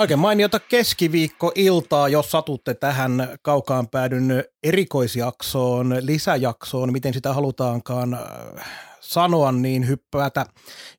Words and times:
Oikein 0.00 0.20
mainiota 0.20 0.60
keskiviikko-iltaa, 0.60 2.08
jos 2.08 2.30
satutte 2.30 2.74
tähän 2.74 3.28
kaukaan 3.42 3.88
päädyn 3.88 4.44
erikoisjaksoon, 4.62 5.96
lisäjaksoon, 6.00 6.92
miten 6.92 7.14
sitä 7.14 7.32
halutaankaan 7.32 8.18
sanoa, 9.00 9.52
niin 9.52 9.88
hyppäätä 9.88 10.46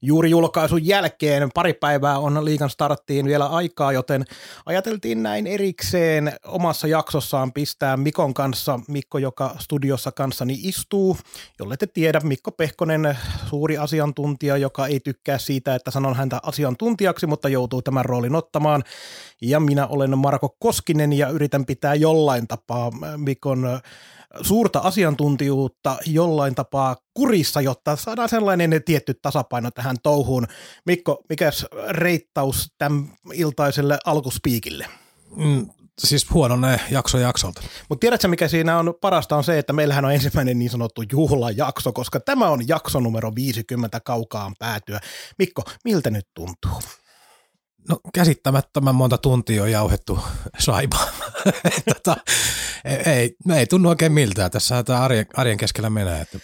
juuri 0.02 0.30
julkaisun 0.30 0.86
jälkeen. 0.86 1.50
Pari 1.54 1.74
päivää 1.74 2.20
on 2.20 2.46
liikan 2.46 2.70
starttiin 2.70 3.26
vielä 3.26 3.46
aikaa, 3.46 3.92
joten 3.92 4.26
ajateltiin 4.66 5.24
näin 5.24 5.48
erikseen 5.48 6.34
omassa 6.46 6.88
jaksossaan 6.88 7.54
pistää 7.54 7.98
Mikon 7.98 8.34
kanssa, 8.34 8.80
Mikko, 8.88 9.18
joka 9.18 9.56
studiossa 9.60 10.12
kanssani 10.12 10.60
istuu, 10.64 11.18
jolle 11.60 11.78
te 11.78 11.88
tiedä, 11.88 12.20
Mikko 12.24 12.52
Pehkonen, 12.52 13.18
suuri 13.50 13.78
asiantuntija, 13.78 14.58
joka 14.58 14.88
ei 14.88 15.00
tykkää 15.00 15.38
siitä, 15.38 15.76
että 15.76 15.92
sanon 15.92 16.16
häntä 16.16 16.40
asiantuntijaksi, 16.44 17.28
mutta 17.28 17.50
joutuu 17.50 17.82
tämän 17.82 18.06
roolin 18.06 18.36
ottamaan. 18.36 18.84
Ja 19.42 19.60
minä 19.60 19.88
olen 19.88 20.18
Marko 20.18 20.56
Koskinen 20.60 21.14
ja 21.14 21.30
yritän 21.30 21.66
pitää 21.66 21.96
jollain 21.96 22.48
tapaa 22.48 22.92
Mikon 23.18 23.80
suurta 24.42 24.80
asiantuntijuutta 24.80 25.98
jollain 26.06 26.56
tapaa 26.56 26.96
kurissa, 27.14 27.62
jotta 27.62 27.96
saadaan 27.96 28.30
sellainen 28.30 28.82
tietty 28.86 29.14
tasapaino 29.14 29.72
tähän 29.72 29.96
touhuun. 30.04 30.48
Mikko, 30.86 31.24
mikäs 31.30 31.66
reittaus 31.90 32.74
tämän 32.78 33.14
iltaiselle 33.34 33.98
alkuspiikille? 34.06 34.88
Mm, 35.36 35.70
siis 36.00 36.28
ne 36.62 36.80
jakso 36.92 37.18
jaksolta. 37.18 37.62
Mutta 37.90 38.00
tiedätkö, 38.00 38.28
mikä 38.28 38.48
siinä 38.48 38.80
on 38.80 38.94
parasta 39.02 39.36
on 39.36 39.44
se, 39.44 39.60
että 39.60 39.74
meillähän 39.74 40.06
on 40.06 40.14
ensimmäinen 40.14 40.60
niin 40.60 40.72
sanottu 40.72 41.04
juhlajakso, 41.12 41.94
koska 41.94 42.20
tämä 42.20 42.50
on 42.50 42.68
jakso 42.68 43.00
numero 43.00 43.36
50 43.36 44.00
kaukaan 44.00 44.54
päätyä. 44.60 45.00
Mikko, 45.40 45.64
miltä 45.86 46.10
nyt 46.10 46.28
tuntuu? 46.34 46.82
No 47.90 48.00
käsittämättömän 48.14 48.96
monta 48.96 49.18
tuntia 49.18 49.64
on 49.64 49.72
jauhettu 49.72 50.20
saibaa. 50.60 51.08
tota, 51.94 52.18
ei, 53.06 53.36
ei 53.56 53.68
tunnu 53.68 53.90
oikein 53.90 54.12
miltään. 54.12 54.52
Tässä 54.52 54.84
tämä 54.84 55.00
arjen, 55.00 55.26
arjen 55.34 55.58
keskellä 55.58 55.90
menee. 55.90 56.22
Että, 56.22 56.40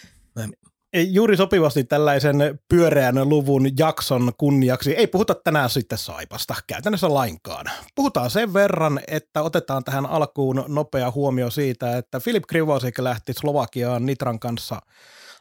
juuri 0.94 1.36
sopivasti 1.36 1.84
tällaisen 1.84 2.36
pyöreän 2.68 3.28
luvun 3.28 3.78
jakson 3.78 4.32
kunniaksi 4.38 4.94
ei 4.96 5.06
puhuta 5.06 5.34
tänään 5.34 5.70
sitten 5.70 5.98
Saipasta 5.98 6.54
käytännössä 6.66 7.14
lainkaan. 7.14 7.66
Puhutaan 7.94 8.30
sen 8.30 8.54
verran, 8.54 9.00
että 9.08 9.42
otetaan 9.42 9.84
tähän 9.84 10.06
alkuun 10.06 10.64
nopea 10.68 11.10
huomio 11.10 11.50
siitä, 11.50 11.96
että 11.96 12.20
Filip 12.20 12.44
Krivosik 12.48 12.98
lähti 12.98 13.32
Slovakiaan 13.32 14.06
Nitran 14.06 14.38
kanssa 14.38 14.80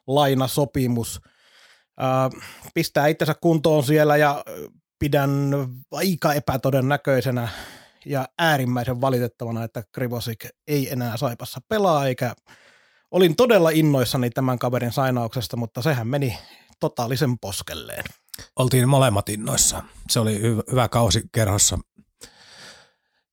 lainasopimus. 0.07 1.21
Pistää 2.73 3.07
itsensä 3.07 3.35
kuntoon 3.41 3.83
siellä 3.83 4.17
ja 4.17 4.43
pidän 4.99 5.31
aika 5.91 6.33
epätodennäköisenä 6.33 7.47
ja 8.05 8.27
äärimmäisen 8.37 9.01
valitettavana, 9.01 9.63
että 9.63 9.83
Krivosik 9.91 10.45
ei 10.67 10.91
enää 10.91 11.17
Saipassa 11.17 11.61
pelaa, 11.67 12.07
eikä 12.07 12.35
olin 13.11 13.35
todella 13.35 13.69
innoissani 13.69 14.29
tämän 14.29 14.59
kaverin 14.59 14.91
sainauksesta, 14.91 15.57
mutta 15.57 15.81
sehän 15.81 16.07
meni 16.07 16.37
totaalisen 16.79 17.39
poskelleen. 17.39 18.03
Oltiin 18.55 18.89
molemmat 18.89 19.29
innoissa. 19.29 19.83
Se 20.09 20.19
oli 20.19 20.41
hyvä, 20.41 20.63
hyvä 20.71 20.87
kausi 20.87 21.21
kerhossa, 21.31 21.79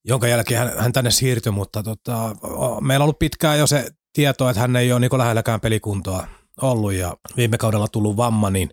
jonka 0.05 0.27
jälkeen 0.27 0.59
hän, 0.59 0.71
hän 0.77 0.93
tänne 0.93 1.11
siirtyi, 1.11 1.51
mutta 1.51 1.83
tota, 1.83 2.35
meillä 2.81 3.03
on 3.03 3.05
ollut 3.05 3.19
pitkään 3.19 3.59
jo 3.59 3.67
se 3.67 3.91
tieto, 4.13 4.49
että 4.49 4.61
hän 4.61 4.75
ei 4.75 4.91
ole 4.91 4.99
niin 4.99 5.17
lähelläkään 5.17 5.61
pelikuntoa 5.61 6.27
ollut 6.61 6.93
ja 6.93 7.17
viime 7.37 7.57
kaudella 7.57 7.87
tullut 7.87 8.17
vamma, 8.17 8.49
niin 8.49 8.69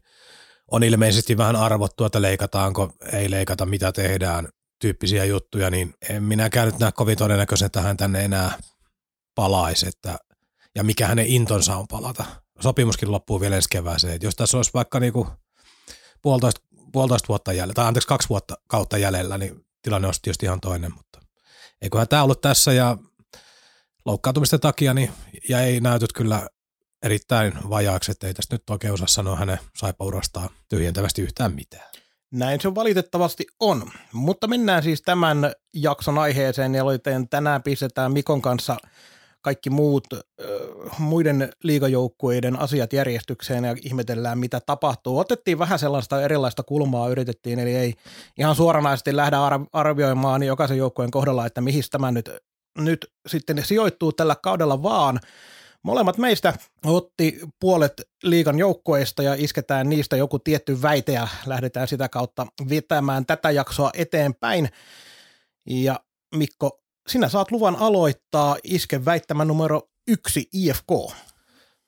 on 0.70 0.82
ilmeisesti 0.82 1.36
vähän 1.36 1.56
arvottu, 1.56 2.04
että 2.04 2.22
leikataanko, 2.22 2.92
ei 3.12 3.30
leikata, 3.30 3.66
mitä 3.66 3.92
tehdään 3.92 4.48
tyyppisiä 4.80 5.24
juttuja, 5.24 5.70
niin 5.70 5.94
en 6.08 6.22
minäkään 6.22 6.66
nyt 6.66 6.78
näe 6.78 6.92
kovin 6.92 7.18
todennäköisen, 7.18 7.66
että 7.66 7.80
hän 7.80 7.96
tänne 7.96 8.24
enää 8.24 8.58
palaisi, 9.34 9.88
että, 9.88 10.18
ja 10.74 10.84
mikä 10.84 11.06
hänen 11.06 11.26
intonsa 11.26 11.76
on 11.76 11.88
palata. 11.88 12.24
Sopimuskin 12.60 13.12
loppuu 13.12 13.40
vielä 13.40 13.56
ensi 13.56 13.68
kevääseen. 13.70 14.14
Että 14.14 14.26
jos 14.26 14.36
tässä 14.36 14.56
olisi 14.56 14.70
vaikka 14.74 15.00
niinku 15.00 15.26
puolitoista, 16.22 16.60
puolitoista 16.92 17.28
vuotta 17.28 17.52
jäljellä, 17.52 17.74
tai 17.74 17.86
anteeksi 17.86 18.08
kaksi 18.08 18.28
vuotta 18.28 18.54
kautta 18.68 18.98
jäljellä, 18.98 19.38
niin 19.38 19.66
tilanne 19.82 20.08
olisi 20.08 20.22
tietysti 20.22 20.46
ihan 20.46 20.60
toinen, 20.60 20.94
mutta 20.96 21.20
eiköhän 21.82 22.08
tämä 22.08 22.22
ollut 22.22 22.40
tässä 22.40 22.72
ja 22.72 22.96
loukkaantumisten 24.04 24.60
takia 24.60 24.94
niin 24.94 25.12
jäi 25.48 25.80
näytöt 25.80 26.12
kyllä 26.12 26.48
erittäin 27.02 27.52
vajaaksi, 27.70 28.12
että 28.12 28.26
ei 28.26 28.34
tästä 28.34 28.54
nyt 28.54 28.70
oikein 28.70 28.92
osaa 28.92 29.06
sanoa 29.06 29.36
hänen 29.36 29.58
saipaurastaan 29.76 30.50
tyhjentävästi 30.68 31.22
yhtään 31.22 31.54
mitään. 31.54 31.90
Näin 32.30 32.60
se 32.60 32.74
valitettavasti 32.74 33.46
on, 33.60 33.90
mutta 34.12 34.46
mennään 34.46 34.82
siis 34.82 35.02
tämän 35.02 35.52
jakson 35.74 36.18
aiheeseen, 36.18 36.74
joten 36.74 37.28
tänään 37.28 37.62
pistetään 37.62 38.12
Mikon 38.12 38.42
kanssa 38.42 38.76
kaikki 39.42 39.70
muut 39.70 40.06
äh, 40.12 40.20
muiden 40.98 41.52
liigajoukkueiden 41.62 42.58
asiat 42.58 42.92
järjestykseen 42.92 43.64
ja 43.64 43.76
ihmetellään, 43.82 44.38
mitä 44.38 44.60
tapahtuu. 44.66 45.18
Otettiin 45.18 45.58
vähän 45.58 45.78
sellaista 45.78 46.22
erilaista 46.22 46.62
kulmaa, 46.62 47.08
yritettiin, 47.08 47.58
eli 47.58 47.74
ei 47.74 47.94
ihan 48.38 48.54
suoranaisesti 48.54 49.16
lähdä 49.16 49.38
arvioimaan 49.72 50.42
jokaisen 50.42 50.78
joukkueen 50.78 51.10
kohdalla, 51.10 51.46
että 51.46 51.60
mihin 51.60 51.82
tämä 51.90 52.12
nyt, 52.12 52.30
nyt 52.78 53.06
sitten 53.26 53.64
sijoittuu 53.64 54.12
tällä 54.12 54.36
kaudella, 54.42 54.82
vaan– 54.82 55.20
Molemmat 55.84 56.18
meistä 56.18 56.52
otti 56.84 57.40
puolet 57.60 57.92
liikan 58.22 58.58
joukkoista 58.58 59.22
ja 59.22 59.34
isketään 59.38 59.88
niistä 59.88 60.16
joku 60.16 60.38
tietty 60.38 60.82
väite 60.82 61.12
ja 61.12 61.28
lähdetään 61.46 61.88
sitä 61.88 62.08
kautta 62.08 62.46
vetämään 62.68 63.26
tätä 63.26 63.50
jaksoa 63.50 63.90
eteenpäin. 63.94 64.68
Ja 65.66 66.00
Mikko, 66.34 66.80
sinä 67.08 67.28
saat 67.28 67.50
luvan 67.50 67.76
aloittaa 67.76 68.56
iske 68.64 69.04
väittämä 69.04 69.44
numero 69.44 69.82
yksi 70.08 70.48
IFK. 70.52 70.90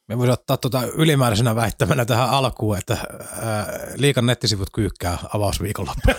Me 0.08 0.18
voisi 0.18 0.32
ottaa 0.32 0.56
tuota 0.56 0.82
ylimääräisenä 0.82 1.56
väittämänä 1.56 2.04
tähän 2.04 2.30
alkuun, 2.30 2.78
että 2.78 2.98
ää, 3.42 3.66
liikan 3.94 4.26
nettisivut 4.26 4.68
kyykkää 4.74 5.18
avausviikonloppu. 5.34 6.10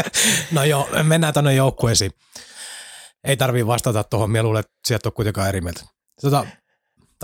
no 0.52 0.64
joo, 0.64 0.88
mennään 1.02 1.34
tänne 1.34 1.54
joukkueisiin. 1.54 2.12
Ei 3.24 3.36
tarvii 3.36 3.66
vastata 3.66 4.04
tuohon, 4.04 4.30
minä 4.30 4.42
luulen, 4.42 4.60
että 4.60 4.72
sieltä 4.86 5.08
on 5.08 5.12
kuitenkaan 5.12 5.48
eri 5.48 5.60
mieltä. 5.60 5.84
Tota, 6.22 6.46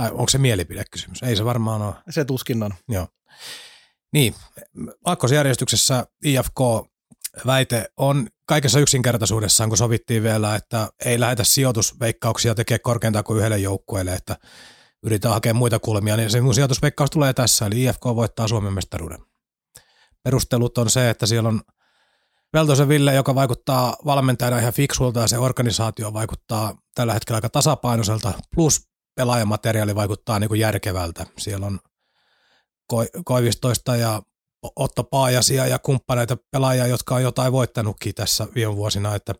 tai 0.00 0.11
onko 0.11 0.28
se 0.28 0.38
mielipidekysymys? 0.38 1.22
Ei 1.22 1.37
se 1.37 1.44
varmaan 1.44 1.83
ole. 1.83 1.94
Se 2.11 2.25
tuskin 2.25 2.62
on. 2.62 2.75
Joo. 2.88 3.09
Niin, 4.12 4.34
aakkosjärjestyksessä 5.05 6.06
IFK-väite 6.25 7.88
on 7.97 8.28
kaikessa 8.47 8.81
yksinkertaisuudessaan, 8.81 9.71
kun 9.71 9.78
sovittiin 9.78 10.22
vielä, 10.22 10.55
että 10.55 10.89
ei 11.05 11.21
lähetä 11.21 11.44
sijoitusveikkauksia 11.44 12.55
tekee 12.55 12.78
korkeintaan 12.78 13.25
kuin 13.25 13.39
yhdelle 13.39 13.59
joukkueelle, 13.59 14.15
että 14.15 14.37
yritetään 15.03 15.34
hakea 15.34 15.55
muita 15.55 15.78
kulmia, 15.78 16.16
niin 16.16 16.31
se 16.31 16.41
mun 16.41 16.55
sijoitusveikkaus 16.55 17.10
tulee 17.10 17.33
tässä, 17.33 17.66
eli 17.66 17.84
IFK 17.84 18.05
voittaa 18.05 18.49
Suomen 18.49 18.72
mestaruuden. 18.72 19.19
Perustelut 20.22 20.78
on 20.78 20.91
se, 20.91 21.10
että 21.10 21.27
siellä 21.27 21.49
on 21.49 21.60
Veltosen 22.53 22.89
Ville, 22.89 23.15
joka 23.15 23.34
vaikuttaa 23.34 23.97
valmentajana 24.05 24.59
ihan 24.59 24.72
fiksulta 24.72 25.21
ja 25.21 25.28
se 25.28 25.39
organisaatio 25.39 26.12
vaikuttaa 26.12 26.75
tällä 26.94 27.13
hetkellä 27.13 27.36
aika 27.36 27.48
tasapainoiselta, 27.48 28.33
plus 28.54 28.91
pelaajamateriaali 29.21 29.95
vaikuttaa 29.95 30.39
niin 30.39 30.49
kuin 30.49 30.61
järkevältä. 30.61 31.27
Siellä 31.39 31.67
on 31.67 31.81
Koivistoista 33.25 33.97
ja 33.97 34.22
Otto 34.77 35.05
Paajasia 35.05 35.67
ja 35.67 35.78
kumppaneita 35.78 36.37
pelaajia, 36.51 36.87
jotka 36.87 37.15
on 37.15 37.22
jotain 37.22 37.53
voittanutkin 37.53 38.15
tässä 38.15 38.47
viime 38.55 38.77
vuosina, 38.77 39.15
että 39.15 39.34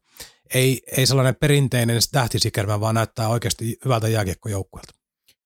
ei, 0.55 0.83
ei 0.97 1.07
sellainen 1.07 1.37
perinteinen 1.37 2.01
tähtisikermä, 2.13 2.81
vaan 2.81 2.95
näyttää 2.95 3.29
oikeasti 3.29 3.79
hyvältä 3.85 4.09
jääkiekkojoukkueelta. 4.09 4.93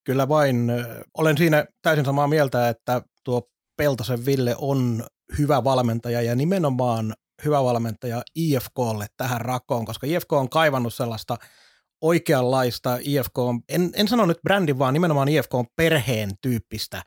Kyllä 0.05 0.29
vain. 0.29 0.73
Olen 1.19 1.39
siinä 1.39 1.67
täysin 1.83 2.05
samaa 2.05 2.29
mieltä, 2.29 2.69
että 2.69 3.03
tuo 3.25 3.43
Peltosen 3.77 4.27
Ville 4.27 4.55
on 4.59 5.05
hyvä 5.39 5.65
valmentaja 5.65 6.23
ja 6.23 6.35
nimenomaan 6.35 7.15
hyvä 7.45 7.65
valmentaja 7.65 8.23
IFKlle 8.35 9.07
tähän 9.17 9.41
rakoon, 9.41 9.85
koska 9.85 10.07
IFK 10.07 10.33
on 10.33 10.49
kaivannut 10.49 10.95
sellaista– 10.95 11.37
oikeanlaista 12.05 12.99
IFK, 13.03 13.35
en, 13.69 13.91
en 13.95 14.09
sano 14.09 14.27
nyt 14.27 14.43
brändin, 14.43 14.79
vaan 14.79 14.95
nimenomaan 14.95 15.29
IFK 15.29 15.55
on 15.55 15.67
perheen 15.77 16.31
tyyppistä 16.41 17.03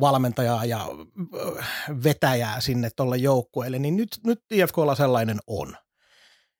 valmentajaa 0.00 0.64
ja 0.64 0.86
vetäjää 2.04 2.60
sinne 2.60 2.90
tuolle 2.96 3.16
joukkueelle, 3.16 3.78
niin 3.78 3.96
nyt, 3.96 4.08
nyt 4.26 4.40
IFKlla 4.50 4.94
sellainen 4.94 5.38
on. 5.46 5.76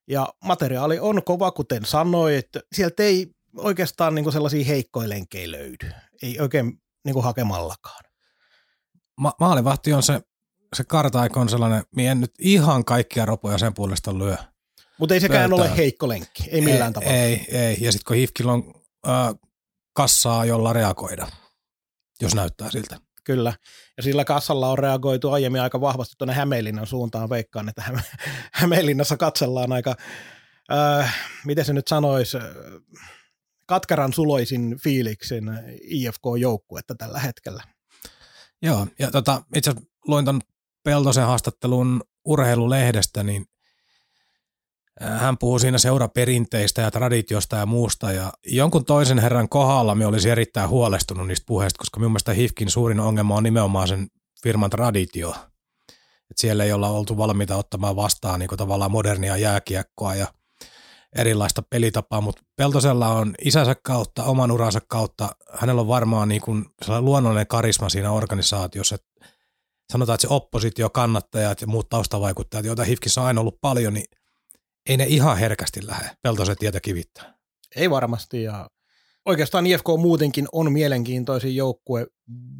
Ja 0.08 0.28
materiaali 0.44 0.98
on 0.98 1.22
kova, 1.24 1.50
kuten 1.50 1.84
sanoit. 1.84 2.48
Sieltä 2.72 3.02
ei 3.02 3.26
oikeastaan 3.56 4.14
niin 4.14 4.32
sellaisia 4.32 4.64
heikkoja 4.64 5.08
lenkejä 5.08 5.50
löydy. 5.50 5.90
Ei 6.22 6.40
oikein 6.40 6.82
niin 7.04 7.22
hakemallakaan. 7.22 8.04
Ma- 9.20 9.34
maalivahti 9.40 9.92
on 9.92 10.02
se, 10.02 10.20
se 10.76 10.84
kartaiko 10.84 11.40
on 11.40 11.48
sellainen, 11.48 11.82
mien 11.96 12.20
nyt 12.20 12.32
ihan 12.38 12.84
kaikkia 12.84 13.26
ropoja 13.26 13.58
sen 13.58 13.74
puolesta 13.74 14.18
lyö. 14.18 14.36
Mutta 14.98 15.14
ei 15.14 15.20
sekään 15.20 15.52
ole 15.52 15.76
heikko 15.76 16.08
lenkki, 16.08 16.44
ei 16.50 16.60
millään 16.60 16.88
ei, 16.88 16.92
tavalla. 16.92 17.12
Ei, 17.12 17.46
ei. 17.48 17.76
Ja 17.80 17.92
sitten 17.92 18.06
kun 18.06 18.16
Hifkillä 18.16 18.52
on 18.52 18.74
äh, 19.08 19.34
kassaa, 19.92 20.44
jolla 20.44 20.72
reagoida, 20.72 21.28
jos 22.22 22.34
näyttää 22.34 22.70
siltä. 22.70 23.00
Kyllä. 23.24 23.52
Ja 23.96 24.02
sillä 24.02 24.24
kassalla 24.24 24.68
on 24.68 24.78
reagoitu 24.78 25.30
aiemmin 25.30 25.60
aika 25.60 25.80
vahvasti 25.80 26.14
tuonne 26.18 26.34
Hämeenlinnan 26.34 26.86
suuntaan. 26.86 27.30
Veikkaan, 27.30 27.68
että 27.68 27.82
Hämeenlinnassa 28.52 29.16
katsellaan 29.16 29.72
aika, 29.72 29.96
äh, 30.72 31.16
miten 31.44 31.64
se 31.64 31.72
nyt 31.72 31.88
sanoisi, 31.88 32.38
katkaran 33.66 34.12
suloisin 34.12 34.76
fiiliksin 34.84 35.44
IFK-joukkuetta 35.82 36.94
tällä 36.94 37.18
hetkellä. 37.18 37.62
Joo, 38.62 38.86
ja 38.98 39.10
tota, 39.10 39.42
itse 39.54 39.74
luin 40.06 40.24
tuon 40.24 40.40
Peltosen 40.82 41.26
haastattelun 41.26 42.02
urheilulehdestä, 42.24 43.22
niin 43.22 43.46
hän 45.00 45.38
puhuu 45.38 45.58
siinä 45.58 45.78
seuraperinteistä 45.78 46.82
ja 46.82 46.90
traditiosta 46.90 47.56
ja 47.56 47.66
muusta. 47.66 48.12
Ja 48.12 48.32
jonkun 48.46 48.84
toisen 48.84 49.18
herran 49.18 49.48
kohdalla 49.48 49.94
me 49.94 50.06
olisi 50.06 50.30
erittäin 50.30 50.68
huolestunut 50.68 51.26
niistä 51.26 51.44
puheista, 51.46 51.78
koska 51.78 52.00
minun 52.00 52.12
mielestä 52.12 52.32
HIFKin 52.32 52.70
suurin 52.70 53.00
ongelma 53.00 53.34
on 53.34 53.42
nimenomaan 53.42 53.88
sen 53.88 54.08
firman 54.42 54.70
traditio. 54.70 55.34
Et 56.30 56.38
siellä 56.38 56.64
ei 56.64 56.72
olla 56.72 56.88
oltu 56.88 57.16
valmiita 57.16 57.56
ottamaan 57.56 57.96
vastaan 57.96 58.40
niin 58.40 58.50
tavallaan 58.56 58.90
modernia 58.90 59.36
jääkiekkoa 59.36 60.14
ja 60.14 60.26
erilaista 61.18 61.62
pelitapaa, 61.70 62.20
mutta 62.20 62.42
Peltosella 62.56 63.08
on 63.08 63.34
isänsä 63.44 63.74
kautta, 63.82 64.24
oman 64.24 64.50
uransa 64.50 64.80
kautta, 64.88 65.28
hänellä 65.52 65.80
on 65.80 65.88
varmaan 65.88 66.28
niin 66.28 66.40
kuin 66.40 66.64
luonnollinen 67.00 67.46
karisma 67.46 67.88
siinä 67.88 68.12
organisaatiossa, 68.12 68.94
että 68.94 69.08
sanotaan, 69.92 70.14
että 70.14 70.28
se 70.28 70.34
oppositio, 70.34 70.90
kannattajat 70.90 71.60
ja 71.60 71.66
muut 71.66 71.88
taustavaikuttajat, 71.88 72.66
joita 72.66 72.84
HIFKissä 72.84 73.20
on 73.20 73.26
aina 73.26 73.40
ollut 73.40 73.60
paljon, 73.60 73.94
niin 73.94 74.04
ei 74.88 74.96
ne 74.96 75.04
ihan 75.04 75.38
herkästi 75.38 75.86
lähde 75.86 76.10
Peltosen 76.22 76.56
tietä 76.56 76.80
kivittää. 76.80 77.34
Ei 77.76 77.90
varmasti 77.90 78.42
ja 78.42 78.70
oikeastaan 79.24 79.66
IFK 79.66 79.86
muutenkin 79.98 80.48
on 80.52 80.72
mielenkiintoisin 80.72 81.56
joukkue 81.56 82.06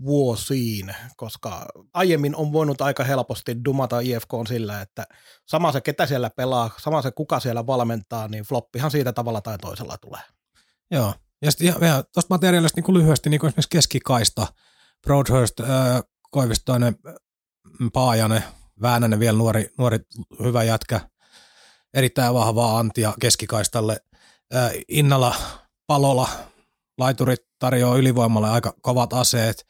vuosiin, 0.05 0.95
koska 1.17 1.67
aiemmin 1.95 2.37
on 2.37 2.53
voinut 2.53 2.81
aika 2.81 3.05
helposti 3.05 3.65
dumata 3.65 4.01
IFK 4.01 4.35
on 4.35 4.47
sillä, 4.47 4.81
että 4.81 5.07
sama 5.47 5.73
se 5.73 5.81
ketä 5.81 6.07
siellä 6.07 6.31
pelaa, 6.31 6.71
sama 6.79 7.03
se 7.03 7.11
kuka 7.11 7.41
siellä 7.41 7.67
valmentaa, 7.67 8.29
niin 8.29 8.45
floppihan 8.45 8.91
siitä 8.91 9.13
tavalla 9.13 9.41
tai 9.41 9.59
toisella 9.59 9.99
tulee. 9.99 10.21
Joo, 10.91 11.15
ja 11.43 11.51
sitten 11.51 11.67
ihan 11.83 12.05
tuosta 12.15 12.35
materiaalista 12.35 12.81
niin 12.81 12.99
lyhyesti, 12.99 13.31
niin 13.31 13.41
kuin 13.41 13.49
esimerkiksi 13.49 13.71
keskikaista, 13.71 14.47
Broadhurst, 15.07 15.61
äh, 15.61 15.69
Koivistoinen, 16.31 16.97
Paajanen, 17.93 18.45
Väänänen 18.83 19.21
vielä 19.21 19.39
nuori, 19.39 19.71
nuori 19.79 19.99
hyvä 20.45 20.65
jätkä, 20.65 21.01
erittäin 21.95 22.35
vahvaa 22.35 22.79
antia 22.79 23.15
keskikaistalle. 23.21 24.01
Innalla, 24.89 25.35
Palola, 25.87 26.29
laiturit 26.99 27.41
tarjoaa 27.59 27.97
ylivoimalle 27.97 28.49
aika 28.49 28.75
kovat 28.83 29.13
aseet. 29.13 29.67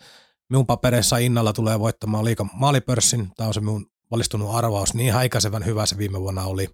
Minun 0.51 0.67
papereissa 0.67 1.17
Innalla 1.17 1.53
tulee 1.53 1.81
voittamaan 1.81 2.25
liika 2.25 2.47
maalipörssin. 2.53 3.33
Tämä 3.37 3.47
on 3.49 3.55
se 3.55 3.61
minun 3.61 3.87
valistunut 4.11 4.55
arvaus. 4.55 4.95
Niin 4.95 5.13
häikäisevän 5.13 5.65
hyvä 5.65 5.87
se 5.87 5.99
viime 5.99 6.21
vuonna 6.21 6.45
oli. 6.45 6.69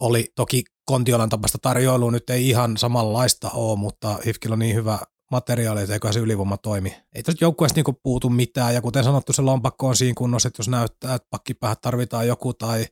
Oli 0.00 0.32
toki 0.34 0.64
Kontiolan 0.84 1.28
tapasta 1.28 1.58
tarjoilua 1.62 2.10
nyt 2.10 2.30
ei 2.30 2.48
ihan 2.48 2.76
samanlaista 2.76 3.50
ole, 3.50 3.78
mutta 3.78 4.18
Hifkillä 4.26 4.52
on 4.52 4.58
niin 4.58 4.74
hyvä 4.74 4.98
materiaali, 5.30 5.80
että 5.80 5.92
eiköhän 5.92 6.14
se 6.14 6.20
ylivoima 6.20 6.56
toimi. 6.56 6.96
Ei 7.14 7.22
tästä 7.22 7.44
joukkueesta 7.44 7.76
niinku 7.78 8.00
puutu 8.02 8.30
mitään, 8.30 8.74
ja 8.74 8.82
kuten 8.82 9.04
sanottu, 9.04 9.32
se 9.32 9.42
lompakko 9.42 9.88
on 9.88 9.96
siinä 9.96 10.14
kunnossa, 10.16 10.48
että 10.48 10.60
jos 10.60 10.68
näyttää, 10.68 11.14
että 11.14 11.28
pakkipäähän 11.30 11.76
tarvitaan 11.82 12.26
joku 12.26 12.54
tai 12.54 12.86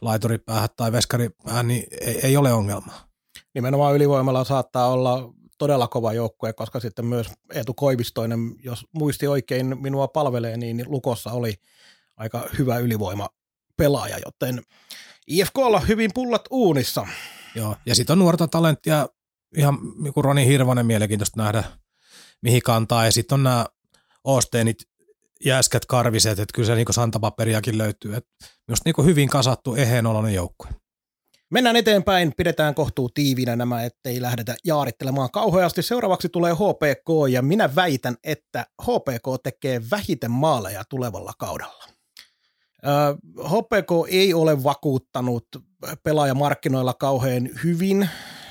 laituripäähän 0.00 0.68
tai 0.76 0.92
veskaripäähän, 0.92 1.68
niin 1.68 1.86
ei, 2.00 2.20
ei 2.22 2.36
ole 2.36 2.52
ongelmaa. 2.52 3.08
Nimenomaan 3.54 3.94
ylivoimalla 3.94 4.44
saattaa 4.44 4.88
olla 4.88 5.32
todella 5.58 5.88
kova 5.88 6.12
joukkue, 6.12 6.52
koska 6.52 6.80
sitten 6.80 7.06
myös 7.06 7.26
Eetu 7.54 7.74
Koivistoinen, 7.74 8.54
jos 8.62 8.86
muisti 8.92 9.26
oikein 9.26 9.76
minua 9.80 10.08
palvelee, 10.08 10.56
niin 10.56 10.84
Lukossa 10.86 11.32
oli 11.32 11.54
aika 12.16 12.48
hyvä 12.58 12.78
ylivoima 12.78 13.28
pelaaja, 13.76 14.18
joten 14.24 14.62
IFK 15.26 15.58
on 15.58 15.88
hyvin 15.88 16.10
pullat 16.14 16.44
uunissa. 16.50 17.06
Joo, 17.54 17.76
ja 17.86 17.94
sitten 17.94 18.14
on 18.14 18.18
nuorta 18.18 18.48
talenttia, 18.48 19.08
ihan 19.56 19.78
niin 20.02 20.14
kuin 20.14 20.24
Roni 20.24 20.46
Hirvonen 20.46 20.86
mielenkiintoista 20.86 21.42
nähdä, 21.42 21.64
mihin 22.42 22.62
kantaa, 22.62 23.04
ja 23.04 23.12
sitten 23.12 23.34
on 23.34 23.42
nämä 23.42 23.66
Osteenit, 24.24 24.89
jäskät 25.44 25.86
karviset, 25.86 26.38
että 26.38 26.54
kyllä 26.54 26.66
se 26.66 26.74
niin 26.74 26.86
santapaperiakin 26.90 27.78
löytyy. 27.78 28.14
Et 28.16 28.26
myös 28.68 28.78
niin 28.84 29.04
hyvin 29.04 29.28
kasattu 29.28 29.74
eheenoloinen 29.74 30.34
joukkue. 30.34 30.68
Mennään 31.50 31.76
eteenpäin, 31.76 32.32
pidetään 32.36 32.74
kohtuu 32.74 33.08
tiivinä 33.08 33.56
nämä, 33.56 33.84
ettei 33.84 34.22
lähdetä 34.22 34.56
jaarittelemaan 34.64 35.30
kauheasti. 35.30 35.82
Seuraavaksi 35.82 36.28
tulee 36.28 36.52
HPK 36.52 37.30
ja 37.30 37.42
minä 37.42 37.74
väitän, 37.74 38.16
että 38.24 38.66
HPK 38.82 39.42
tekee 39.42 39.82
vähiten 39.90 40.30
maaleja 40.30 40.84
tulevalla 40.90 41.32
kaudella. 41.38 41.84
HPK 43.44 43.90
ei 44.08 44.34
ole 44.34 44.64
vakuuttanut 44.64 45.46
pelaajamarkkinoilla 46.02 46.94
kauhean 46.94 47.48
hyvin. 47.64 48.08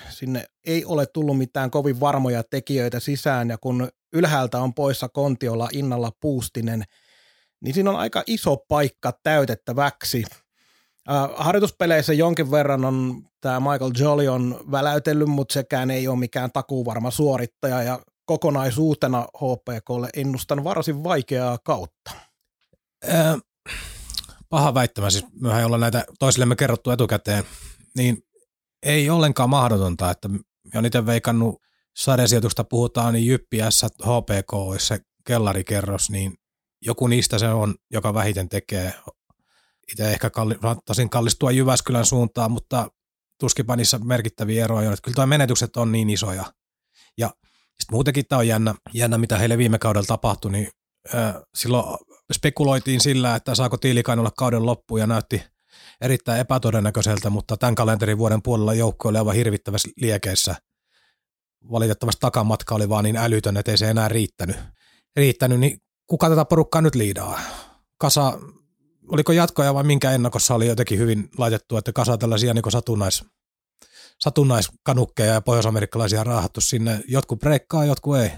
Sinne 0.10 0.46
ei 0.66 0.86
ole 0.86 1.06
tullut 1.06 1.38
mitään 1.38 1.72
kovin 1.72 2.00
varmoja 2.00 2.44
tekijöitä 2.44 3.00
sisään 3.00 3.50
ja 3.50 3.58
kun 3.58 3.90
ylhäältä 4.14 4.60
on 4.60 4.74
poissa 4.74 5.10
Kontiolla 5.10 5.70
Innalla 5.74 6.12
Puustinen, 6.22 6.84
niin 7.62 7.74
siinä 7.74 7.90
on 7.90 8.00
aika 8.00 8.24
iso 8.28 8.58
paikka 8.58 9.14
täytettäväksi. 9.24 10.24
Harjoituspeleissä 11.36 12.14
jonkin 12.14 12.52
verran 12.52 12.86
on 12.86 13.24
tämä 13.42 13.60
Michael 13.60 13.92
Jolly 14.00 14.28
on 14.28 14.64
väläytellyt, 14.72 15.28
mutta 15.28 15.54
sekään 15.54 15.92
ei 15.92 16.08
ole 16.08 16.20
mikään 16.20 16.52
takuvarma 16.52 17.12
suorittaja 17.12 17.84
ja 17.84 18.00
kokonaisuutena 18.26 19.22
HPKlle 19.38 20.10
ennustan 20.14 20.64
varsin 20.64 21.04
vaikeaa 21.04 21.58
kautta. 21.58 22.12
Äh, 23.10 23.38
paha 24.50 24.74
väittämä, 24.74 25.10
siis 25.10 25.26
mehän 25.42 25.66
ollaan 25.66 25.82
näitä 25.82 26.06
toisillemme 26.20 26.56
kerrottu 26.56 26.92
etukäteen, 26.92 27.44
niin 27.98 28.18
ei 28.84 29.10
ollenkaan 29.10 29.50
mahdotonta, 29.50 30.12
että 30.12 30.30
on 30.76 30.86
itse 30.86 31.06
veikannut 31.06 31.62
sarjasijoitusta 32.00 32.64
puhutaan, 32.64 33.14
niin 33.14 33.28
Jyppi 33.28 33.58
S, 33.70 33.84
HPK 33.84 34.54
olisi 34.54 34.88
se 34.88 35.00
kellarikerros, 35.26 36.10
niin 36.10 36.34
joku 36.82 37.08
niistä 37.08 37.40
se 37.40 37.50
on, 37.50 37.76
joka 37.92 38.14
vähiten 38.14 38.50
tekee. 38.50 38.94
Itse 39.92 40.12
ehkä 40.12 40.30
kalli, 40.30 40.56
kallistua 41.12 41.52
Jyväskylän 41.52 42.06
suuntaan, 42.06 42.52
mutta 42.52 42.92
tuskipa 43.40 43.76
niissä 43.76 44.00
merkittäviä 44.04 44.64
eroja 44.64 44.88
on. 44.88 44.94
Että 44.94 45.04
kyllä 45.04 45.16
tuo 45.16 45.26
menetykset 45.26 45.78
on 45.78 45.92
niin 45.92 46.10
isoja. 46.10 46.54
Ja 47.18 47.30
sitten 47.66 47.92
muutenkin 47.92 48.26
tämä 48.28 48.40
on 48.40 48.48
jännä, 48.48 48.76
jännä, 48.94 49.18
mitä 49.18 49.38
heille 49.38 49.58
viime 49.58 49.80
kaudella 49.80 50.06
tapahtui, 50.08 50.52
niin 50.52 50.68
äh, 51.16 51.36
silloin 51.56 51.98
spekuloitiin 52.34 53.02
sillä, 53.02 53.36
että 53.36 53.56
saako 53.56 53.78
Tiilikainen 53.78 54.20
olla 54.20 54.32
kauden 54.38 54.66
loppu 54.66 54.98
ja 54.98 55.08
näytti 55.08 55.44
erittäin 56.02 56.40
epätodennäköiseltä, 56.40 57.30
mutta 57.30 57.58
tämän 57.58 57.76
kalenterin 57.76 58.18
vuoden 58.18 58.42
puolella 58.42 58.74
joukko 58.74 59.10
oli 59.10 59.18
aivan 59.18 59.36
hirvittävässä 59.36 59.90
liekeissä– 59.98 60.56
valitettavasti 61.72 62.20
takamatka 62.20 62.76
oli 62.76 62.90
vaan 62.90 63.04
niin 63.04 63.18
älytön, 63.18 63.58
että 63.58 63.72
ei 63.72 63.78
se 63.78 63.90
enää 63.90 64.08
riittänyt. 64.08 64.56
riittänyt 65.16 65.60
niin 65.60 65.82
kuka 66.08 66.30
tätä 66.30 66.46
porukkaa 66.46 66.82
nyt 66.82 66.96
liidaa? 66.96 67.40
Kasa, 67.98 68.40
oliko 69.08 69.32
jatkoja 69.32 69.74
vai 69.74 69.84
minkä 69.84 70.12
ennakossa 70.12 70.56
oli 70.56 70.68
jotenkin 70.68 71.00
hyvin 71.00 71.30
laitettu, 71.38 71.78
että 71.78 71.94
kasa 71.94 72.18
tällaisia 72.18 72.54
niin 72.54 72.72
satunnais, 72.72 73.26
satunnaiskanukkeja 74.20 75.34
ja 75.34 75.42
pohjoisamerikkalaisia 75.42 76.24
raahattu 76.24 76.62
sinne. 76.62 77.04
Jotkut 77.08 77.40
breikkaa, 77.40 77.86
jotkut 77.86 78.18
ei. 78.18 78.32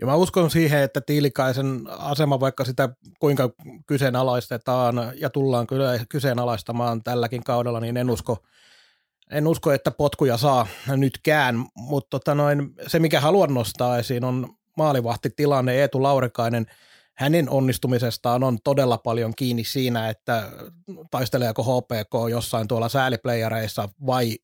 Ja 0.00 0.06
mä 0.06 0.14
uskon 0.14 0.50
siihen, 0.50 0.82
että 0.82 1.00
Tiilikaisen 1.00 1.80
asema, 1.88 2.40
vaikka 2.40 2.64
sitä 2.64 2.88
kuinka 3.20 3.50
kyseenalaistetaan 3.86 5.12
ja 5.16 5.30
tullaan 5.30 5.66
kyllä 5.66 6.04
kyseenalaistamaan 6.08 7.02
tälläkin 7.02 7.44
kaudella, 7.44 7.80
niin 7.80 7.96
en 7.96 8.10
usko, 8.10 8.38
en 9.32 9.46
usko, 9.46 9.72
että 9.72 9.90
potkuja 9.90 10.36
saa 10.36 10.66
nytkään, 10.96 11.64
mutta 11.74 12.10
tota 12.10 12.34
noin, 12.34 12.74
se 12.86 12.98
mikä 12.98 13.20
haluan 13.20 13.54
nostaa 13.54 13.98
esiin 13.98 14.24
on 14.24 14.48
maalivahtitilanne 14.76 15.74
Eetu 15.74 16.02
Laurikainen. 16.02 16.66
Hänen 17.14 17.50
onnistumisestaan 17.50 18.44
on 18.44 18.58
todella 18.64 18.98
paljon 18.98 19.34
kiinni 19.34 19.64
siinä, 19.64 20.08
että 20.08 20.50
taisteleeko 21.10 21.62
HPK 21.62 22.30
jossain 22.30 22.68
tuolla 22.68 22.88
sääliplayereissa 22.88 23.88
vai 24.06 24.36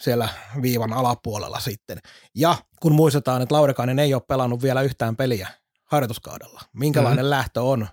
siellä 0.00 0.28
viivan 0.62 0.92
alapuolella 0.92 1.60
sitten. 1.60 1.98
Ja 2.34 2.56
kun 2.82 2.92
muistetaan, 2.92 3.42
että 3.42 3.54
Laurikainen 3.54 3.98
ei 3.98 4.14
ole 4.14 4.22
pelannut 4.28 4.62
vielä 4.62 4.82
yhtään 4.82 5.16
peliä 5.16 5.48
harjoituskaudella, 5.84 6.60
minkälainen 6.72 7.24
mm-hmm. 7.24 7.30
lähtö 7.30 7.62
on 7.62 7.88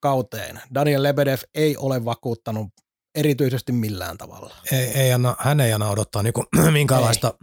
kauteen. 0.00 0.60
Daniel 0.74 1.02
Lebedev 1.02 1.38
ei 1.54 1.76
ole 1.76 2.04
vakuuttanut 2.04 2.68
erityisesti 3.14 3.72
millään 3.72 4.18
tavalla. 4.18 4.54
Ei, 4.72 4.84
ei 4.84 5.12
anna, 5.12 5.36
hän 5.38 5.60
ei 5.60 5.72
anna 5.72 5.90
odottaa 5.90 6.22
niin 6.22 6.32
kuin, 6.32 6.46
minkäänlaista 6.72 7.34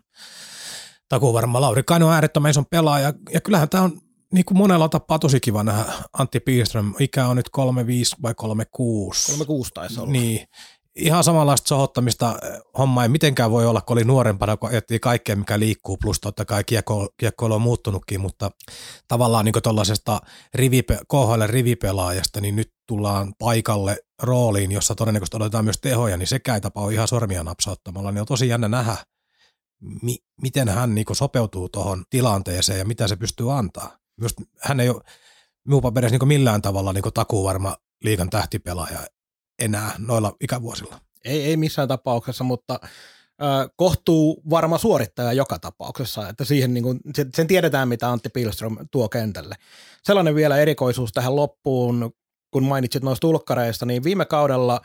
takuu 1.10 1.34
varmaan. 1.34 1.62
Lauri 1.62 1.84
Kaino 1.84 2.08
on 2.08 2.14
äärettömän 2.14 2.52
ison 2.52 2.66
pelaaja 2.66 3.14
ja 3.34 3.42
kyllähän 3.42 3.70
tämä 3.70 3.84
on 3.84 4.02
niin 4.34 4.46
kuin 4.46 4.58
monella 4.58 4.90
tapaa 4.90 5.20
tosi 5.20 5.40
kiva 5.40 5.64
nähdä 5.64 5.86
Antti 6.14 6.40
Piiström. 6.40 6.94
Ikä 7.00 7.28
on 7.28 7.36
nyt 7.36 7.50
35 7.50 8.16
vai 8.22 8.34
36. 8.34 9.26
36 9.26 9.72
taisi 9.74 10.00
olla. 10.00 10.12
Niin, 10.12 10.48
ihan 10.98 11.24
samanlaista 11.24 11.68
sohottamista 11.68 12.36
eh, 12.44 12.62
homma 12.78 13.04
ei 13.04 13.10
mitenkään 13.10 13.52
voi 13.52 13.66
olla, 13.66 13.82
kun 13.82 13.94
oli 13.94 14.04
nuorempana, 14.04 14.58
kun 14.58 14.70
ajettiin 14.70 15.00
kaikkea, 15.00 15.36
mikä 15.36 15.60
liikkuu, 15.60 15.98
plus 15.98 16.20
totta 16.20 16.46
kai 16.46 16.64
kiekko, 16.64 17.10
kiekko 17.18 17.46
on 17.46 17.62
muuttunutkin, 17.62 18.22
mutta 18.22 18.52
tavallaan 19.08 19.46
niin 19.46 19.56
tuollaisesta 19.64 20.22
rivipe, 20.54 21.00
KHL 21.12 21.44
rivipelaajasta, 21.46 22.42
niin 22.42 22.56
nyt 22.56 22.74
tullaan 22.88 23.34
paikalle 23.40 23.98
rooliin, 24.24 24.72
jossa 24.72 24.96
todennäköisesti 24.96 25.38
odotetaan 25.38 25.66
myös 25.66 25.82
tehoja, 25.82 26.18
niin 26.18 26.28
sekä 26.28 26.56
ei 26.56 26.62
tapa 26.62 26.92
ihan 26.92 27.08
sormia 27.08 27.44
napsauttamalla, 27.44 28.12
niin 28.12 28.22
on 28.22 28.28
tosi 28.28 28.48
jännä 28.48 28.68
nähdä, 28.68 28.98
mi- 30.02 30.24
miten 30.42 30.70
hän 30.70 30.96
niin 30.96 31.06
sopeutuu 31.12 31.70
tuohon 31.70 32.04
tilanteeseen 32.10 32.80
ja 32.80 32.86
mitä 32.86 33.08
se 33.08 33.16
pystyy 33.16 33.58
antaa. 33.58 33.98
Myös 34.20 34.34
hän 34.62 34.80
ei 34.80 34.90
ole 34.90 35.02
minun 35.68 35.82
paperissa 35.82 36.18
niin 36.18 36.28
millään 36.28 36.62
tavalla 36.62 36.94
niin 36.94 37.04
takuvarma 37.14 37.76
liikan 38.04 38.30
tähtipelaaja 38.30 39.00
enää 39.60 39.92
noilla 39.98 40.36
ikävuosilla. 40.42 41.00
Ei, 41.26 41.44
ei 41.44 41.58
missään 41.58 41.88
tapauksessa, 41.88 42.44
mutta 42.44 42.80
kohtuu 43.76 44.42
varma 44.50 44.78
suorittaja 44.78 45.34
joka 45.34 45.60
tapauksessa, 45.60 46.30
että 46.30 46.46
siihen 46.46 46.74
niin 46.74 46.84
kuin, 46.84 47.00
sen 47.36 47.48
tiedetään, 47.48 47.88
mitä 47.88 48.12
Antti 48.12 48.30
Pilström 48.30 48.78
tuo 48.92 49.10
kentälle. 49.10 49.56
Sellainen 50.04 50.36
vielä 50.36 50.58
erikoisuus 50.58 51.12
tähän 51.12 51.36
loppuun, 51.36 52.14
kun 52.52 52.64
mainitsit 52.64 53.04
noista 53.04 53.28
ulkkareista, 53.28 53.86
niin 53.86 54.04
viime 54.04 54.26
kaudella 54.26 54.82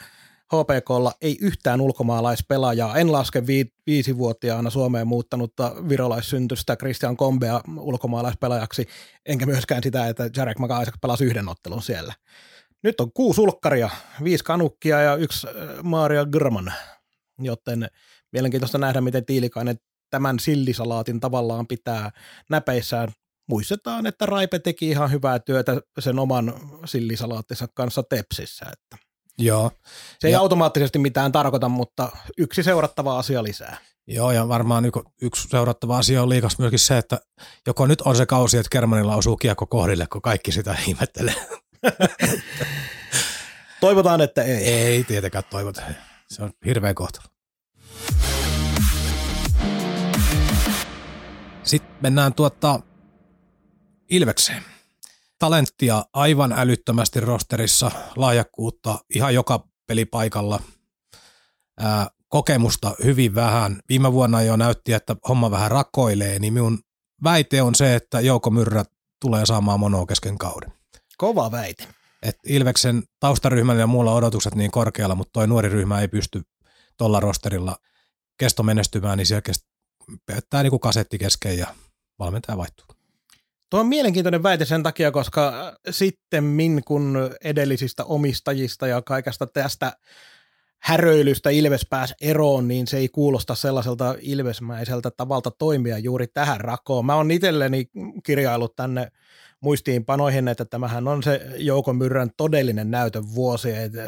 HPKlla 0.53 1.13
ei 1.21 1.39
yhtään 1.41 1.81
ulkomaalaispelaajaa. 1.81 2.97
En 2.97 3.13
laske 3.13 3.47
vi- 3.47 3.73
viisivuotiaana 3.87 4.71
Suomeen 4.71 5.07
muuttanutta 5.07 5.75
virolaissyntystä 5.89 6.77
Christian 6.77 7.17
Kombea 7.17 7.61
ulkomaalaispelaajaksi, 7.79 8.87
enkä 9.27 9.47
myöskään 9.47 9.83
sitä, 9.83 10.09
että 10.09 10.31
Jarek 10.37 10.59
Makaisak 10.59 10.95
pelasi 11.01 11.25
yhden 11.25 11.49
ottelun 11.49 11.83
siellä. 11.83 12.15
Nyt 12.83 13.01
on 13.01 13.13
kuusi 13.13 13.41
ulkkaria, 13.41 13.91
viisi 14.25 14.45
kanukkia 14.45 15.01
ja 15.01 15.17
yksi 15.17 15.47
äh, 15.47 15.55
Maria 15.83 16.25
Grman, 16.25 16.73
joten 17.39 17.89
mielenkiintoista 18.33 18.79
nähdä, 18.79 19.01
miten 19.01 19.25
Tiilikainen 19.25 19.77
tämän 20.11 20.39
sillisalaatin 20.39 21.21
tavallaan 21.21 21.67
pitää 21.67 22.11
näpeissään. 22.51 23.09
Muistetaan, 23.49 24.07
että 24.07 24.27
Raipe 24.27 24.59
teki 24.59 24.89
ihan 24.89 25.11
hyvää 25.11 25.39
työtä 25.39 25.81
sen 25.99 26.19
oman 26.19 26.55
sillisalaattinsa 26.85 27.69
kanssa 27.75 28.03
Tepsissä. 28.03 28.67
Että 28.73 29.07
Joo. 29.39 29.71
Se 30.19 30.29
ei 30.29 30.33
ja, 30.33 30.41
automaattisesti 30.41 30.99
mitään 30.99 31.33
tarkoita, 31.33 31.69
mutta 31.69 32.09
yksi 32.39 32.63
seurattava 32.63 33.19
asia 33.19 33.43
lisää. 33.43 33.77
Joo, 34.07 34.33
ja 34.33 34.49
varmaan 34.49 34.85
yksi 35.23 35.49
seurattava 35.49 35.99
asia 35.99 36.23
on 36.23 36.29
liikas 36.29 36.59
myöskin 36.59 36.79
se, 36.79 36.99
että 36.99 37.21
joko 37.67 37.87
nyt 37.87 38.01
on 38.01 38.17
se 38.17 38.27
kausi, 38.27 38.59
että 38.59 38.71
Kermanilla 38.71 39.17
osuu 39.17 39.37
kiekko 39.37 39.67
kohdille, 39.67 40.07
kun 40.13 40.23
kaikki 40.23 40.53
sitä 40.53 40.77
ihmettelee. 40.89 41.35
Toivotaan, 43.81 44.21
että 44.21 44.43
ei. 44.43 44.65
Ei 44.65 45.05
tietenkään 45.05 45.45
toivota. 45.51 45.83
Se 46.29 46.43
on 46.43 46.53
hirveä 46.65 46.95
kohtalo. 46.95 47.27
Sitten 51.63 51.97
mennään 52.01 52.35
tuota 52.35 52.81
Ilvekseen. 54.11 54.63
Talenttia 55.39 56.05
aivan 56.13 56.53
älyttömästi 56.53 57.21
rosterissa, 57.21 57.91
lahjakkuutta 58.17 58.99
ihan 59.15 59.35
joka 59.35 59.69
pelipaikalla, 59.87 60.61
ää, 61.81 62.07
kokemusta 62.29 62.95
hyvin 63.05 63.35
vähän. 63.35 63.81
Viime 63.89 64.13
vuonna 64.13 64.43
jo 64.43 64.57
näytti, 64.57 64.93
että 64.93 65.17
homma 65.29 65.51
vähän 65.51 65.71
rakoilee, 65.71 66.39
niin 66.39 66.53
minun 66.53 66.79
väite 67.25 67.63
on 67.63 67.75
se, 67.75 67.95
että 67.95 68.21
Jouko 68.21 68.51
Myrrä 68.51 68.85
tulee 69.21 69.47
saamaan 69.47 69.81
monoa 69.81 70.07
kesken 70.07 70.39
kauden. 70.39 70.73
Kova 71.23 71.51
väite. 71.51 71.89
Et 72.23 72.39
Ilveksen 72.47 73.03
taustaryhmällä 73.21 73.81
ja 73.81 73.87
muulla 73.87 74.15
odotukset 74.15 74.55
niin 74.55 74.71
korkealla, 74.71 75.15
mutta 75.15 75.31
toi 75.33 75.47
nuori 75.47 75.69
ryhmä 75.69 76.01
ei 76.01 76.09
pysty 76.09 76.43
tuolla 76.99 77.21
rosterilla 77.21 77.77
kesto 78.39 78.63
menestymään, 78.63 79.19
niin 79.19 79.27
siellä 79.27 79.43
kest, 79.43 79.63
pettää 80.27 80.63
niin 80.63 80.81
kasetti 80.81 81.19
kesken 81.19 81.59
ja 81.59 81.67
valmentaja 82.19 82.57
vaihtuu. 82.57 82.87
Tuo 83.71 83.81
on 83.81 83.87
mielenkiintoinen 83.87 84.43
väite 84.43 84.65
sen 84.65 84.83
takia, 84.83 85.11
koska 85.11 85.77
sitten 85.91 86.45
min 86.45 86.83
kun 86.87 87.31
edellisistä 87.45 88.05
omistajista 88.05 88.87
ja 88.87 89.03
kaikesta 89.03 89.47
tästä 89.47 89.97
häröilystä 90.79 91.51
Ilves 91.51 91.87
pääsi 91.91 92.15
eroon, 92.21 92.69
niin 92.69 92.87
se 92.87 92.97
ei 92.97 93.09
kuulosta 93.09 93.55
sellaiselta 93.55 94.15
ilvesmäiseltä 94.21 95.11
tavalta 95.17 95.51
toimia 95.51 95.99
juuri 95.99 96.27
tähän 96.27 96.61
rakoon. 96.61 97.07
Mä 97.07 97.17
oon 97.17 97.31
itselleni 97.31 97.91
kirjaillut 98.25 98.77
tänne 98.77 99.13
muistiinpanoihin, 99.63 100.49
että 100.49 100.65
tämähän 100.65 101.09
on 101.09 101.23
se 101.23 101.41
Jouko 101.57 101.93
Myrrän 101.93 102.31
todellinen 102.37 102.91
näytön 102.91 103.35
vuosi. 103.35 103.71
Että 103.71 104.03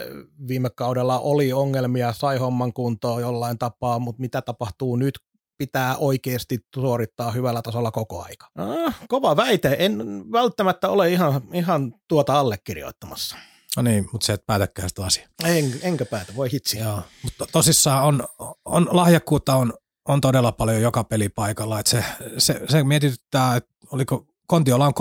viime 0.49 0.71
kaudella 0.71 1.19
oli 1.19 1.53
ongelmia, 1.53 2.13
sai 2.13 2.39
homman 2.39 2.73
kuntoon 2.73 3.21
jollain 3.21 3.59
tapaa, 3.59 3.99
mutta 3.99 4.21
mitä 4.21 4.43
tapahtuu 4.43 4.97
nyt, 4.97 5.19
pitää 5.59 5.97
oikeasti 5.97 6.59
suorittaa 6.75 7.31
hyvällä 7.31 7.63
tasolla 7.63 7.91
koko 7.91 8.23
aika. 8.23 8.47
Ah, 8.59 9.01
kova 9.09 9.37
väite, 9.37 9.77
en 9.79 10.25
välttämättä 10.33 10.89
ole 10.89 11.13
ihan, 11.13 11.43
ihan 11.53 11.95
tuota 12.09 12.39
allekirjoittamassa. 12.39 13.37
No 13.77 13.83
niin, 13.83 14.09
mutta 14.13 14.27
se 14.27 14.33
et 14.33 14.47
päätäkään 14.47 14.89
sitä 14.89 15.05
asiaa. 15.05 15.29
En, 15.45 15.75
enkä 15.83 16.05
päätä, 16.05 16.37
voi 16.37 16.53
hitsi. 16.53 16.79
Joo, 16.79 17.03
mutta 17.23 17.47
tosissaan 17.53 18.05
on, 18.05 18.25
on 18.65 18.89
lahjakkuutta 18.91 19.57
on, 19.57 19.73
on 20.09 20.21
todella 20.21 20.53
paljon 20.53 20.83
joka 20.83 21.05
pelipaikalla. 21.05 21.81
Et 21.81 21.87
se, 21.87 22.05
se, 22.39 22.61
se 22.69 22.85
mietityttää, 22.85 23.57
että 23.57 23.71
oliko 23.91 24.27
Kontiola 24.47 24.87
on 24.87 24.93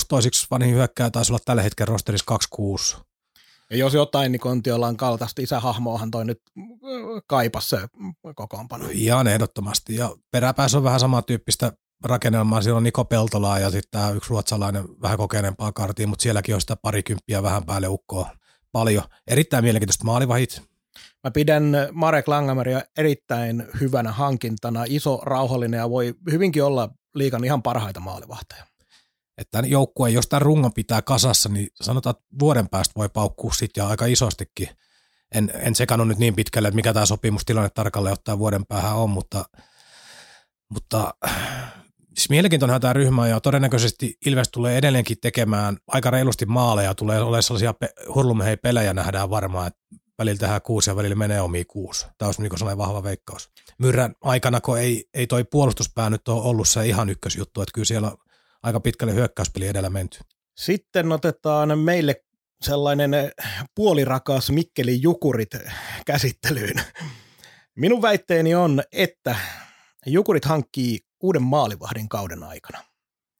3-6, 0.00 0.04
toisiksi 0.08 0.46
vanhin 0.50 0.74
hyökkää 0.74 1.10
taisi 1.10 1.32
olla 1.32 1.40
tällä 1.44 1.62
hetkellä 1.62 1.90
rosterissa 1.90 2.38
2-6. 2.98 3.00
Ja 3.70 3.76
jos 3.76 3.94
jotain, 3.94 4.32
niin 4.32 4.40
Kontiola 4.40 4.86
on 4.86 4.96
kaltaista 4.96 5.42
isähahmoahan 5.42 6.10
toi 6.10 6.24
nyt 6.24 6.40
kaipas 7.26 7.70
se 7.70 7.78
kokoonpano. 8.34 8.88
Ihan 8.90 9.26
ehdottomasti. 9.26 9.96
Ja 9.96 10.16
peräpäässä 10.30 10.78
on 10.78 10.84
vähän 10.84 11.00
samantyyppistä 11.00 11.72
rakennelmaa. 12.04 12.62
Siellä 12.62 12.76
on 12.76 12.82
Niko 12.82 13.04
Peltolaa 13.04 13.58
ja 13.58 13.70
sitten 13.70 13.90
tämä 13.90 14.10
yksi 14.10 14.30
ruotsalainen 14.30 14.84
vähän 15.02 15.18
kokeneempaa 15.18 15.72
kartiin, 15.72 16.08
mutta 16.08 16.22
sielläkin 16.22 16.54
on 16.54 16.60
sitä 16.60 16.76
parikymppiä 16.76 17.42
vähän 17.42 17.64
päälle 17.64 17.88
ukkoa 17.88 18.30
paljon. 18.72 19.04
Erittäin 19.26 19.64
mielenkiintoista 19.64 20.04
maalivahit. 20.04 20.62
Mä 21.24 21.30
pidän 21.30 21.72
Marek 21.92 22.28
Langameria 22.28 22.82
erittäin 22.98 23.66
hyvänä 23.80 24.12
hankintana, 24.12 24.84
iso, 24.88 25.20
rauhallinen 25.22 25.78
ja 25.78 25.90
voi 25.90 26.14
hyvinkin 26.30 26.64
olla 26.64 26.88
liikan 27.14 27.44
ihan 27.44 27.62
parhaita 27.62 28.00
maalivahteja 28.00 28.64
että 29.38 29.62
joukkue, 29.66 30.10
jos 30.10 30.26
tämän 30.26 30.42
rungon 30.42 30.72
pitää 30.72 31.02
kasassa, 31.02 31.48
niin 31.48 31.68
sanotaan, 31.82 32.16
että 32.16 32.24
vuoden 32.38 32.68
päästä 32.68 32.92
voi 32.96 33.08
paukkua 33.08 33.52
sitten 33.52 33.82
ja 33.82 33.88
aika 33.88 34.06
isostikin. 34.06 34.68
En, 35.34 35.52
en 35.54 35.74
sekannut 35.74 36.08
nyt 36.08 36.18
niin 36.18 36.34
pitkälle, 36.34 36.68
että 36.68 36.76
mikä 36.76 36.92
tämä 36.92 37.06
sopimustilanne 37.06 37.70
tarkalleen 37.70 38.12
ottaa 38.12 38.38
vuoden 38.38 38.66
päähän 38.66 38.96
on, 38.96 39.10
mutta, 39.10 39.44
mutta 40.68 41.14
siis 42.14 42.30
mielenkiintoinen 42.30 42.80
tämä 42.80 42.92
ryhmä 42.92 43.28
ja 43.28 43.40
todennäköisesti 43.40 44.18
Ilves 44.26 44.48
tulee 44.48 44.78
edelleenkin 44.78 45.16
tekemään 45.20 45.76
aika 45.86 46.10
reilusti 46.10 46.46
maaleja, 46.46 46.94
tulee 46.94 47.20
olemaan 47.20 47.42
sellaisia 47.42 47.74
pe- 47.74 47.92
hurlumhei 48.14 48.56
pelejä 48.56 48.94
nähdään 48.94 49.30
varmaan, 49.30 49.66
että 49.66 49.80
välillä 50.18 50.38
tehdään 50.38 50.62
kuusi 50.62 50.90
ja 50.90 50.96
välillä 50.96 51.14
menee 51.14 51.40
omiin 51.40 51.66
kuusi. 51.66 52.06
Tämä 52.18 52.26
olisi 52.28 52.42
niin 52.42 52.58
sellainen 52.58 52.78
vahva 52.78 53.02
veikkaus. 53.02 53.50
Myrrän 53.78 54.14
aikana, 54.20 54.60
kun 54.60 54.78
ei, 54.78 55.08
ei 55.14 55.26
toi 55.26 55.44
puolustuspää 55.44 56.10
nyt 56.10 56.28
ole 56.28 56.42
ollut 56.42 56.68
se 56.68 56.86
ihan 56.86 57.08
ykkösjuttu, 57.08 57.62
että 57.62 57.72
kyllä 57.74 57.84
siellä 57.84 58.12
aika 58.64 58.80
pitkälle 58.80 59.14
hyökkäyspeli 59.14 59.66
edellä 59.66 59.90
menty. 59.90 60.18
Sitten 60.56 61.12
otetaan 61.12 61.78
meille 61.78 62.24
sellainen 62.62 63.10
puolirakas 63.74 64.50
Mikkeli 64.50 65.02
Jukurit 65.02 65.50
käsittelyyn. 66.06 66.76
Minun 67.76 68.02
väitteeni 68.02 68.54
on, 68.54 68.82
että 68.92 69.36
Jukurit 70.06 70.44
hankkii 70.44 70.98
uuden 71.22 71.42
maalivahdin 71.42 72.08
kauden 72.08 72.42
aikana. 72.42 72.78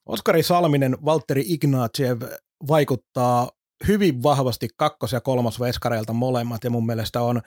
Oskari 0.07 0.43
Salminen, 0.43 0.97
Valtteri 1.05 1.45
Ignatiev 1.47 2.23
vaikuttaa 2.69 3.51
hyvin 3.89 4.23
vahvasti 4.23 4.69
kakkos- 4.77 5.13
ja 5.13 5.21
kolmas 5.21 5.61
veskareilta 5.61 6.13
molemmat 6.13 6.65
ja 6.65 6.71
mun 6.71 6.87
mielestä 6.87 7.23
on 7.23 7.43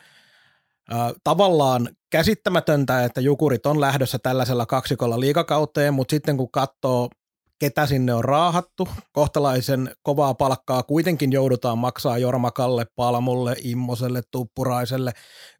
tavallaan 1.23 1.89
käsittämätöntä, 2.09 3.03
että 3.03 3.21
Jukurit 3.21 3.65
on 3.65 3.81
lähdössä 3.81 4.19
tällaisella 4.23 4.65
kaksikolla 4.65 5.19
liikakauteen, 5.19 5.93
mutta 5.93 6.11
sitten 6.15 6.37
kun 6.37 6.51
katsoo 6.51 7.09
ketä 7.59 7.85
sinne 7.85 8.13
on 8.13 8.23
raahattu. 8.23 8.87
Kohtalaisen 9.11 9.95
kovaa 10.03 10.33
palkkaa 10.33 10.83
kuitenkin 10.83 11.31
joudutaan 11.31 11.77
maksaa 11.77 12.17
Jormakalle, 12.17 12.85
Palmulle, 12.95 13.55
Immoselle, 13.63 14.21
Tuppuraiselle, 14.31 15.11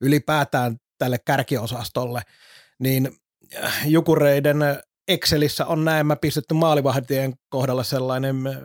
ylipäätään 0.02 0.78
tälle 0.98 1.20
kärkiosastolle. 1.26 2.22
Niin 2.80 3.12
äh, 3.64 3.88
Jukureiden 3.88 4.58
Excelissä 5.08 5.66
on 5.66 5.86
näemmä 5.86 6.16
pistetty 6.16 6.54
maalivahdien 6.54 7.34
kohdalla 7.50 7.84
sellainen 7.84 8.48
äh, 8.48 8.56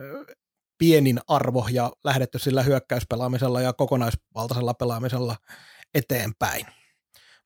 pienin 0.77 1.19
arvo 1.27 1.67
ja 1.71 1.91
lähdetty 2.03 2.39
sillä 2.39 2.63
hyökkäyspelaamisella 2.63 3.61
ja 3.61 3.73
kokonaisvaltaisella 3.73 4.73
pelaamisella 4.73 5.35
eteenpäin. 5.93 6.65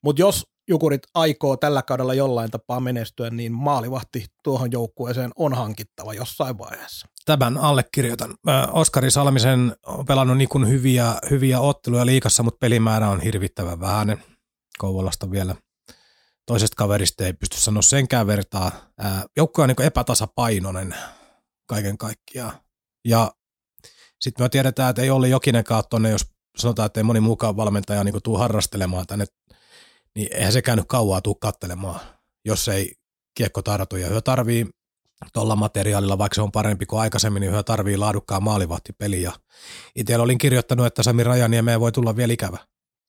Mutta 0.02 0.22
jos 0.22 0.46
Jukurit 0.68 1.02
aikoo 1.14 1.56
tällä 1.56 1.82
kaudella 1.82 2.14
jollain 2.14 2.50
tapaa 2.50 2.80
menestyä, 2.80 3.30
niin 3.30 3.52
maalivahti 3.52 4.26
tuohon 4.44 4.72
joukkueeseen 4.72 5.30
on 5.36 5.54
hankittava 5.54 6.14
jossain 6.14 6.58
vaiheessa. 6.58 7.08
Tämän 7.24 7.58
allekirjoitan. 7.58 8.34
Oskari 8.72 9.10
Salmisen 9.10 9.76
on 9.86 10.06
pelannut 10.06 10.36
niin 10.36 10.68
hyviä, 10.68 11.14
hyviä 11.30 11.60
otteluja 11.60 12.06
liikassa, 12.06 12.42
mutta 12.42 12.58
pelimäärä 12.58 13.08
on 13.08 13.20
hirvittävän 13.20 13.80
vähäinen. 13.80 14.22
Kouvolasta 14.78 15.30
vielä 15.30 15.54
toisesta 16.46 16.74
kaverista 16.76 17.24
ei 17.24 17.32
pysty 17.32 17.60
sanoa 17.60 17.82
senkään 17.82 18.26
vertaa. 18.26 18.72
Joukkue 19.36 19.62
on 19.64 19.68
niin 19.68 19.86
epätasapainoinen 19.86 20.94
kaiken 21.66 21.98
kaikkiaan. 21.98 22.52
Ja 23.04 23.32
sitten 24.20 24.44
me 24.44 24.48
tiedetään, 24.48 24.90
että 24.90 25.02
ei 25.02 25.10
ole 25.10 25.28
Jokinenkaan 25.28 25.84
tuonne, 25.90 26.10
jos 26.10 26.26
sanotaan, 26.58 26.86
että 26.86 27.00
ei 27.00 27.04
moni 27.04 27.20
mukaan 27.20 27.56
valmentaja 27.56 28.04
niin 28.04 28.22
tuu 28.24 28.38
harrastelemaan 28.38 29.06
tänne, 29.06 29.26
niin 30.18 30.28
eihän 30.32 30.52
se 30.52 30.62
käynyt 30.62 30.84
kauaa 30.88 31.20
tuu 31.20 31.34
kattelemaan, 31.34 32.00
jos 32.44 32.68
ei 32.68 32.92
kiekko 33.34 33.62
tartu. 33.62 33.96
Ja 33.96 34.08
hyö 34.08 34.20
tarvii 34.20 34.66
tuolla 35.32 35.56
materiaalilla, 35.56 36.18
vaikka 36.18 36.34
se 36.34 36.42
on 36.42 36.52
parempi 36.52 36.86
kuin 36.86 37.00
aikaisemmin, 37.00 37.40
niin 37.40 37.52
hyö 37.52 37.62
tarvii 37.62 37.96
laadukkaan 37.96 38.42
maalivahtipeli. 38.42 39.22
Ja 39.22 39.32
itse 39.94 40.18
olin 40.18 40.38
kirjoittanut, 40.38 40.86
että 40.86 41.02
Sami 41.02 41.24
Rajaniemeen 41.24 41.80
voi 41.80 41.92
tulla 41.92 42.16
vielä 42.16 42.32
ikävä. 42.32 42.58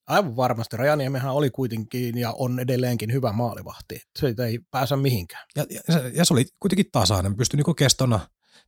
Aivan 0.06 0.36
varmasti. 0.36 0.76
Rajaniemehän 0.76 1.32
oli 1.32 1.50
kuitenkin 1.50 2.18
ja 2.18 2.32
on 2.32 2.60
edelleenkin 2.60 3.12
hyvä 3.12 3.32
maalivahti. 3.32 4.02
Se 4.18 4.34
ei 4.46 4.58
pääse 4.70 4.96
mihinkään. 4.96 5.46
Ja, 5.56 5.66
ja, 5.70 5.80
se, 5.92 6.12
ja 6.14 6.24
se 6.24 6.34
oli 6.34 6.44
kuitenkin 6.60 6.86
tasainen, 6.92 7.36
pystyi 7.36 7.56
niinku 7.56 7.74
kestona 7.74 8.20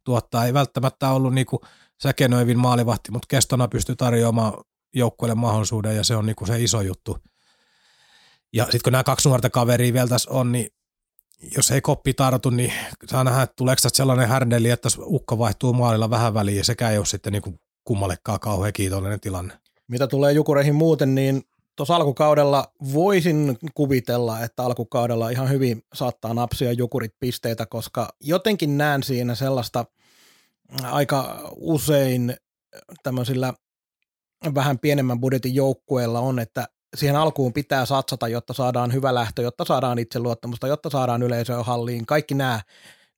tuottaa. 0.05 0.47
Ei 0.47 0.55
välttämättä 0.55 1.11
ollut 1.11 1.35
niinku 1.35 1.61
säkenöivin 2.03 2.59
maalivahti, 2.59 3.11
mutta 3.11 3.27
kestona 3.29 3.69
pystyy 3.69 3.97
tarjoamaan 3.97 4.53
joukkueelle 4.95 5.35
mahdollisuuden 5.35 5.97
ja 5.97 6.05
se 6.05 6.17
on 6.17 6.27
niinku 6.27 6.47
se 6.47 6.63
iso 6.63 6.81
juttu. 6.81 7.19
Ja 8.53 8.65
sitten 8.65 8.81
kun 8.85 8.93
nämä 8.93 9.05
kaksi 9.05 9.29
nuorta 9.29 9.51
kaveria 9.51 9.93
vielä 9.93 10.09
tässä 10.09 10.31
on, 10.31 10.53
niin 10.53 10.67
jos 11.57 11.71
ei 11.71 11.81
koppi 11.81 12.15
tartu, 12.15 12.51
niin 12.51 12.73
saa 13.07 13.25
nähdä, 13.25 13.43
että 13.43 13.57
tuleeko 13.57 13.81
tästä 13.83 13.97
sellainen 13.97 14.29
härdeli, 14.29 14.71
että 14.71 14.89
ukko 15.01 15.39
vaihtuu 15.39 15.73
maalilla 15.73 16.11
vähän 16.11 16.35
väliin 16.35 16.57
ja 16.57 16.65
sekä 16.65 16.91
ei 16.91 16.99
ole 16.99 17.07
sitten 17.07 17.33
niinku 17.33 17.61
kummallekaan 17.85 18.41
kauhean 18.41 18.73
kiitollinen 18.73 19.21
tilanne. 19.21 19.55
Mitä 19.89 20.07
tulee 20.07 20.33
Jukureihin 20.33 20.75
muuten, 20.75 21.15
niin 21.15 21.43
tuossa 21.77 21.97
alkukaudella 21.97 22.73
voisin 22.93 23.59
kuvitella, 23.75 24.41
että 24.41 24.63
alkukaudella 24.63 25.31
ihan 25.31 25.49
hyvin 25.49 25.83
saattaa 25.95 26.35
napsia 26.35 26.73
Jukurit 26.73 27.15
pisteitä, 27.21 27.67
koska 27.67 28.09
jotenkin 28.21 28.79
näen 28.79 29.03
siinä 29.03 29.35
sellaista 29.35 29.85
aika 30.83 31.51
usein 31.57 32.37
tämmöisillä 33.03 33.55
vähän 34.55 34.79
pienemmän 34.79 35.21
budjetin 35.21 35.55
joukkueella 35.55 36.21
on, 36.21 36.39
että 36.39 36.69
siihen 36.97 37.17
alkuun 37.17 37.53
pitää 37.53 37.87
satsata, 37.87 38.29
jotta 38.29 38.53
saadaan 38.53 38.93
hyvä 38.93 39.15
lähtö, 39.15 39.43
jotta 39.43 39.65
saadaan 39.65 39.99
itseluottamusta, 39.99 40.69
jotta 40.69 40.91
saadaan 40.91 41.23
yleisöä 41.23 41.63
halliin. 41.63 42.07
Kaikki 42.07 42.35
nämä, 42.35 42.61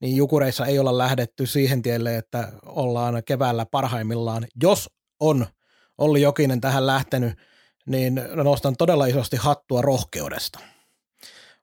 niin 0.00 0.16
Jukureissa 0.16 0.66
ei 0.66 0.78
olla 0.78 0.98
lähdetty 0.98 1.46
siihen 1.46 1.82
tielle, 1.82 2.16
että 2.16 2.52
ollaan 2.66 3.22
keväällä 3.26 3.66
parhaimmillaan. 3.66 4.46
Jos 4.62 4.90
on 5.20 5.46
Olli 5.98 6.22
Jokinen 6.22 6.60
tähän 6.60 6.86
lähtenyt, 6.86 7.38
niin 7.86 8.20
nostan 8.34 8.76
todella 8.76 9.06
isosti 9.06 9.36
hattua 9.36 9.82
rohkeudesta. 9.82 10.58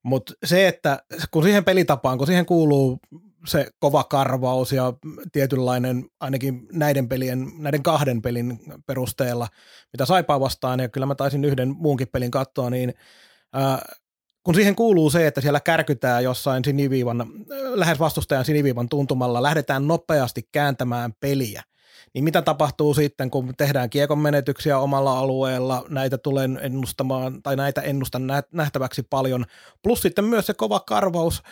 Mutta 0.03 0.33
se, 0.45 0.67
että 0.67 1.03
kun 1.31 1.43
siihen 1.43 1.65
pelitapaan, 1.65 2.17
kun 2.17 2.27
siihen 2.27 2.45
kuuluu 2.45 2.99
se 3.45 3.67
kova 3.79 4.03
karvaus 4.03 4.71
ja 4.71 4.93
tietynlainen 5.31 6.05
ainakin 6.19 6.67
näiden 6.71 7.09
pelien, 7.09 7.51
näiden 7.57 7.83
kahden 7.83 8.21
pelin 8.21 8.59
perusteella, 8.85 9.47
mitä 9.93 10.05
Saipaa 10.05 10.39
vastaan, 10.39 10.79
ja 10.79 10.89
kyllä 10.89 11.05
mä 11.05 11.15
taisin 11.15 11.45
yhden 11.45 11.75
muunkin 11.77 12.07
pelin 12.07 12.31
katsoa, 12.31 12.69
niin 12.69 12.93
ää, 13.53 13.81
kun 14.43 14.55
siihen 14.55 14.75
kuuluu 14.75 15.09
se, 15.09 15.27
että 15.27 15.41
siellä 15.41 15.59
kärkytään 15.59 16.23
jossain 16.23 16.65
siniviivan, 16.65 17.25
lähes 17.73 17.99
vastustajan 17.99 18.45
siniviivan 18.45 18.89
tuntumalla, 18.89 19.43
lähdetään 19.43 19.87
nopeasti 19.87 20.49
kääntämään 20.51 21.13
peliä, 21.19 21.63
niin 22.13 22.23
mitä 22.23 22.41
tapahtuu 22.41 22.93
sitten, 22.93 23.31
kun 23.31 23.53
tehdään 23.57 23.89
kiekon 23.89 24.19
menetyksiä 24.19 24.79
omalla 24.79 25.19
alueella, 25.19 25.85
näitä 25.89 26.17
tulen 26.17 26.59
ennustamaan, 26.61 27.43
tai 27.43 27.55
näitä 27.55 27.81
ennustan 27.81 28.27
nähtäväksi 28.51 29.03
paljon, 29.03 29.45
plus 29.83 30.01
sitten 30.01 30.25
myös 30.25 30.45
se 30.45 30.53
kova 30.53 30.79
karvaus, 30.79 31.43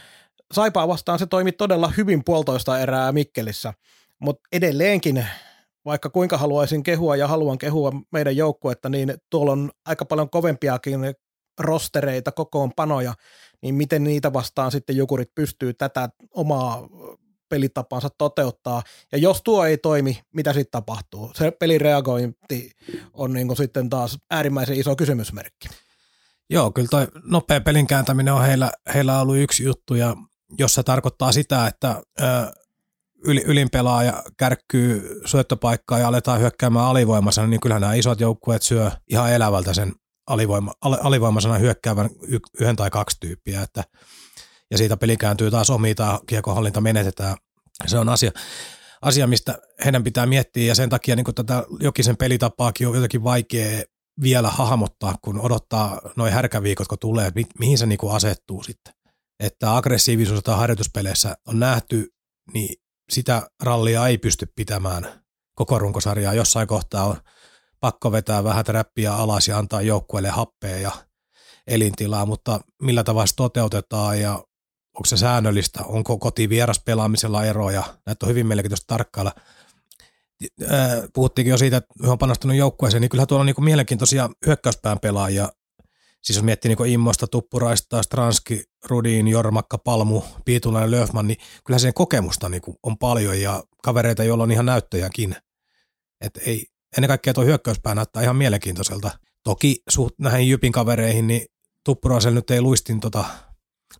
Saipaa 0.54 0.88
vastaan 0.88 1.20
se 1.20 1.26
toimi 1.26 1.52
todella 1.52 1.94
hyvin 1.98 2.24
puolitoista 2.24 2.80
erää 2.80 3.12
Mikkelissä, 3.12 3.74
mutta 4.20 4.48
edelleenkin, 4.52 5.26
vaikka 5.86 6.10
kuinka 6.10 6.38
haluaisin 6.38 6.84
kehua 6.84 7.16
ja 7.16 7.28
haluan 7.28 7.58
kehua 7.58 7.92
meidän 8.12 8.38
joukkuetta, 8.38 8.90
niin 8.90 9.14
tuolla 9.30 9.52
on 9.52 9.72
aika 9.86 10.06
paljon 10.06 10.30
kovempiakin 10.30 11.00
rostereita, 11.60 12.32
kokoonpanoja, 12.32 13.14
niin 13.62 13.76
miten 13.76 14.04
niitä 14.04 14.34
vastaan 14.34 14.72
sitten 14.72 14.98
Jukurit 14.98 15.36
pystyy 15.36 15.74
tätä 15.74 16.10
omaa 16.32 16.88
pelitapansa 17.50 18.10
toteuttaa. 18.18 18.84
Ja 19.12 19.18
jos 19.18 19.42
tuo 19.44 19.66
ei 19.66 19.78
toimi, 19.78 20.22
mitä 20.34 20.54
sitten 20.54 20.72
tapahtuu? 20.72 21.32
Se 21.36 21.52
pelin 21.52 21.82
reagointi 21.82 22.72
on 23.14 23.34
niin 23.34 23.58
sitten 23.58 23.90
taas 23.90 24.18
äärimmäisen 24.32 24.80
iso 24.80 24.96
kysymysmerkki. 24.96 25.70
Joo, 26.50 26.72
kyllä 26.72 26.88
toi 26.92 27.08
nopea 27.24 27.62
pelin 27.62 27.88
kääntäminen 27.88 28.34
on 28.34 28.46
heillä, 28.46 28.72
heillä 28.94 29.22
ollut 29.22 29.38
yksi 29.38 29.64
juttu, 29.64 29.96
ja 29.96 30.16
jos 30.58 30.74
se 30.74 30.84
tarkoittaa 30.84 31.32
sitä, 31.32 31.68
että 31.68 32.02
ö, 32.22 32.24
yli, 33.26 33.44
ylinpelaaja 33.46 34.24
kärkkyy 34.38 35.22
syöttöpaikkaa 35.26 36.00
ja 36.00 36.08
aletaan 36.08 36.40
hyökkäämään 36.40 36.86
alivoimasena, 36.86 37.48
niin 37.48 37.60
kyllähän 37.60 37.82
nämä 37.82 37.94
isot 37.94 38.20
joukkueet 38.20 38.62
syö 38.62 38.92
ihan 39.10 39.34
elävältä 39.34 39.74
sen 39.74 39.94
alivoima, 40.28 40.74
alivoimasena 40.82 41.58
hyökkäävän 41.58 42.10
yhden 42.60 42.76
tai 42.76 42.90
kaksi 42.90 43.18
tyyppiä, 43.20 43.62
että 43.62 43.84
ja 44.72 44.78
siitä 44.78 44.98
peli 44.98 45.18
kääntyy 45.18 45.52
taas 45.52 45.70
omiin 45.70 45.96
tai 45.96 46.20
kiekohallinta 46.28 46.82
menetetään. 46.82 47.38
Se 47.86 48.00
on 48.00 48.10
asia, 48.10 48.32
asia, 49.02 49.28
mistä 49.28 49.58
heidän 49.86 50.04
pitää 50.04 50.26
miettiä 50.26 50.64
ja 50.68 50.76
sen 50.76 50.90
takia 50.90 51.16
niin 51.16 51.36
tätä 51.36 51.64
jokisen 51.80 52.18
pelitapaakin 52.18 52.88
on 52.88 52.96
jotenkin 52.96 53.24
vaikea 53.24 53.84
vielä 54.22 54.50
hahmottaa, 54.50 55.16
kun 55.22 55.42
odottaa 55.42 56.02
noin 56.16 56.34
härkäviikot, 56.34 56.88
kun 56.88 57.00
tulee, 57.00 57.28
että 57.28 57.40
mi- 57.40 57.60
mihin 57.60 57.78
se 57.78 57.86
niin 57.86 58.00
asettuu 58.12 58.64
sitten. 58.64 58.94
Että 59.40 59.76
aggressiivisuus, 59.76 60.38
jota 60.38 60.56
harjoituspeleissä 60.56 61.36
on 61.48 61.60
nähty, 61.60 62.14
niin 62.54 62.76
sitä 63.10 63.50
rallia 63.64 64.08
ei 64.08 64.18
pysty 64.18 64.52
pitämään 64.56 65.24
koko 65.56 65.80
runkosarjaa. 65.80 66.34
Jossain 66.34 66.68
kohtaa 66.68 67.06
on 67.06 67.18
pakko 67.80 68.12
vetää 68.12 68.44
vähän 68.44 68.66
räppiä 68.68 69.14
alas 69.14 69.48
ja 69.48 69.58
antaa 69.58 69.82
joukkueelle 69.82 70.30
happea 70.30 70.78
ja 70.78 70.92
elintilaa, 71.68 72.26
mutta 72.26 72.60
millä 72.82 73.04
tavalla 73.04 73.28
se 73.28 73.36
toteutetaan 73.36 74.22
ja 74.22 74.32
onko 74.96 75.06
se 75.06 75.18
säännöllistä, 75.18 75.84
onko 75.84 76.18
koti 76.18 76.50
vieras 76.50 76.82
pelaamisella 76.86 77.46
eroja, 77.46 77.84
näitä 78.06 78.26
on 78.26 78.30
hyvin 78.30 78.48
mielenkiintoista 78.48 78.88
tarkkailla. 78.88 79.32
Puhuttiinkin 81.14 81.52
jo 81.52 81.58
siitä, 81.58 81.78
että 81.78 81.94
on 82.04 82.18
panostanut 82.18 82.58
joukkueeseen, 82.58 83.02
niin 83.02 83.10
kyllähän 83.10 83.28
tuolla 83.28 83.42
on 83.42 83.46
niin 83.46 83.64
mielenkiintoisia 83.64 84.30
hyökkäyspään 84.46 85.00
pelaajia. 85.00 85.50
Siis 86.24 86.36
jos 86.38 86.44
miettii 86.44 86.76
niin 86.76 86.90
Immosta, 86.90 87.28
Tuppuraista, 87.28 88.04
Stranski, 88.04 88.64
Rudin, 88.86 89.28
Jormakka, 89.28 89.78
Palmu, 89.78 90.22
Piitulainen, 90.46 90.92
Löfman, 90.92 91.28
niin 91.28 91.38
kyllähän 91.66 91.80
sen 91.80 91.94
kokemusta 91.94 92.50
niin 92.50 92.62
on 92.84 92.98
paljon 92.98 93.42
ja 93.42 93.64
kavereita, 93.84 94.24
joilla 94.24 94.44
on 94.44 94.52
ihan 94.52 94.66
näyttöjäkin. 94.66 95.36
Et 96.22 96.38
ei, 96.46 96.66
ennen 96.98 97.08
kaikkea 97.08 97.34
tuo 97.34 97.44
hyökkäyspää 97.44 97.96
näyttää 97.96 98.24
ihan 98.24 98.36
mielenkiintoiselta. 98.36 99.12
Toki 99.44 99.82
suht 99.90 100.16
näihin 100.20 100.50
Jypin 100.50 100.72
kavereihin, 100.72 101.28
niin 101.28 101.46
Tuppuraisella 101.86 102.36
nyt 102.36 102.52
ei 102.52 102.62
luistin 102.62 103.00
tota 103.00 103.26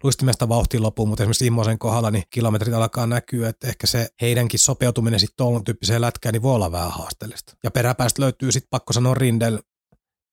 luistimesta 0.04 0.50
vauhtiin 0.50 0.84
loppuun, 0.84 1.10
mutta 1.10 1.24
esimerkiksi 1.24 1.46
Immosen 1.46 1.80
kohdalla 1.80 2.12
niin 2.12 2.24
kilometrit 2.30 2.74
alkaa 2.74 3.08
näkyä, 3.08 3.50
että 3.50 3.68
ehkä 3.68 3.88
se 3.88 4.08
heidänkin 4.22 4.60
sopeutuminen 4.60 5.20
sitten 5.20 5.38
tuolla 5.38 5.62
tyyppiseen 5.66 6.02
lätkään 6.02 6.34
niin 6.34 6.42
voi 6.42 6.56
olla 6.56 6.72
vähän 6.72 6.92
haasteellista. 6.92 7.54
Ja 7.64 7.72
peräpäästä 7.72 8.22
löytyy 8.22 8.52
sitten 8.52 8.70
pakko 8.70 8.94
sanoa 8.94 9.14
Rindel, 9.14 9.60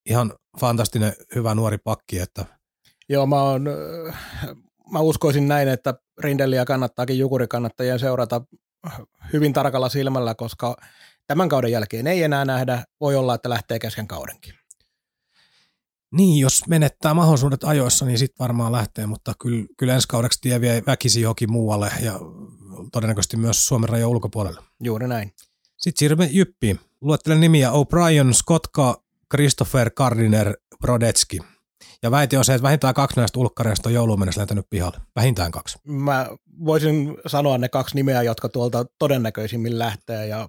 ihan 0.07 0.33
fantastinen 0.61 1.13
hyvä 1.35 1.55
nuori 1.55 1.79
pakki, 1.79 2.19
että 2.19 2.45
Joo, 3.09 3.27
mä, 3.27 3.43
on, 3.43 3.69
mä 4.93 5.01
uskoisin 5.01 5.49
näin, 5.49 5.69
että 5.69 5.95
Rindelliä 6.19 6.65
kannattaakin 6.65 7.19
Jukuri-kannattajien 7.19 7.99
seurata 7.99 8.41
hyvin 9.33 9.53
tarkalla 9.53 9.89
silmällä, 9.89 10.35
koska 10.35 10.77
tämän 11.27 11.49
kauden 11.49 11.73
jälkeen 11.73 12.07
ei 12.07 12.23
enää 12.23 12.45
nähdä. 12.45 12.85
Voi 13.01 13.17
olla, 13.17 13.35
että 13.35 13.51
lähtee 13.51 13.79
kesken 13.79 14.09
kaudenkin. 14.09 14.55
Niin, 16.13 16.41
jos 16.41 16.67
menettää 16.69 17.15
mahdollisuudet 17.15 17.65
ajoissa, 17.65 18.05
niin 18.05 18.19
sitten 18.19 18.45
varmaan 18.45 18.73
lähtee, 18.73 19.07
mutta 19.07 19.33
kyllä, 19.41 19.67
kyllä 19.79 19.95
ensi 19.95 20.09
kaudeksi 20.09 20.39
tie 20.41 20.61
vie 20.61 20.83
väkisi 20.87 21.21
johonkin 21.21 21.53
muualle 21.53 21.91
ja 22.01 22.21
todennäköisesti 22.93 23.37
myös 23.37 23.67
Suomen 23.67 23.89
rajan 23.89 24.09
ulkopuolelle. 24.09 24.61
Juuri 24.83 25.09
näin. 25.09 25.33
Sitten 25.77 25.99
siirrymme 25.99 26.29
Jyppiin. 26.33 26.81
Luettelen 27.01 27.41
nimiä 27.41 27.71
O'Brien, 27.71 28.33
Skotka, 28.33 29.03
Christopher 29.35 29.91
Gardiner, 29.91 30.57
Brodetski. 30.81 31.39
Ja 32.03 32.11
väite 32.11 32.39
on 32.39 32.45
se, 32.45 32.55
että 32.55 32.63
vähintään 32.63 32.95
kaksi 32.95 33.17
näistä 33.17 33.39
ulkkareista 33.39 33.89
on 33.89 33.95
jouluun 33.95 34.19
mennessä 34.19 34.41
lentänyt 34.41 34.67
pihalle. 34.71 34.99
Vähintään 35.17 35.51
kaksi. 35.51 35.79
Mä 35.85 36.29
voisin 36.65 37.17
sanoa 37.27 37.59
ne 37.59 37.69
kaksi 37.69 37.95
nimeä, 37.95 38.23
jotka 38.23 38.49
tuolta 38.49 38.85
todennäköisimmin 38.99 39.79
lähtee 39.79 40.27
ja 40.27 40.49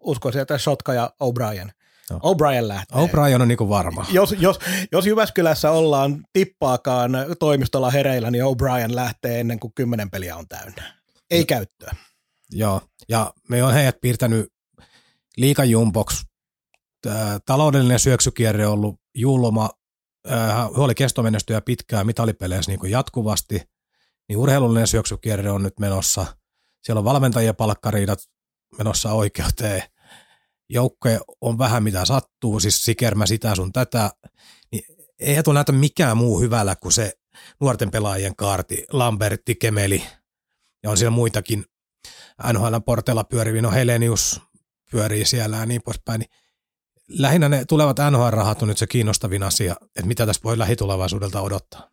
uskoisin, 0.00 0.42
että 0.42 0.58
Shotka 0.58 0.94
ja 0.94 1.10
O'Brien. 1.22 1.70
No. 2.10 2.18
O'Brien 2.18 2.68
lähtee. 2.68 2.98
O'Brien 2.98 3.42
on 3.42 3.48
niinku 3.48 3.68
varma. 3.68 4.06
Jos, 4.10 4.34
jos, 4.38 4.58
jos 4.92 5.06
Jyväskylässä 5.06 5.70
ollaan 5.70 6.24
tippaakaan 6.32 7.12
toimistolla 7.38 7.90
hereillä, 7.90 8.30
niin 8.30 8.44
O'Brien 8.44 8.94
lähtee 8.94 9.40
ennen 9.40 9.60
kuin 9.60 9.72
kymmenen 9.74 10.10
peliä 10.10 10.36
on 10.36 10.48
täynnä. 10.48 10.94
Ei 11.30 11.40
no. 11.40 11.46
käyttöä. 11.46 11.96
Joo, 12.52 12.80
ja 13.08 13.32
me 13.48 13.64
on 13.64 13.72
heidät 13.72 14.00
piirtänyt 14.00 14.52
liikajumboksi. 15.36 16.29
Taloudellinen 17.46 17.98
syöksykierre 17.98 18.66
on 18.66 18.72
ollut 18.72 19.00
julma. 19.14 19.70
Hän 20.28 20.70
oli 20.76 20.94
kestomenestyjä 20.94 21.60
pitkään 21.60 22.06
mitalipeleissä 22.06 22.70
niin 22.70 22.80
kuin 22.80 22.92
jatkuvasti. 22.92 23.62
Niin 24.28 24.36
urheilullinen 24.36 24.86
syöksykierre 24.86 25.50
on 25.50 25.62
nyt 25.62 25.80
menossa. 25.80 26.26
Siellä 26.82 26.98
on 26.98 27.04
valmentajien 27.04 27.56
palkkariidat 27.56 28.18
menossa 28.78 29.12
oikeuteen. 29.12 29.82
Joukkue 30.68 31.20
on 31.40 31.58
vähän 31.58 31.82
mitä 31.82 32.04
sattuu, 32.04 32.60
siis 32.60 32.84
sikermä 32.84 33.26
sitä 33.26 33.54
sun 33.54 33.72
tätä. 33.72 34.10
Niin 34.72 34.84
ei 35.18 35.42
tule 35.42 35.54
näytä 35.54 35.72
mikään 35.72 36.16
muu 36.16 36.40
hyvällä 36.40 36.76
kuin 36.76 36.92
se 36.92 37.12
nuorten 37.60 37.90
pelaajien 37.90 38.36
kaarti, 38.36 38.84
Lambertti, 38.92 39.54
Kemeli, 39.54 40.02
ja 40.82 40.90
on 40.90 40.96
siellä 40.96 41.10
muitakin 41.10 41.64
NHL-porteilla 42.52 43.24
pyöriviä, 43.24 43.62
no 43.62 43.70
Helenius 43.70 44.40
pyörii 44.90 45.24
siellä 45.24 45.56
ja 45.56 45.66
niin 45.66 45.82
poispäin, 45.82 46.18
niin 46.18 46.30
lähinnä 47.18 47.48
ne 47.48 47.64
tulevat 47.64 47.96
NHL-rahat 48.10 48.62
on 48.62 48.68
nyt 48.68 48.78
se 48.78 48.86
kiinnostavin 48.86 49.42
asia, 49.42 49.76
että 49.82 50.06
mitä 50.06 50.26
tässä 50.26 50.40
voi 50.44 50.58
lähitulevaisuudelta 50.58 51.40
odottaa. 51.40 51.90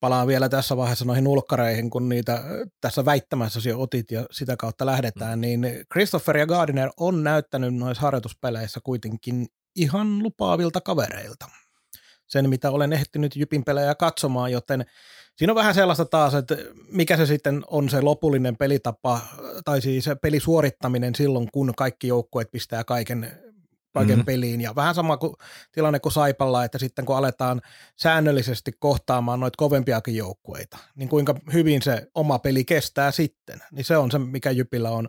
Palaan 0.00 0.26
vielä 0.26 0.48
tässä 0.48 0.76
vaiheessa 0.76 1.04
noihin 1.04 1.28
ulkkareihin, 1.28 1.90
kun 1.90 2.08
niitä 2.08 2.44
tässä 2.80 3.04
väittämässä 3.04 3.60
jo 3.68 3.80
otit 3.80 4.10
ja 4.10 4.26
sitä 4.30 4.56
kautta 4.56 4.86
lähdetään, 4.86 5.38
mm. 5.38 5.40
niin 5.40 5.84
Christopher 5.92 6.36
ja 6.36 6.46
Gardiner 6.46 6.90
on 6.96 7.24
näyttänyt 7.24 7.74
noissa 7.74 8.02
harjoituspeleissä 8.02 8.80
kuitenkin 8.84 9.46
ihan 9.76 10.22
lupaavilta 10.22 10.80
kavereilta. 10.80 11.46
Sen, 12.26 12.48
mitä 12.48 12.70
olen 12.70 12.92
ehtinyt 12.92 13.36
Jypin 13.36 13.64
pelejä 13.64 13.94
katsomaan, 13.94 14.52
joten 14.52 14.84
Siinä 15.38 15.52
on 15.52 15.56
vähän 15.56 15.74
sellaista 15.74 16.04
taas, 16.04 16.34
että 16.34 16.56
mikä 16.88 17.16
se 17.16 17.26
sitten 17.26 17.62
on 17.66 17.88
se 17.88 18.00
lopullinen 18.00 18.56
pelitapa, 18.56 19.20
tai 19.64 19.80
siis 19.80 20.04
pelisuorittaminen 20.22 21.14
silloin, 21.14 21.48
kun 21.52 21.72
kaikki 21.76 22.08
joukkueet 22.08 22.50
pistää 22.50 22.84
kaiken, 22.84 23.38
kaiken 23.92 24.14
mm-hmm. 24.14 24.26
peliin. 24.26 24.60
Ja 24.60 24.74
vähän 24.74 24.94
sama 24.94 25.16
kuin 25.16 25.32
tilanne 25.72 26.00
kuin 26.00 26.12
Saipalla, 26.12 26.64
että 26.64 26.78
sitten 26.78 27.04
kun 27.04 27.16
aletaan 27.16 27.60
säännöllisesti 27.96 28.72
kohtaamaan 28.78 29.40
noita 29.40 29.56
kovempiakin 29.56 30.16
joukkueita, 30.16 30.78
niin 30.94 31.08
kuinka 31.08 31.34
hyvin 31.52 31.82
se 31.82 32.06
oma 32.14 32.38
peli 32.38 32.64
kestää 32.64 33.10
sitten. 33.10 33.60
Niin 33.72 33.84
se 33.84 33.96
on 33.96 34.10
se, 34.10 34.18
mikä 34.18 34.50
Jypillä 34.50 34.90
on 34.90 35.08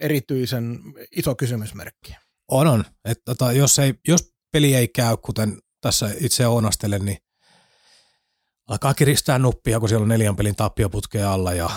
erityisen 0.00 0.78
iso 1.16 1.34
kysymysmerkki. 1.34 2.16
On, 2.48 2.66
on. 2.66 2.84
Että 3.04 3.22
tota, 3.24 3.52
jos, 3.52 3.78
ei, 3.78 3.94
jos 4.08 4.34
peli 4.52 4.74
ei 4.74 4.88
käy, 4.88 5.16
kuten 5.16 5.58
tässä 5.80 6.10
itse 6.20 6.46
oonastelen, 6.46 7.04
niin 7.04 7.18
alkaa 8.68 8.94
kiristää 8.94 9.38
nuppia, 9.38 9.80
kun 9.80 9.88
siellä 9.88 10.02
on 10.02 10.08
neljän 10.08 10.36
pelin 10.36 10.56
tappioputkeen 10.56 11.26
alla 11.26 11.52
ja 11.52 11.70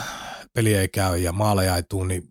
peli 0.53 0.73
ei 0.73 0.87
käy 0.87 1.17
ja 1.17 1.31
maaleja 1.31 1.75
ei 1.75 1.83
tule, 1.83 2.07
niin 2.07 2.23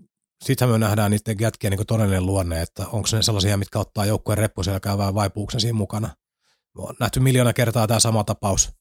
sittenhän 0.44 0.74
me 0.74 0.86
nähdään 0.86 1.10
niiden 1.10 1.36
jätkien 1.40 1.70
niin 1.70 1.86
todellinen 1.86 2.26
luonne, 2.26 2.62
että 2.62 2.86
onko 2.86 3.08
ne 3.12 3.22
sellaisia, 3.22 3.56
mitkä 3.56 3.78
ottaa 3.78 4.06
joukkueen 4.06 4.38
reppuselkään 4.38 4.98
vai 4.98 5.14
vaipuuksen 5.14 5.60
siinä 5.60 5.78
mukana. 5.78 6.10
On 6.78 6.94
nähty 7.00 7.20
miljoona 7.20 7.52
kertaa 7.52 7.86
tämä 7.86 8.00
sama 8.00 8.24
tapaus, 8.24 8.72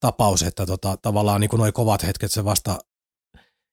tapaus 0.00 0.42
että 0.42 0.66
tota, 0.66 0.96
tavallaan 1.02 1.40
niin 1.40 1.50
noin 1.58 1.72
kovat 1.72 2.02
hetket 2.02 2.32
se 2.32 2.44
vasta 2.44 2.78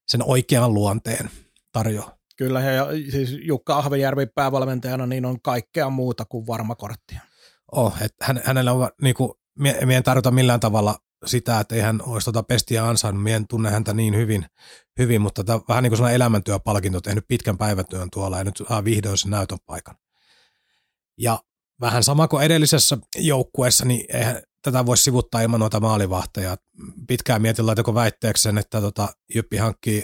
sen 0.07 0.23
oikean 0.23 0.73
luonteen 0.73 1.29
tarjoaa. 1.71 2.17
Kyllä, 2.37 2.61
ja 2.61 2.87
siis 3.11 3.37
Jukka 3.41 3.77
Ahvenjärvi 3.77 4.25
päävalmentajana 4.25 5.05
niin 5.05 5.25
on 5.25 5.41
kaikkea 5.41 5.89
muuta 5.89 6.25
kuin 6.25 6.47
varma 6.47 6.75
korttia. 6.75 7.19
Oh, 7.71 7.93
hän, 8.21 8.41
hänellä 8.43 8.73
on, 8.73 8.89
niin 9.01 9.15
kuin, 9.15 9.31
mie, 9.59 9.85
mie 9.85 9.97
en 9.97 10.03
tarjota 10.03 10.31
millään 10.31 10.59
tavalla 10.59 10.95
sitä, 11.25 11.59
että 11.59 11.75
ei 11.75 11.81
hän 11.81 12.01
olisi 12.05 12.25
tuota 12.25 12.43
pestiä 12.43 12.87
ansainnut. 12.87 13.23
Mie 13.23 13.35
en 13.35 13.47
tunne 13.47 13.69
häntä 13.69 13.93
niin 13.93 14.15
hyvin, 14.15 14.45
hyvin 14.99 15.21
mutta 15.21 15.43
tämä 15.43 15.59
vähän 15.67 15.83
niin 15.83 15.91
kuin 15.91 15.97
sellainen 15.97 16.15
elämäntyöpalkinto, 16.15 17.01
tehnyt 17.01 17.27
pitkän 17.27 17.57
päivätyön 17.57 18.09
tuolla 18.09 18.37
ja 18.37 18.43
nyt 18.43 18.63
saa 18.67 18.83
vihdoin 18.83 19.17
sen 19.17 19.31
näytön 19.31 19.57
paikan. 19.65 19.95
Ja 21.17 21.39
vähän 21.81 22.03
sama 22.03 22.27
kuin 22.27 22.43
edellisessä 22.43 22.97
joukkueessa, 23.15 23.85
niin 23.85 24.05
eihän 24.13 24.41
tätä 24.61 24.85
voisi 24.85 25.03
sivuttaa 25.03 25.41
ilman 25.41 25.59
noita 25.59 25.79
maalivahteja. 25.79 26.57
Pitkään 27.07 27.41
mietin, 27.41 27.65
laitako 27.65 27.93
väitteeksi 27.93 28.43
sen, 28.43 28.57
että 28.57 28.81
tota, 28.81 29.07
Jyppi 29.35 29.57
hankkii 29.57 30.03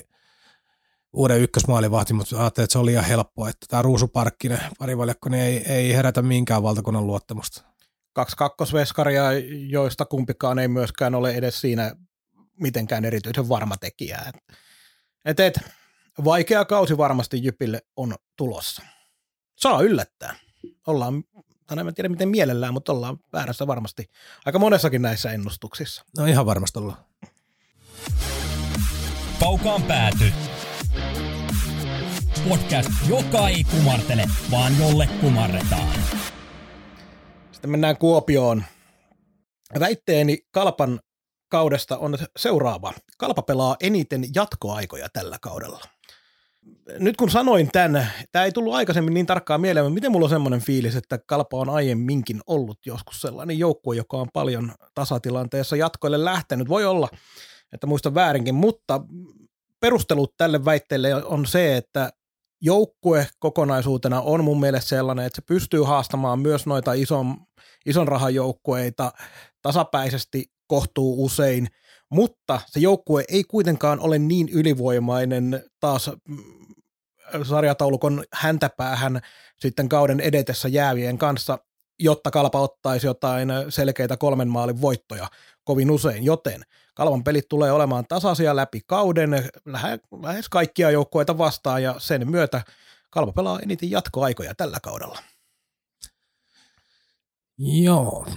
uuden 1.13 1.41
ykkösmaalivahti, 1.41 2.13
mutta 2.13 2.39
ajattelin, 2.41 2.63
että 2.63 2.71
se 2.71 2.79
oli 2.79 2.91
liian 2.91 3.05
helppoa, 3.05 3.49
että 3.49 3.65
tämä 3.69 3.81
Ruusuparkkinen 3.81 4.59
parivaljakko 4.79 5.29
niin 5.29 5.43
ei, 5.43 5.57
ei 5.57 5.93
herätä 5.93 6.21
minkään 6.21 6.63
valtakunnan 6.63 7.07
luottamusta 7.07 7.72
kaksi 8.13 8.35
kakkosveskaria, 8.37 9.23
joista 9.69 10.05
kumpikaan 10.05 10.59
ei 10.59 10.67
myöskään 10.67 11.15
ole 11.15 11.31
edes 11.31 11.61
siinä 11.61 11.95
mitenkään 12.59 13.05
erityisen 13.05 13.49
varma 13.49 13.77
tekijä. 13.77 14.21
Et, 15.25 15.39
et, 15.39 15.59
vaikea 16.23 16.65
kausi 16.65 16.97
varmasti 16.97 17.43
Jypille 17.43 17.81
on 17.95 18.15
tulossa. 18.35 18.81
Saa 19.55 19.81
yllättää. 19.81 20.35
Ollaan, 20.87 21.23
tai 21.67 21.77
en 21.79 21.93
tiedä 21.93 22.09
miten 22.09 22.29
mielellään, 22.29 22.73
mutta 22.73 22.91
ollaan 22.91 23.17
väärässä 23.33 23.67
varmasti 23.67 24.09
aika 24.45 24.59
monessakin 24.59 25.01
näissä 25.01 25.31
ennustuksissa. 25.31 26.05
No 26.17 26.25
ihan 26.25 26.45
varmasti 26.45 26.79
ollaan. 26.79 27.05
Kaukaan 29.39 29.83
pääty. 29.83 30.33
Podcast, 32.49 32.89
joka 33.09 33.49
ei 33.49 33.63
kumartele, 33.63 34.25
vaan 34.51 34.79
jolle 34.79 35.07
kumarretaan. 35.21 36.22
Sitten 37.63 37.71
mennään 37.71 37.97
Kuopioon. 37.97 38.63
Väitteeni 39.79 40.37
Kalpan 40.51 40.99
kaudesta 41.49 41.97
on 41.97 42.17
seuraava. 42.37 42.93
Kalpa 43.17 43.41
pelaa 43.41 43.75
eniten 43.81 44.23
jatkoaikoja 44.35 45.07
tällä 45.13 45.37
kaudella. 45.41 45.79
Nyt 46.99 47.17
kun 47.17 47.29
sanoin 47.29 47.69
tämän, 47.71 48.07
tämä 48.31 48.45
ei 48.45 48.51
tullut 48.51 48.73
aikaisemmin 48.73 49.13
niin 49.13 49.25
tarkkaan 49.25 49.61
mieleen, 49.61 49.85
mutta 49.85 49.93
miten 49.93 50.11
mulla 50.11 50.25
on 50.25 50.29
semmoinen 50.29 50.61
fiilis, 50.61 50.95
että 50.95 51.19
Kalpa 51.27 51.57
on 51.57 51.69
aiemminkin 51.69 52.41
ollut 52.47 52.79
joskus 52.85 53.21
sellainen 53.21 53.59
joukkue, 53.59 53.95
joka 53.95 54.17
on 54.17 54.27
paljon 54.33 54.71
tasatilanteessa 54.95 55.75
jatkoille 55.75 56.25
lähtenyt. 56.25 56.69
Voi 56.69 56.85
olla, 56.85 57.09
että 57.73 57.87
muistan 57.87 58.15
väärinkin, 58.15 58.55
mutta 58.55 59.01
perustelut 59.79 60.33
tälle 60.37 60.65
väitteelle 60.65 61.15
on 61.15 61.45
se, 61.45 61.77
että 61.77 62.09
joukkue 62.63 63.27
kokonaisuutena 63.39 64.21
on 64.21 64.43
mun 64.43 64.59
mielestä 64.59 64.89
sellainen, 64.89 65.25
että 65.25 65.35
se 65.35 65.45
pystyy 65.47 65.81
haastamaan 65.81 66.39
myös 66.39 66.65
noita 66.65 66.93
ison, 66.93 67.37
ison 67.85 68.07
rahan 68.07 68.35
joukkueita 68.35 69.11
tasapäisesti 69.61 70.51
kohtuu 70.67 71.25
usein, 71.25 71.67
mutta 72.09 72.61
se 72.67 72.79
joukkue 72.79 73.23
ei 73.29 73.43
kuitenkaan 73.43 73.99
ole 73.99 74.19
niin 74.19 74.49
ylivoimainen 74.49 75.63
taas 75.79 76.11
mm, 76.27 76.43
sarjataulukon 77.43 78.23
häntäpäähän 78.33 79.21
sitten 79.59 79.89
kauden 79.89 80.19
edetessä 80.19 80.67
jäävien 80.67 81.17
kanssa, 81.17 81.59
jotta 81.99 82.31
Kalpa 82.31 82.59
ottaisi 82.59 83.07
jotain 83.07 83.49
selkeitä 83.69 84.17
kolmen 84.17 84.47
maalin 84.47 84.81
voittoja 84.81 85.27
kovin 85.63 85.91
usein, 85.91 86.23
joten 86.23 86.63
Kalvan 86.93 87.23
pelit 87.23 87.47
tulee 87.49 87.71
olemaan 87.71 88.05
tasaisia 88.07 88.55
läpi 88.55 88.81
kauden, 88.85 89.49
lähes 90.23 90.49
kaikkia 90.49 90.91
joukkueita 90.91 91.37
vastaan 91.37 91.83
ja 91.83 91.95
sen 91.97 92.31
myötä 92.31 92.63
Kalpa 93.09 93.31
pelaa 93.31 93.59
eniten 93.59 93.91
jatkoaikoja 93.91 94.55
tällä 94.55 94.79
kaudella. 94.83 95.19
Joo, 97.57 98.27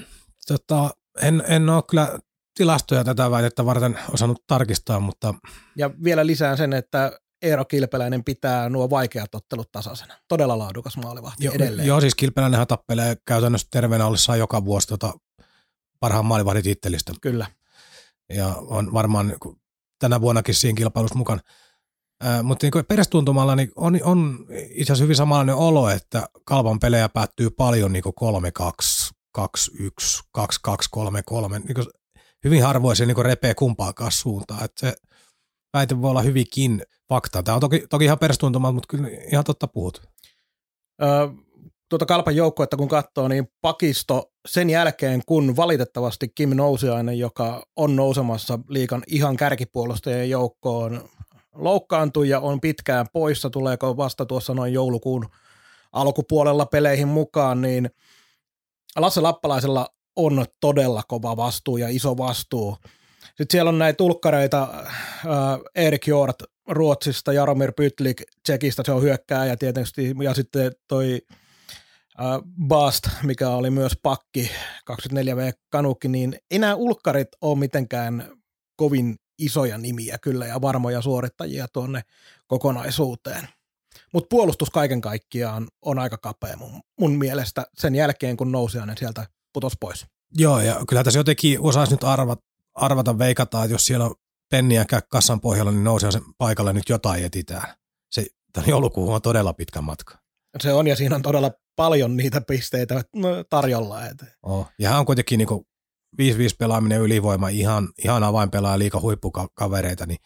tota, 0.47 0.91
en, 1.23 1.45
en 1.49 1.69
ole 1.69 1.83
kyllä 1.91 2.19
tilastoja 2.55 3.05
tätä 3.05 3.31
väitettä 3.31 3.67
varten 3.67 3.99
osannut 4.13 4.45
tarkistaa, 4.47 5.01
mutta... 5.01 5.35
Ja 5.77 5.91
vielä 6.05 6.27
lisään 6.27 6.57
sen, 6.57 6.73
että 6.73 7.21
Eero 7.43 7.65
Kilpeläinen 7.65 8.25
pitää 8.25 8.69
nuo 8.69 8.91
vaikeat 8.91 9.35
ottelut 9.35 9.73
tasaisena. 9.73 10.15
Todella 10.29 10.59
laadukas 10.59 10.97
maalivahti 10.97 11.45
jo, 11.45 11.53
edelleen. 11.53 11.89
Joo, 11.89 12.01
siis 12.01 12.15
Kilpeläinenhän 12.15 12.67
tappelee 12.67 13.17
käytännössä 13.25 13.69
terveenä 13.71 14.07
ollessaan 14.07 14.39
joka 14.39 14.65
vuosi 14.65 14.89
tota 14.89 15.13
parhaan 16.01 16.27
maalivahdin 16.27 16.63
tittelistä. 16.63 17.13
Kyllä. 17.21 17.47
Ja 18.35 18.55
on 18.57 18.93
varmaan 18.93 19.29
niin 19.29 19.59
tänä 19.99 20.21
vuonnakin 20.21 20.55
siinä 20.55 20.77
kilpailussa 20.77 21.19
mukana. 21.19 21.41
Ää, 22.23 22.43
mutta 22.43 22.67
niin 22.67 22.87
perästuntumalla 22.87 23.57
niin 23.57 23.73
on, 23.77 24.01
on 24.03 24.47
itse 24.51 24.93
asiassa 24.93 25.05
hyvin 25.05 25.17
samanlainen 25.17 25.55
olo, 25.55 25.91
että 25.91 26.29
kalpan 26.45 26.79
pelejä 26.79 27.09
päättyy 27.09 27.51
paljon 27.51 27.93
niin 27.93 28.05
3-2, 28.05 29.15
2-1, 29.39 29.43
2-2, 30.39 30.43
3-3. 30.97 31.59
Niin 31.59 31.87
hyvin 32.45 32.63
harvoin 32.63 32.97
se 32.97 33.07
niin 33.07 33.25
repee 33.25 33.55
kumpaakaan 33.55 34.13
suuntaan. 34.13 34.65
Että 34.65 34.81
se 34.81 34.97
väite 35.77 36.03
voi 36.03 36.11
olla 36.11 36.23
hyvinkin 36.23 36.83
fakta. 37.09 37.43
Tämä 37.43 37.55
on 37.55 37.61
toki, 37.61 37.87
toki 37.91 38.05
ihan 38.05 38.19
perästuntumalla, 38.19 38.73
mutta 38.73 38.97
kyllä 38.97 39.09
ihan 39.31 39.45
totta 39.45 39.69
puhut. 39.69 40.03
Öö, 41.03 41.29
tuota 41.89 42.07
Kalpan 42.07 42.37
joukkuetta 42.37 42.77
kun 42.77 42.89
katsoo, 42.89 43.29
niin 43.29 43.49
pakisto 43.61 44.33
sen 44.49 44.71
jälkeen, 44.71 45.23
kun 45.27 45.57
valitettavasti 45.57 46.29
Kim 46.29 46.51
Nousiainen, 46.57 47.19
joka 47.19 47.67
on 47.77 47.97
nousemassa 47.97 48.59
liikan 48.69 49.03
ihan 49.07 49.37
kärkipuolustajien 49.37 50.31
joukkoon, 50.31 51.09
loukkaantui 51.55 52.29
ja 52.29 52.41
on 52.41 52.61
pitkään 52.61 53.07
poissa, 53.13 53.51
tuleeko 53.51 53.97
vasta 53.97 54.27
tuossa 54.27 54.55
noin 54.55 54.73
joulukuun 54.73 55.27
alkupuolella 55.93 56.67
peleihin 56.67 57.09
mukaan, 57.09 57.63
niin 57.63 57.91
Lasse 58.97 59.21
Lappalaisella 59.21 59.89
on 60.17 60.45
todella 60.61 61.03
kova 61.09 61.37
vastuu 61.37 61.77
ja 61.77 61.89
iso 61.89 62.17
vastuu. 62.17 62.77
Sitten 63.27 63.47
siellä 63.51 63.69
on 63.69 63.79
näitä 63.79 63.97
tulkkareita, 63.97 64.63
äh, 64.63 65.59
Erik 65.75 66.07
Jort 66.07 66.37
Ruotsista, 66.69 67.33
Jaromir 67.33 67.73
Pytlik 67.73 68.23
Tsekistä, 68.43 68.83
se 68.87 68.93
on 68.93 69.03
hyökkääjä 69.03 69.57
tietysti, 69.57 70.15
ja 70.23 70.35
sitten 70.35 70.73
toi 70.89 71.21
Bast, 72.69 73.09
mikä 73.23 73.49
oli 73.49 73.71
myös 73.71 73.93
pakki 74.03 74.51
24V 74.91 75.53
Kanukki, 75.71 76.09
niin 76.09 76.39
ei 76.51 76.59
nämä 76.59 76.75
ulkkarit 76.75 77.29
ole 77.41 77.59
mitenkään 77.59 78.33
kovin 78.77 79.17
isoja 79.39 79.79
nimiä 79.79 80.19
kyllä 80.19 80.47
ja 80.47 80.61
varmoja 80.61 81.03
suorittajia 81.03 81.67
tuonne 81.73 82.03
kokonaisuuteen. 82.47 83.49
Mutta 84.13 84.29
puolustus 84.31 84.71
kaiken 84.71 85.01
kaikkiaan 85.01 85.69
on 85.83 85.99
aika 85.99 86.19
kapea 86.19 86.57
mun, 86.57 86.81
mun 87.01 87.13
mielestä 87.13 87.67
sen 87.75 87.95
jälkeen, 87.95 88.37
kun 88.37 88.53
Nousiainen 88.53 88.99
sieltä 88.99 89.27
putos 89.53 89.73
pois. 89.81 90.07
Joo, 90.35 90.61
ja 90.61 90.81
kyllä 90.89 91.05
tässä 91.05 91.21
jotenkin 91.21 91.61
osaisi 91.61 91.93
nyt 91.93 92.05
arvata, 92.05 92.43
arvata 92.75 93.19
veikata, 93.19 93.65
että 93.65 93.75
jos 93.75 93.85
siellä 93.85 94.05
on 94.05 94.15
penniä 94.51 94.85
kassan 95.09 95.41
pohjalla, 95.41 95.73
niin 95.73 95.85
nousee 95.85 96.13
sen 96.13 96.23
paikalle 96.39 96.73
nyt 96.73 96.89
jotain 96.89 97.25
etitään. 97.25 97.75
Se 98.11 98.27
joulukuun 98.67 99.15
on 99.15 99.23
todella 99.23 99.53
pitkä 99.53 99.81
matka. 99.81 100.19
Se 100.61 100.73
on, 100.73 100.87
ja 100.87 100.97
siinä 100.97 101.17
on 101.17 101.23
todella 101.23 101.51
paljon 101.77 102.17
niitä 102.17 102.41
pisteitä 102.41 103.05
tarjolla. 103.51 104.07
Et. 104.07 104.25
Oh, 104.43 104.69
ja 104.79 104.89
hän 104.89 104.99
on 104.99 105.07
kuitenkin 105.07 105.39
niin 105.39 105.49
5-5 106.23 106.57
pelaaminen 106.59 107.01
ylivoima, 107.01 107.49
ihan, 107.49 107.89
ihan 108.05 108.25
avainpelaaja 108.25 108.79
liika 108.79 109.01
huippukavereita, 109.01 110.07
niin 110.07 110.19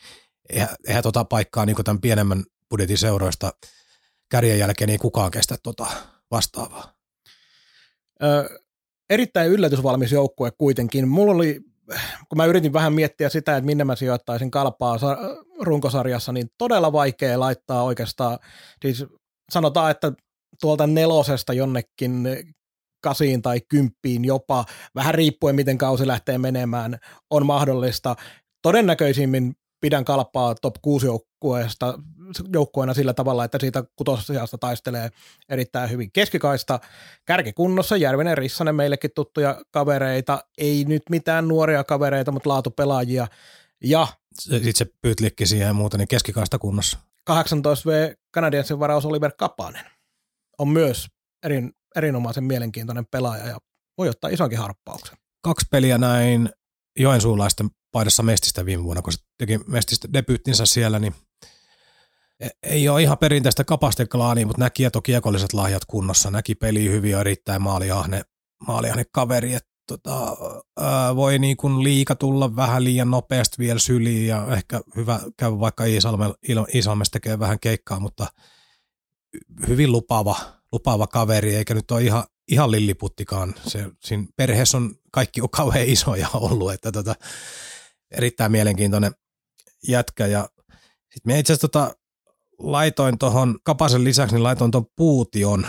eihän, 0.51 0.69
eihän 0.89 1.03
tota 1.03 1.25
paikkaa 1.25 1.67
niin 1.67 1.77
tämän 1.85 2.01
pienemmän 2.01 2.45
budjetin 2.71 2.99
seuroista 2.99 3.53
kärjen 4.31 4.59
jälkeen 4.59 4.91
ei 4.91 4.99
kukaan 4.99 5.31
kestä 5.31 5.57
tota 5.63 5.87
vastaavaa. 6.31 6.93
Ö, 8.23 8.61
erittäin 9.11 9.51
yllätysvalmis 9.51 10.13
joukkue 10.13 10.51
kuitenkin. 10.59 11.09
Mulla 11.09 11.33
oli, 11.33 11.61
kun 12.29 12.37
mä 12.37 12.47
yritin 12.47 12.73
vähän 12.73 12.93
miettiä 12.93 13.29
sitä, 13.29 13.57
että 13.57 13.67
minne 13.67 13.85
mä 13.85 13.97
sijoittaisin 13.97 14.51
kalpaa 14.51 14.99
runkosarjassa, 15.61 16.33
niin 16.33 16.49
todella 16.59 16.93
vaikea 16.93 17.41
laittaa 17.41 17.83
oikeastaan, 17.83 18.39
siis 18.83 19.05
sanotaan, 19.51 19.91
että 19.91 20.13
tuolta 20.61 20.87
nelosesta 20.87 21.53
jonnekin 21.53 22.29
kasiin 23.03 23.43
tai 23.43 23.61
kymppiin 23.69 24.25
jopa, 24.25 24.65
vähän 24.95 25.15
riippuen 25.15 25.57
miten 25.57 25.79
kausi 25.79 26.07
lähtee 26.07 26.39
menemään, 26.39 26.99
on 27.31 27.47
mahdollista. 27.47 28.17
Todennäköisimmin 28.63 29.55
pidän 29.81 30.05
kalppaa 30.05 30.55
top 30.55 30.75
6 30.83 31.07
joukkueesta, 31.07 31.99
joukkueena 32.53 32.95
sillä 32.95 33.15
tavalla, 33.15 33.45
että 33.45 33.59
siitä 33.61 33.85
kutosijasta 33.97 34.59
taistelee 34.59 35.11
erittäin 35.49 35.91
hyvin 35.91 36.13
keskikaista. 36.13 36.81
Kärkikunnossa 37.25 37.97
Järvinen 37.97 38.39
Rissanen 38.39 38.75
meillekin 38.75 39.11
tuttuja 39.15 39.63
kavereita, 39.71 40.45
ei 40.59 40.85
nyt 40.85 41.03
mitään 41.11 41.49
nuoria 41.49 41.85
kavereita, 41.85 42.33
mutta 42.33 42.49
laatupelaajia. 42.49 43.27
Ja 43.85 44.07
sitten 44.35 44.77
se 44.77 44.87
pyytlikki 45.03 45.47
siihen 45.47 45.67
ja 45.67 45.75
muuta, 45.75 45.99
niin 45.99 46.09
keskikaista 46.09 46.59
kunnossa. 46.59 46.99
18V 47.31 48.17
Canadiensin 48.35 48.79
varaus 48.79 49.07
Oliver 49.07 49.33
Kapanen 49.39 50.00
on 50.61 50.68
myös 50.68 51.07
erin, 51.44 51.73
erinomaisen 51.96 52.44
mielenkiintoinen 52.44 53.07
pelaaja 53.07 53.46
ja 53.46 53.59
voi 53.99 54.09
ottaa 54.09 54.31
isonkin 54.31 54.59
harppauksen. 54.59 55.18
Kaksi 55.42 55.66
peliä 55.70 55.99
näin 55.99 56.51
joensuulaisten 56.99 57.70
paidassa 57.92 58.23
Mestistä 58.23 58.66
viime 58.66 58.85
vuonna, 58.85 59.03
kun 59.03 59.12
se 59.12 59.18
teki 59.38 59.59
Mestistä 59.66 60.09
debyyttinsä 60.12 60.66
siellä, 60.66 60.99
niin 60.99 61.14
e, 62.40 62.49
ei 62.62 62.88
ole 62.88 63.03
ihan 63.03 63.18
perinteistä 63.18 63.64
kapasteklaania, 63.64 64.46
mutta 64.46 64.62
näki 64.62 64.85
että 64.85 65.01
kiekolliset 65.03 65.53
lahjat 65.53 65.85
kunnossa, 65.85 66.31
näki 66.31 66.55
peli 66.55 66.90
hyvin 66.90 67.11
ja 67.11 67.20
erittäin 67.20 67.62
maaliahne, 67.62 68.23
maaliahne 68.66 69.05
kaveri, 69.12 69.55
että 69.55 69.70
tota, 69.87 70.37
ää, 70.81 71.16
voi 71.16 71.38
niin 71.38 71.57
kuin 71.57 71.85
liika 71.85 72.14
tulla 72.14 72.57
vähän 72.57 72.85
liian 72.85 73.11
nopeasti 73.11 73.57
vielä 73.59 73.79
syliin 73.79 74.27
ja 74.27 74.46
ehkä 74.51 74.81
hyvä 74.96 75.20
käydä 75.37 75.61
vaikka 75.61 75.85
Iisalmessa 76.75 77.12
tekee 77.12 77.38
vähän 77.38 77.61
keikkaa, 77.61 78.01
mutta 78.01 78.27
hyvin 79.69 79.93
lupaava, 79.93 80.37
lupaava 80.73 81.07
kaveri, 81.07 81.57
eikä 81.57 81.75
nyt 81.75 81.90
ole 81.90 82.03
ihan, 82.03 82.25
ihan 82.49 82.71
lilliputtikaan. 82.71 83.55
Se, 83.66 83.87
siinä 84.01 84.27
perheessä 84.37 84.77
on 84.77 84.95
kaikki 85.12 85.40
on 85.40 85.51
kauhean 85.51 85.88
isoja 85.88 86.29
ollut, 86.35 86.73
että 86.73 86.93
tota, 86.93 87.14
erittäin 88.11 88.53
mielenkiintoinen 88.53 89.12
jätkä. 89.88 90.27
Ja 90.27 90.49
sitten 91.14 91.33
me 91.33 91.38
itse 91.38 91.53
asiassa 91.53 91.69
tota, 91.69 91.95
laitoin 92.59 93.19
tuohon 93.19 93.59
Kapasen 93.62 94.05
lisäksi, 94.05 94.35
niin 94.35 94.43
laitoin 94.43 94.71
tuon 94.71 94.87
Puution 94.97 95.66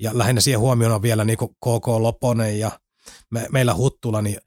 ja 0.00 0.10
lähinnä 0.14 0.40
siihen 0.40 0.60
huomioon 0.60 0.94
on 0.94 1.02
vielä 1.02 1.24
niin 1.24 1.38
KK 1.38 1.86
Loponen 1.86 2.58
ja 2.58 2.70
me, 3.30 3.46
meillä 3.52 3.74
Huttula, 3.74 4.22
niin 4.22 4.38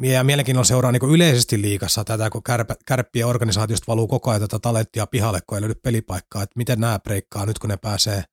ja 0.00 0.24
mielenkiinnolla 0.24 0.64
seuraa 0.64 0.92
niin 0.92 1.14
yleisesti 1.14 1.62
liikassa 1.62 2.04
tätä, 2.04 2.30
kun 2.30 2.42
kärpä, 2.42 2.74
kärppien 2.86 3.26
organisaatiosta 3.26 3.84
valuu 3.88 4.08
koko 4.08 4.30
ajan 4.30 4.40
tätä 4.40 4.58
talenttia 4.58 5.06
pihalle, 5.06 5.40
kun 5.46 5.58
ei 5.58 5.62
löydy 5.62 5.74
pelipaikkaa, 5.74 6.42
että 6.42 6.56
miten 6.56 6.80
nämä 6.80 6.98
breikkaa 6.98 7.46
nyt, 7.46 7.58
kun 7.58 7.70
ne 7.70 7.76
pääsee 7.76 8.24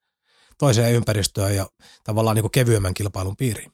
toiseen 0.57 0.93
ympäristöön 0.93 1.55
ja 1.55 1.67
tavallaan 2.03 2.35
niin 2.35 2.51
kevyemmän 2.51 2.93
kilpailun 2.93 3.37
piiriin. 3.37 3.71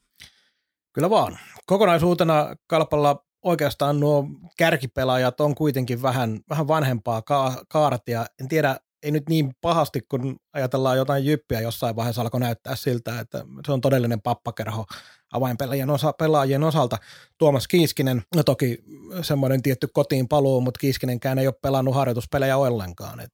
Kyllä 0.94 1.10
vaan. 1.10 1.40
Kokonaisuutena 1.66 2.56
kalpalla 2.68 3.26
oikeastaan 3.44 4.00
nuo 4.00 4.28
kärkipelaajat 4.58 5.42
on 5.42 5.56
kuitenkin 5.56 6.02
vähän, 6.02 6.40
vähän 6.50 6.68
vanhempaa 6.68 7.22
ka- 7.22 7.64
kaartia. 7.70 8.26
En 8.42 8.48
tiedä, 8.48 8.80
ei 9.06 9.12
nyt 9.12 9.30
niin 9.30 9.52
pahasti, 9.62 10.02
kun 10.10 10.36
ajatellaan 10.54 10.98
jotain 10.98 11.26
jyppiä 11.26 11.62
jossain 11.62 11.96
vaiheessa 11.96 12.22
alkoi 12.22 12.40
näyttää 12.40 12.76
siltä, 12.76 13.20
että 13.20 13.46
se 13.66 13.72
on 13.72 13.82
todellinen 13.82 14.22
pappakerho 14.22 14.86
avainpelaajien 15.34 15.90
osa, 15.90 16.14
pelaajien 16.14 16.64
osalta. 16.64 16.98
Tuomas 17.38 17.68
Kiiskinen, 17.68 18.24
no 18.36 18.44
toki 18.44 18.84
semmoinen 19.22 19.62
tietty 19.62 19.88
kotiin 19.94 20.28
paluu, 20.28 20.62
mutta 20.62 20.80
Kiiskinenkään 20.80 21.40
ei 21.40 21.48
ole 21.48 21.56
pelannut 21.62 21.96
harjoituspelejä 21.96 22.58
ollenkaan. 22.58 23.20
Et 23.20 23.34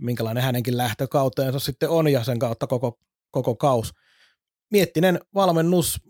minkälainen 0.00 0.42
hänenkin 0.42 0.76
lähtökauteensa 0.76 1.58
sitten 1.58 1.90
on 1.90 2.08
ja 2.08 2.24
sen 2.24 2.38
kautta 2.38 2.66
koko, 2.66 2.98
koko 3.30 3.54
kaus. 3.54 3.92
Miettinen 4.70 5.20
valmennus 5.34 6.00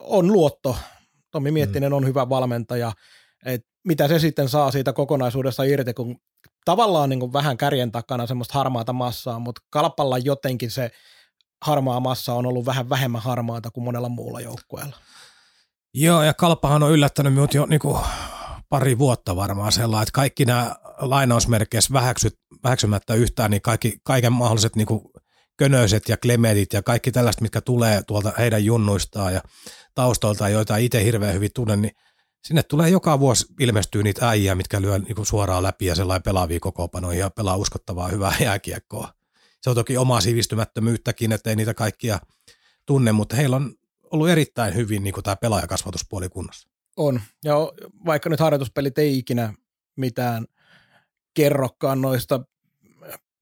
on 0.00 0.32
luotto. 0.32 0.76
Tommi 1.30 1.50
Miettinen 1.50 1.92
mm. 1.92 1.96
on 1.96 2.06
hyvä 2.06 2.28
valmentaja. 2.28 2.92
Et 3.44 3.66
mitä 3.84 4.08
se 4.08 4.18
sitten 4.18 4.48
saa 4.48 4.70
siitä 4.70 4.92
kokonaisuudesta 4.92 5.64
irti, 5.64 5.94
kun 5.94 6.16
tavallaan 6.68 7.08
niin 7.08 7.20
kuin 7.20 7.32
vähän 7.32 7.56
kärjen 7.56 7.92
takana 7.92 8.26
semmoista 8.26 8.54
harmaata 8.54 8.92
massaa, 8.92 9.38
mutta 9.38 9.60
kalpalla 9.70 10.18
jotenkin 10.18 10.70
se 10.70 10.90
harmaa 11.64 12.00
massa 12.00 12.34
on 12.34 12.46
ollut 12.46 12.66
vähän 12.66 12.88
vähemmän 12.88 13.22
harmaata 13.22 13.70
kuin 13.70 13.84
monella 13.84 14.08
muulla 14.08 14.40
joukkueella. 14.40 14.96
Joo, 15.94 16.22
ja 16.22 16.34
kalpahan 16.34 16.82
on 16.82 16.92
yllättänyt 16.92 17.34
minut 17.34 17.54
jo 17.54 17.66
niin 17.66 17.80
kuin 17.80 17.98
pari 18.68 18.98
vuotta 18.98 19.36
varmaan 19.36 19.72
sellainen, 19.72 20.02
että 20.02 20.12
kaikki 20.12 20.44
nämä 20.44 20.76
lainausmerkeissä 20.98 21.92
vähäksy, 21.92 22.30
vähäksymättä 22.64 23.14
yhtään, 23.14 23.50
niin 23.50 23.62
kaikki, 23.62 23.98
kaiken 24.04 24.32
mahdolliset 24.32 24.76
niin 24.76 24.86
kuin 24.86 25.00
könöiset 25.58 26.08
ja 26.08 26.16
klemetit 26.16 26.72
ja 26.72 26.82
kaikki 26.82 27.12
tällaiset, 27.12 27.40
mitkä 27.40 27.60
tulee 27.60 28.02
tuolta 28.02 28.32
heidän 28.38 28.64
junnuistaan 28.64 29.34
ja 29.34 29.40
taustalta, 29.94 30.48
joita 30.48 30.76
itse 30.76 31.04
hirveän 31.04 31.34
hyvin 31.34 31.50
tunnen, 31.54 31.82
niin 31.82 31.92
sinne 32.44 32.62
tulee 32.62 32.90
joka 32.90 33.20
vuosi 33.20 33.46
ilmestyy 33.60 34.02
niitä 34.02 34.28
äijä, 34.28 34.54
mitkä 34.54 34.80
lyö 34.80 34.98
niin 34.98 35.14
kuin 35.14 35.26
suoraan 35.26 35.62
läpi 35.62 35.86
ja 35.86 35.94
sellainen 35.94 36.22
pelaavia 36.22 36.60
kokoopanoja 36.60 37.18
ja 37.18 37.30
pelaa 37.30 37.56
uskottavaa 37.56 38.08
hyvää 38.08 38.34
jääkiekkoa. 38.44 39.12
Se 39.62 39.70
on 39.70 39.76
toki 39.76 39.96
omaa 39.96 40.20
sivistymättömyyttäkin, 40.20 41.32
että 41.32 41.50
ei 41.50 41.56
niitä 41.56 41.74
kaikkia 41.74 42.18
tunne, 42.86 43.12
mutta 43.12 43.36
heillä 43.36 43.56
on 43.56 43.74
ollut 44.10 44.28
erittäin 44.28 44.74
hyvin 44.74 45.04
niin 45.04 45.14
tämä 45.22 45.36
pelaajakasvatuspuoli 45.36 46.28
kunnossa. 46.28 46.68
On, 46.96 47.20
ja 47.44 47.54
vaikka 48.06 48.28
nyt 48.28 48.40
harjoituspelit 48.40 48.98
ei 48.98 49.18
ikinä 49.18 49.54
mitään 49.96 50.46
kerrokaan 51.34 52.00
noista 52.00 52.40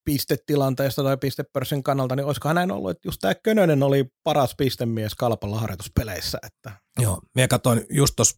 pistetilanteesta 0.05 1.03
tai 1.03 1.17
pistepörssin 1.17 1.83
kannalta, 1.83 2.17
niin 2.17 2.27
olisikohan 2.27 2.55
näin 2.55 2.71
ollut, 2.71 2.91
että 2.91 3.09
just 3.09 3.21
tämä 3.21 3.35
Könönen 3.35 3.83
oli 3.83 4.05
paras 4.23 4.55
pistemies 4.57 5.15
kalpalla 5.15 5.61
harjoituspeleissä. 5.61 6.39
Että. 6.47 6.73
Joo, 6.99 7.21
minä 7.35 7.49
katsoin 7.49 7.87
just 7.91 8.17
tuossa 8.17 8.37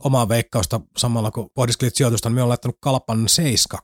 omaa 0.00 0.28
veikkausta 0.28 0.80
samalla 0.98 1.30
kun 1.30 1.50
pohdiskelit 1.54 1.96
sijoitusta, 1.96 2.28
niin 2.28 2.34
minä 2.34 2.42
olen 2.42 2.48
laittanut 2.48 2.76
kalpan 2.80 3.28
7 3.28 3.80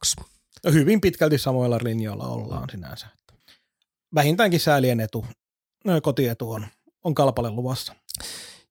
no 0.64 0.72
hyvin 0.72 1.00
pitkälti 1.00 1.38
samoilla 1.38 1.78
linjoilla 1.82 2.26
ollaan 2.26 2.68
sinänsä. 2.70 3.06
Vähintäänkin 4.14 4.60
säälien 4.60 5.00
etu, 5.00 5.26
no, 5.84 6.00
kotietu 6.00 6.52
on, 6.52 6.66
on 7.04 7.14
kalpalle 7.14 7.50
luvassa. 7.50 7.94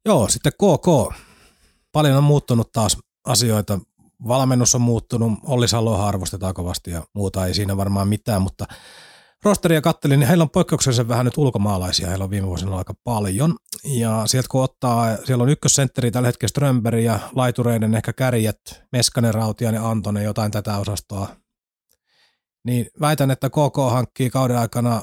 Joo, 0.05 0.29
sitten 0.29 0.53
KK. 0.53 1.15
Paljon 1.91 2.17
on 2.17 2.23
muuttunut 2.23 2.71
taas 2.71 2.97
asioita. 3.25 3.79
Valmennus 4.27 4.75
on 4.75 4.81
muuttunut, 4.81 5.33
Olli 5.43 5.67
Saloa 5.67 6.07
arvostetaan 6.07 6.53
kovasti 6.53 6.91
ja 6.91 7.03
muuta 7.13 7.45
ei 7.45 7.53
siinä 7.53 7.77
varmaan 7.77 8.07
mitään, 8.07 8.41
mutta 8.41 8.65
rosteria 9.43 9.81
kattelin, 9.81 10.19
niin 10.19 10.27
heillä 10.27 10.41
on 10.41 10.49
poikkeuksellisen 10.49 11.07
vähän 11.07 11.25
nyt 11.25 11.37
ulkomaalaisia, 11.37 12.07
heillä 12.07 12.23
on 12.23 12.29
viime 12.29 12.47
vuosina 12.47 12.77
aika 12.77 12.93
paljon. 13.03 13.55
Ja 13.83 14.23
sieltä 14.25 14.47
kun 14.51 14.63
ottaa, 14.63 15.17
siellä 15.17 15.41
on 15.41 15.49
ykkössentteri 15.49 16.11
tällä 16.11 16.27
hetkellä 16.27 16.49
Strömberg 16.49 17.03
ja 17.03 17.19
laitureiden 17.35 17.95
ehkä 17.95 18.13
kärjet, 18.13 18.83
Meskanen, 18.91 19.33
Rautian 19.33 19.75
ja 19.75 19.89
Antonen, 19.89 20.23
jotain 20.23 20.51
tätä 20.51 20.77
osastoa. 20.77 21.35
Niin 22.63 22.87
väitän, 23.01 23.31
että 23.31 23.49
KK 23.49 23.91
hankkii 23.91 24.29
kauden 24.29 24.57
aikana 24.57 25.01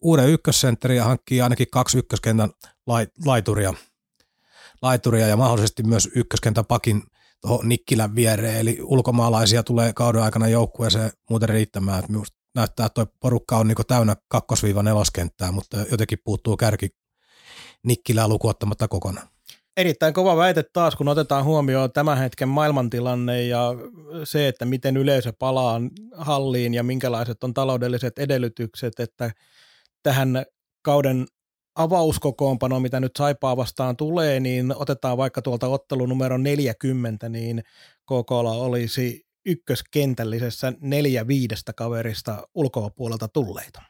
uuden 0.00 0.28
ykkössentterin 0.28 0.96
ja 0.96 1.04
hankkii 1.04 1.40
ainakin 1.40 1.66
kaksi 1.72 1.98
ykköskentän 1.98 2.50
laituria, 3.24 3.74
laituria 4.82 5.26
ja 5.26 5.36
mahdollisesti 5.36 5.82
myös 5.82 6.08
ykköskentän 6.14 6.66
pakin 6.66 7.02
tuohon 7.40 7.68
Nikkilän 7.68 8.14
viereen, 8.14 8.56
eli 8.56 8.78
ulkomaalaisia 8.82 9.62
tulee 9.62 9.92
kauden 9.92 10.22
aikana 10.22 10.48
joukkueeseen 10.48 11.10
muuten 11.30 11.48
riittämään, 11.48 11.98
että 11.98 12.12
näyttää, 12.54 12.86
että 12.86 13.04
tuo 13.04 13.14
porukka 13.20 13.56
on 13.56 13.68
niin 13.68 13.76
täynnä 13.88 14.16
kakkos-neloskenttää, 14.28 15.52
mutta 15.52 15.76
jotenkin 15.90 16.18
puuttuu 16.24 16.56
kärki 16.56 16.88
Nikkilää 17.82 18.28
lukuottamatta 18.28 18.88
kokonaan. 18.88 19.28
Erittäin 19.76 20.14
kova 20.14 20.36
väite 20.36 20.64
taas, 20.72 20.96
kun 20.96 21.08
otetaan 21.08 21.44
huomioon 21.44 21.92
tämän 21.92 22.18
hetken 22.18 22.48
maailmantilanne 22.48 23.42
ja 23.42 23.74
se, 24.24 24.48
että 24.48 24.64
miten 24.64 24.96
yleisö 24.96 25.32
palaa 25.38 25.80
halliin 26.16 26.74
ja 26.74 26.82
minkälaiset 26.82 27.44
on 27.44 27.54
taloudelliset 27.54 28.18
edellytykset, 28.18 29.00
että 29.00 29.30
tähän 30.02 30.44
kauden 30.82 31.26
avauskokoonpano, 31.74 32.80
mitä 32.80 33.00
nyt 33.00 33.12
Saipaa 33.18 33.56
vastaan 33.56 33.96
tulee, 33.96 34.40
niin 34.40 34.74
otetaan 34.76 35.16
vaikka 35.16 35.42
tuolta 35.42 35.68
ottelu 35.68 36.06
numero 36.06 36.38
40, 36.38 37.28
niin 37.28 37.62
KKlla 38.02 38.52
olisi 38.52 39.26
ykköskentällisessä 39.46 40.72
neljä 40.80 41.26
viidestä 41.26 41.72
kaverista 41.72 42.48
ulkopuolelta 42.54 43.28
tulleita. 43.28 43.82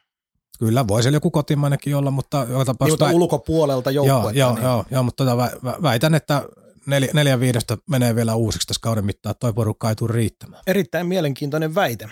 Kyllä, 0.59 0.87
voi 0.87 1.03
siellä 1.03 1.15
joku 1.15 1.31
kotimainenkin 1.31 1.95
olla, 1.95 2.11
mutta. 2.11 2.45
Niin, 2.45 3.15
ulkopuolelta 3.15 3.91
joukkuetta. 3.91 4.39
Joo, 4.39 4.53
niin. 4.53 4.63
joo, 4.63 4.85
joo, 4.91 5.03
mutta 5.03 5.25
tota, 5.25 5.49
väitän, 5.81 6.15
että 6.15 6.43
neljä, 6.85 7.09
neljä 7.13 7.39
viidestä 7.39 7.77
menee 7.89 8.15
vielä 8.15 8.35
uusiksi 8.35 8.67
tässä 8.67 8.81
kauden 8.81 9.05
mittaan, 9.05 9.35
toi 9.39 9.53
porukka 9.53 9.89
ei 9.89 9.95
tule 9.95 10.13
riittämään. 10.13 10.63
Erittäin 10.67 11.07
mielenkiintoinen 11.07 11.75
väite. 11.75 12.09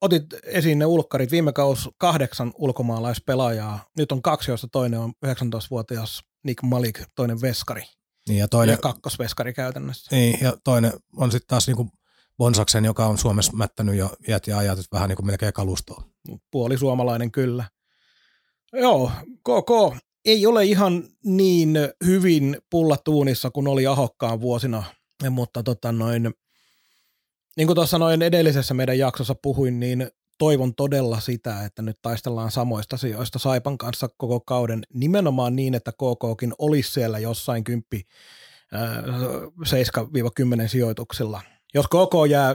Otit 0.00 0.24
esiin 0.42 0.78
ne 0.78 0.86
ulkkarit. 0.86 1.30
Viime 1.30 1.52
kaus 1.52 1.90
kahdeksan 1.98 2.52
ulkomaalaispelaajaa. 2.58 3.84
Nyt 3.96 4.12
on 4.12 4.22
kaksi, 4.22 4.50
joista 4.50 4.68
toinen 4.72 5.00
on 5.00 5.12
19-vuotias 5.26 6.22
Nick 6.44 6.62
Malik, 6.62 7.00
toinen 7.14 7.40
veskari. 7.40 7.82
Niin 8.28 8.38
ja 8.38 8.48
toinen, 8.48 8.72
ja 8.72 8.78
kakkosveskari 8.78 9.52
käytännössä. 9.52 10.16
Niin, 10.16 10.38
ja 10.40 10.56
toinen 10.64 10.92
on 11.16 11.32
sitten 11.32 11.48
taas 11.48 11.66
niinku 11.66 11.90
Bonsaksen, 12.38 12.84
joka 12.84 13.06
on 13.06 13.18
Suomessa 13.18 13.52
mättänyt 13.52 13.94
jo 13.94 14.10
iät 14.28 14.46
ja 14.46 14.58
ajat, 14.58 14.78
vähän 14.92 15.08
niin 15.08 15.16
kuin 15.16 15.26
melkein 15.26 15.52
kalustoa. 15.52 16.04
Puoli 16.50 16.78
suomalainen 16.78 17.30
kyllä. 17.30 17.64
Joo, 18.72 19.10
KK 19.38 20.00
ei 20.24 20.46
ole 20.46 20.64
ihan 20.64 21.04
niin 21.24 21.78
hyvin 22.04 22.58
pullatuunissa 22.70 23.50
kuin 23.50 23.68
oli 23.68 23.86
Ahokkaan 23.86 24.40
vuosina, 24.40 24.84
mutta 25.30 25.62
tota 25.62 25.92
noin, 25.92 26.34
niin 27.56 27.66
kuin 27.66 27.74
tuossa 27.74 27.98
noin 27.98 28.22
edellisessä 28.22 28.74
meidän 28.74 28.98
jaksossa 28.98 29.34
puhuin, 29.34 29.80
niin 29.80 30.10
toivon 30.38 30.74
todella 30.74 31.20
sitä, 31.20 31.64
että 31.64 31.82
nyt 31.82 31.98
taistellaan 32.02 32.50
samoista 32.50 32.96
asioista 32.96 33.38
Saipan 33.38 33.78
kanssa 33.78 34.08
koko 34.16 34.40
kauden, 34.40 34.82
nimenomaan 34.94 35.56
niin, 35.56 35.74
että 35.74 35.92
KKkin 35.92 36.54
olisi 36.58 36.92
siellä 36.92 37.18
jossain 37.18 37.64
10 37.64 37.84
7-10 40.64 40.68
sijoituksilla– 40.68 41.42
jos 41.74 41.86
KK 41.86 42.30
jää 42.30 42.54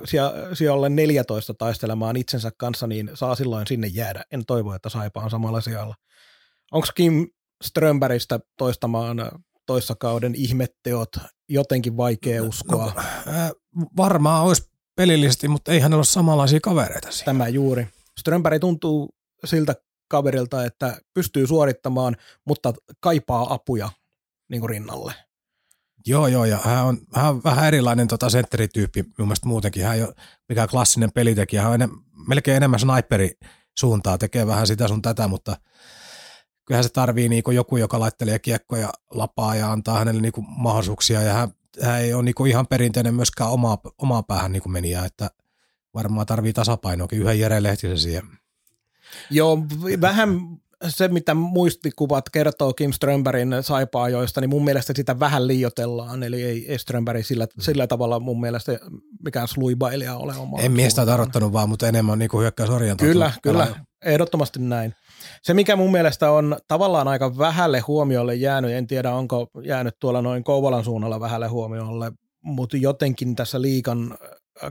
sijalle 0.53 0.89
14 0.89 1.53
taistelemaan 1.53 2.17
itsensä 2.17 2.51
kanssa, 2.57 2.87
niin 2.87 3.11
saa 3.13 3.35
silloin 3.35 3.67
sinne 3.67 3.87
jäädä. 3.87 4.23
En 4.31 4.45
toivo, 4.45 4.73
että 4.73 4.89
Saipa 4.89 5.21
on 5.21 5.29
samalla 5.29 5.61
sijalla. 5.61 5.95
Onko 6.71 6.87
Kim 6.95 7.27
Strömbergistä 7.63 8.39
toistamaan 8.57 9.31
toissakauden 9.65 10.35
ihmetteot 10.35 11.09
jotenkin 11.49 11.97
vaikea 11.97 12.41
no, 12.41 12.47
uskoa? 12.47 12.93
No, 12.95 13.01
äh, 13.33 13.51
varmaan 13.97 14.43
olisi 14.43 14.71
pelillisesti, 14.95 15.47
mutta 15.47 15.71
ei 15.71 15.79
hänellä 15.79 15.99
ole 15.99 16.05
samanlaisia 16.05 16.59
kavereita 16.63 17.11
siinä. 17.11 17.25
Tämä 17.25 17.47
juuri. 17.47 17.87
Strömberg 18.19 18.61
tuntuu 18.61 19.09
siltä 19.45 19.75
kaverilta, 20.07 20.65
että 20.65 20.97
pystyy 21.13 21.47
suorittamaan, 21.47 22.15
mutta 22.45 22.73
kaipaa 22.99 23.53
apuja 23.53 23.89
niin 24.49 24.59
kuin 24.59 24.69
rinnalle. 24.69 25.13
Joo, 26.05 26.27
joo, 26.27 26.45
ja 26.45 26.59
hän 26.63 26.85
on, 26.85 26.97
hän 27.15 27.29
on 27.29 27.43
vähän 27.43 27.67
erilainen 27.67 28.07
tota 28.07 28.29
sentterityyppi 28.29 29.03
mun 29.03 29.27
mielestä 29.27 29.47
muutenkin. 29.47 29.83
Hän 29.83 29.95
ei 29.95 30.03
ole 30.03 30.13
mikään 30.49 30.69
klassinen 30.69 31.11
pelitekijä, 31.11 31.61
hän 31.61 31.69
on 31.71 31.75
enem, 31.75 31.91
melkein 32.27 32.57
enemmän 32.57 32.79
sniperi 32.79 33.31
suuntaa, 33.77 34.17
tekee 34.17 34.47
vähän 34.47 34.67
sitä 34.67 34.87
sun 34.87 35.01
tätä, 35.01 35.27
mutta 35.27 35.57
kyllähän 36.65 36.83
se 36.83 36.89
tarvii 36.89 37.29
niinku 37.29 37.51
joku, 37.51 37.77
joka 37.77 37.99
laittelee 37.99 38.39
kiekkoja 38.39 38.89
lapaa 39.11 39.55
ja 39.55 39.71
antaa 39.71 39.99
hänelle 39.99 40.21
niinku 40.21 40.41
mahdollisuuksia, 40.41 41.21
ja 41.21 41.33
hän, 41.33 41.49
hän 41.81 42.01
ei 42.01 42.13
ole 42.13 42.23
niinku 42.23 42.45
ihan 42.45 42.67
perinteinen 42.67 43.15
myöskään 43.15 43.49
omaa, 43.49 43.77
omaa 43.97 44.23
päähän 44.23 44.51
niinku 44.51 44.69
meniä, 44.69 45.05
että 45.05 45.29
varmaan 45.93 46.25
tarvii 46.25 46.53
tasapainoakin 46.53 47.21
yhden 47.21 47.39
Jere 47.39 47.63
Lehtisen 47.63 47.99
siihen. 47.99 48.23
Joo, 49.29 49.57
vähän 50.01 50.29
se, 50.87 51.07
mitä 51.07 51.33
muistikuvat 51.33 52.29
kertoo 52.29 52.73
Kim 52.73 52.91
Strömbergin 52.91 53.55
saipaajoista, 53.61 54.41
niin 54.41 54.49
mun 54.49 54.65
mielestä 54.65 54.93
sitä 54.95 55.19
vähän 55.19 55.47
liiotellaan, 55.47 56.23
eli 56.23 56.43
ei, 56.43 56.65
ei 56.71 56.79
Strömberg 56.79 57.25
sillä, 57.25 57.47
sillä 57.59 57.87
tavalla 57.87 58.19
mun 58.19 58.41
mielestä 58.41 58.79
mikään 59.23 59.47
sluibailija 59.47 60.15
ole 60.15 60.37
oma. 60.37 60.59
En 60.59 60.71
miestä 60.71 61.05
tarottanut 61.05 61.53
vaan, 61.53 61.69
mutta 61.69 61.87
enemmän 61.87 62.19
niin 62.19 62.29
hyökkäysorientoitunut. 62.37 63.13
Kyllä, 63.13 63.31
kyllä, 63.43 63.67
ehdottomasti 64.05 64.59
näin. 64.59 64.95
Se, 65.41 65.53
mikä 65.53 65.75
mun 65.75 65.91
mielestä 65.91 66.31
on 66.31 66.57
tavallaan 66.67 67.07
aika 67.07 67.37
vähälle 67.37 67.79
huomiolle 67.79 68.35
jäänyt, 68.35 68.71
en 68.71 68.87
tiedä 68.87 69.11
onko 69.11 69.47
jäänyt 69.63 69.95
tuolla 69.99 70.21
noin 70.21 70.43
Kouvolan 70.43 70.83
suunnalla 70.83 71.19
vähälle 71.19 71.47
huomiolle, 71.47 72.11
mutta 72.41 72.77
jotenkin 72.77 73.35
tässä 73.35 73.61
liikan 73.61 74.17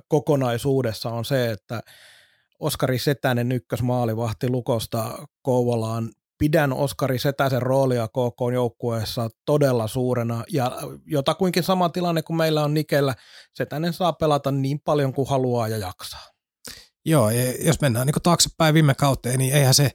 kokonaisuudessa 0.09 1.11
on 1.11 1.25
se, 1.25 1.51
että– 1.51 1.81
Oskari 2.63 2.99
Setänen 2.99 3.53
ykkösmaalivahti 3.53 4.49
Lukosta 4.49 5.27
Kouvolaan. 5.43 6.11
Pidän 6.39 6.73
Oskari 6.73 7.19
Setäsen 7.19 7.63
roolia 7.63 8.09
KK-joukkueessa 8.09 9.29
todella 9.47 9.89
suurena 9.89 10.45
ja 10.53 10.79
jotakuinkin 11.07 11.63
sama 11.63 11.89
tilanne 11.89 12.23
kuin 12.23 12.37
meillä 12.37 12.65
on 12.65 12.75
Nikellä. 12.75 13.15
Setänen 13.55 13.93
saa 13.93 14.13
pelata 14.13 14.51
niin 14.51 14.81
paljon 14.81 15.13
kuin 15.13 15.29
haluaa 15.29 15.69
ja 15.69 15.79
jaksaa. 15.79 16.27
Joo, 17.05 17.31
jos 17.65 17.81
mennään 17.81 18.07
niin 18.07 18.23
taaksepäin 18.23 18.75
viime 18.75 18.95
kauteen, 18.95 19.39
niin 19.39 19.55
eihän 19.55 19.75
se 19.75 19.91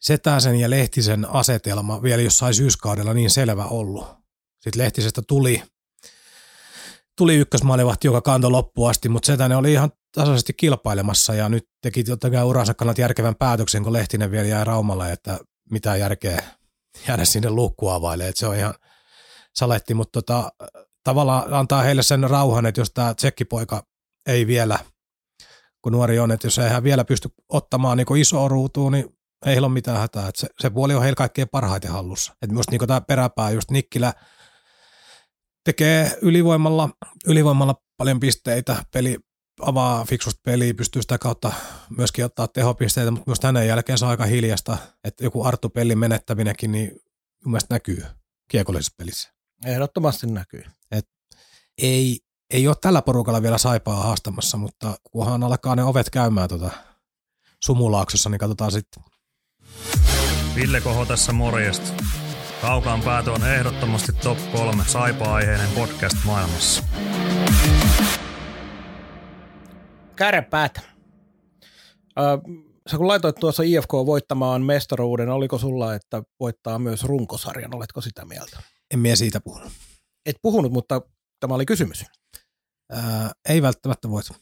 Setäsen 0.00 0.56
ja 0.56 0.70
Lehtisen 0.70 1.26
asetelma 1.30 2.02
vielä 2.02 2.22
jossain 2.22 2.54
syyskaudella 2.54 3.14
niin 3.14 3.30
selvä 3.30 3.64
ollut. 3.64 4.04
Sitten 4.60 4.82
Lehtisestä 4.82 5.22
tuli 5.28 5.62
tuli 7.16 7.36
ykkösmaalivahti, 7.36 8.08
joka 8.08 8.20
kantoi 8.20 8.50
loppuun 8.50 8.90
asti, 8.90 9.08
mutta 9.08 9.26
Setänen 9.26 9.58
oli 9.58 9.72
ihan 9.72 9.90
tasaisesti 10.14 10.52
kilpailemassa 10.52 11.34
ja 11.34 11.48
nyt 11.48 11.68
teki 11.82 12.04
kai 12.20 12.44
uransa 12.44 12.74
kannalta 12.74 13.00
järkevän 13.00 13.36
päätöksen, 13.36 13.82
kun 13.82 13.92
Lehtinen 13.92 14.30
vielä 14.30 14.48
jäi 14.48 14.64
Raumalle, 14.64 15.12
että 15.12 15.38
mitä 15.70 15.96
järkeä 15.96 16.42
jäädä 17.08 17.24
sinne 17.24 17.50
lukkuavaille, 17.50 18.28
että 18.28 18.38
se 18.38 18.46
on 18.46 18.56
ihan 18.56 18.74
saletti, 19.56 19.94
mutta 19.94 20.22
tota, 20.22 20.52
tavallaan 21.04 21.54
antaa 21.54 21.82
heille 21.82 22.02
sen 22.02 22.30
rauhan, 22.30 22.66
että 22.66 22.80
jos 22.80 22.90
tämä 22.90 23.14
tsekkipoika 23.14 23.82
ei 24.26 24.46
vielä, 24.46 24.78
kun 25.82 25.92
nuori 25.92 26.18
on, 26.18 26.32
että 26.32 26.46
jos 26.46 26.58
ei 26.58 26.68
hän 26.68 26.82
vielä 26.82 27.04
pysty 27.04 27.28
ottamaan 27.48 27.96
niin 27.96 28.16
isoa 28.16 28.48
ruutua, 28.48 28.90
niin 28.90 29.04
ei 29.46 29.52
heillä 29.52 29.66
ole 29.66 29.72
mitään 29.72 29.98
hätää. 29.98 30.28
Että 30.28 30.40
se, 30.40 30.48
se 30.60 30.70
puoli 30.70 30.94
on 30.94 31.02
heillä 31.02 31.16
kaikkein 31.16 31.48
parhaiten 31.48 31.90
hallussa. 31.90 32.32
Että 32.42 32.54
myös 32.54 32.70
niin 32.70 32.86
tämä 32.86 33.00
peräpää, 33.00 33.50
just 33.50 33.70
Nikkilä 33.70 34.12
tekee 35.64 36.18
ylivoimalla, 36.22 36.90
ylivoimalla 37.26 37.74
paljon 37.96 38.20
pisteitä, 38.20 38.84
peli 38.92 39.18
avaa 39.62 40.04
fiksusta 40.04 40.40
peliä, 40.44 40.74
pystyy 40.74 41.02
sitä 41.02 41.18
kautta 41.18 41.52
myöskin 41.96 42.24
ottaa 42.24 42.48
tehopisteitä, 42.48 43.10
mutta 43.10 43.30
myös 43.30 43.38
hänen 43.42 43.66
jälkeen 43.66 43.98
se 43.98 44.04
on 44.04 44.10
aika 44.10 44.24
hiljasta, 44.24 44.76
että 45.04 45.24
joku 45.24 45.44
Arttu-pelin 45.44 45.98
menettäminenkin 45.98 46.72
niin 46.72 46.90
mun 47.44 47.52
mielestä 47.52 47.74
näkyy 47.74 48.04
kiekollisessa 48.50 48.94
pelissä. 48.96 49.30
Ehdottomasti 49.66 50.26
näkyy. 50.26 50.64
Et 50.90 51.08
ei, 51.82 52.20
ei 52.50 52.68
ole 52.68 52.76
tällä 52.80 53.02
porukalla 53.02 53.42
vielä 53.42 53.58
saipaa 53.58 54.02
haastamassa, 54.02 54.56
mutta 54.56 54.94
kunhan 55.10 55.42
alkaa 55.42 55.76
ne 55.76 55.84
ovet 55.84 56.10
käymään 56.10 56.48
tuota 56.48 56.70
sumulaaksossa, 57.64 58.30
niin 58.30 58.38
katsotaan 58.38 58.72
sitten. 58.72 59.02
Ville 60.54 60.80
Koho 60.80 61.06
tässä 61.06 61.32
morjesta. 61.32 62.04
Kaukaan 62.62 63.02
päätö 63.02 63.32
on 63.32 63.46
ehdottomasti 63.46 64.12
top 64.12 64.38
3 64.52 64.84
saipa-aiheinen 64.86 65.70
podcast 65.74 66.16
maailmassa. 66.24 66.82
Kärpäät. 70.20 70.80
Ö, 72.18 72.22
sä 72.90 72.96
kun 72.96 73.08
laitoit 73.08 73.36
tuossa 73.36 73.62
IFK 73.62 73.92
voittamaan 73.92 74.62
mestaruuden, 74.62 75.28
oliko 75.28 75.58
sulla, 75.58 75.94
että 75.94 76.22
voittaa 76.40 76.78
myös 76.78 77.04
runkosarjan? 77.04 77.74
Oletko 77.74 78.00
sitä 78.00 78.24
mieltä? 78.24 78.62
En 78.90 78.98
minä 78.98 79.16
siitä 79.16 79.40
puhunut. 79.40 79.72
Et 80.26 80.36
puhunut, 80.42 80.72
mutta 80.72 81.02
tämä 81.40 81.54
oli 81.54 81.66
kysymys. 81.66 82.04
Ää, 82.92 83.32
ei 83.48 83.62
välttämättä 83.62 84.10
voita. 84.10 84.34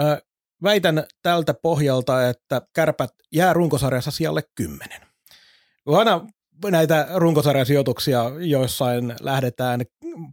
Ö, 0.00 0.22
väitän 0.62 1.04
tältä 1.22 1.54
pohjalta, 1.54 2.28
että 2.28 2.62
kärpät 2.72 3.10
jää 3.32 3.52
runkosarjassa 3.52 4.10
sijalle 4.10 4.42
kymmenen. 4.54 5.00
Aina 5.86 6.26
näitä 6.70 7.08
runkosarjan 7.14 7.66
sijoituksia 7.66 8.24
joissain 8.38 9.14
lähdetään 9.20 9.80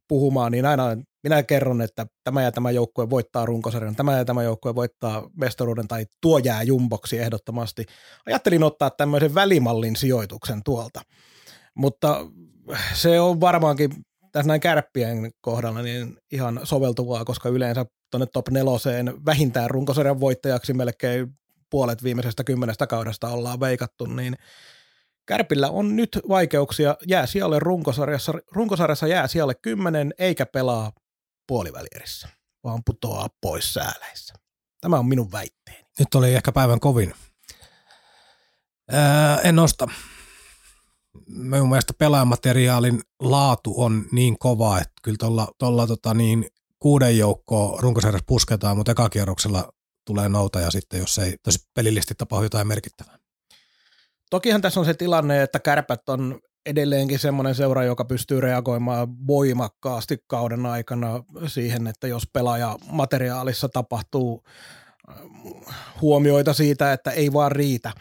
puhumaan, 0.07 0.51
niin 0.51 0.65
aina 0.65 0.83
minä 1.23 1.43
kerron, 1.43 1.81
että 1.81 2.05
tämä 2.23 2.43
ja 2.43 2.51
tämä 2.51 2.71
joukkue 2.71 3.09
voittaa 3.09 3.45
runkosarjan, 3.45 3.95
tämä 3.95 4.17
ja 4.17 4.25
tämä 4.25 4.43
joukkue 4.43 4.75
voittaa 4.75 5.29
mestaruuden 5.37 5.87
tai 5.87 6.05
tuo 6.21 6.37
jää 6.37 6.63
jumboksi 6.63 7.19
ehdottomasti. 7.19 7.85
Ajattelin 8.25 8.63
ottaa 8.63 8.89
tämmöisen 8.89 9.35
välimallin 9.35 9.95
sijoituksen 9.95 10.61
tuolta, 10.65 11.01
mutta 11.75 12.25
se 12.93 13.19
on 13.19 13.41
varmaankin 13.41 13.91
tässä 14.31 14.47
näin 14.47 14.61
kärppien 14.61 15.31
kohdalla 15.41 15.81
niin 15.81 16.17
ihan 16.31 16.59
soveltuvaa, 16.63 17.25
koska 17.25 17.49
yleensä 17.49 17.85
tuonne 18.11 18.25
top 18.33 18.49
neloseen 18.49 19.25
vähintään 19.25 19.69
runkosarjan 19.69 20.19
voittajaksi 20.19 20.73
melkein 20.73 21.27
puolet 21.69 22.03
viimeisestä 22.03 22.43
kymmenestä 22.43 22.87
kaudesta 22.87 23.27
ollaan 23.27 23.59
veikattu, 23.59 24.05
niin 24.05 24.35
Kärpillä 25.25 25.69
on 25.69 25.95
nyt 25.95 26.19
vaikeuksia 26.29 26.97
jää 27.07 27.25
sijalle 27.25 27.59
runkosarjassa. 27.59 28.33
Runkosarjassa 28.51 29.07
jää 29.07 29.27
sijalle 29.27 29.55
kymmenen 29.55 30.13
eikä 30.17 30.45
pelaa 30.45 30.91
puolivälierissä, 31.47 32.29
vaan 32.63 32.81
putoaa 32.85 33.29
pois 33.41 33.73
sääleissä. 33.73 34.33
Tämä 34.81 34.99
on 34.99 35.05
minun 35.05 35.31
väitteeni. 35.31 35.85
Nyt 35.99 36.15
oli 36.15 36.33
ehkä 36.33 36.51
päivän 36.51 36.79
kovin. 36.79 37.13
Ää, 38.91 39.39
en 39.43 39.55
nosta. 39.55 39.87
Minun 41.27 41.69
mielestä 41.69 41.93
pelaajamateriaalin 41.93 43.01
laatu 43.19 43.81
on 43.81 44.05
niin 44.11 44.39
kova, 44.39 44.77
että 44.77 44.93
kyllä 45.03 45.17
tuolla, 45.19 45.47
tuolla 45.57 45.87
tota 45.87 46.13
niin, 46.13 46.45
kuuden 46.79 47.17
joukkoa 47.17 47.81
runkosarjassa 47.81 48.25
pusketaan, 48.27 48.77
mutta 48.77 48.91
ekakierroksella 48.91 49.73
tulee 50.05 50.29
nouta 50.29 50.59
ja 50.59 50.71
sitten, 50.71 50.99
jos 50.99 51.17
ei 51.17 51.35
tosi 51.43 51.59
pelillisesti 51.73 52.15
tapahdu 52.17 52.43
jotain 52.43 52.67
merkittävää. 52.67 53.22
Tokihan 54.33 54.61
tässä 54.61 54.79
on 54.79 54.85
se 54.85 54.93
tilanne, 54.93 55.43
että 55.43 55.59
kärpät 55.59 56.09
on 56.09 56.39
edelleenkin 56.65 57.19
semmoinen 57.19 57.55
seura, 57.55 57.83
joka 57.83 58.05
pystyy 58.05 58.41
reagoimaan 58.41 59.27
voimakkaasti 59.27 60.17
kauden 60.27 60.65
aikana 60.65 61.23
siihen, 61.47 61.87
että 61.87 62.07
jos 62.07 62.23
pelaaja 62.33 62.77
materiaalissa 62.91 63.69
tapahtuu 63.69 64.43
äh, 65.09 65.15
huomioita 66.01 66.53
siitä, 66.53 66.93
että 66.93 67.11
ei 67.11 67.33
vaan 67.33 67.51
riitä. 67.51 67.91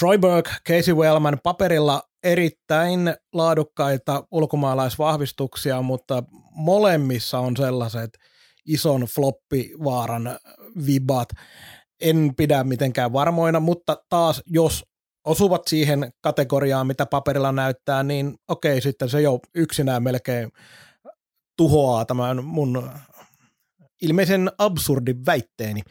Troy 0.00 0.18
Burke, 0.18 0.50
Casey 0.68 0.94
Wellman 0.94 1.38
paperilla 1.42 2.02
erittäin 2.22 3.14
laadukkaita 3.32 4.24
ulkomaalaisvahvistuksia, 4.30 5.82
mutta 5.82 6.22
molemmissa 6.50 7.38
on 7.38 7.56
sellaiset 7.56 8.10
ison 8.66 9.02
floppivaaran 9.02 10.38
vibat. 10.86 11.28
En 12.00 12.32
pidä 12.36 12.64
mitenkään 12.64 13.12
varmoina, 13.12 13.60
mutta 13.60 13.96
taas 14.08 14.42
jos 14.46 14.84
osuvat 15.26 15.62
siihen 15.66 16.12
kategoriaan, 16.20 16.86
mitä 16.86 17.06
paperilla 17.06 17.52
näyttää, 17.52 18.02
niin 18.02 18.34
okei, 18.48 18.80
sitten 18.80 19.08
se 19.08 19.20
jo 19.20 19.40
yksinään 19.54 20.02
melkein 20.02 20.52
tuhoaa 21.56 22.04
tämän 22.04 22.44
mun 22.44 22.90
ilmeisen 24.02 24.50
absurdin 24.58 25.26
väitteeni. 25.26 25.82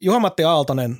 Juha-Matti 0.00 0.44
Aaltonen 0.44 0.98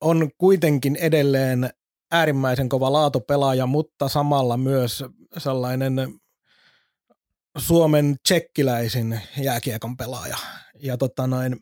on 0.00 0.30
kuitenkin 0.38 0.96
edelleen 0.96 1.70
äärimmäisen 2.10 2.68
kova 2.68 2.92
laatupelaaja, 2.92 3.66
mutta 3.66 4.08
samalla 4.08 4.56
myös 4.56 5.04
sellainen 5.38 5.94
Suomen 7.58 8.16
tsekkiläisin 8.22 9.20
jääkiekon 9.38 9.96
pelaaja. 9.96 10.36
Ja 10.82 10.96
tota 10.96 11.26
noin, 11.26 11.56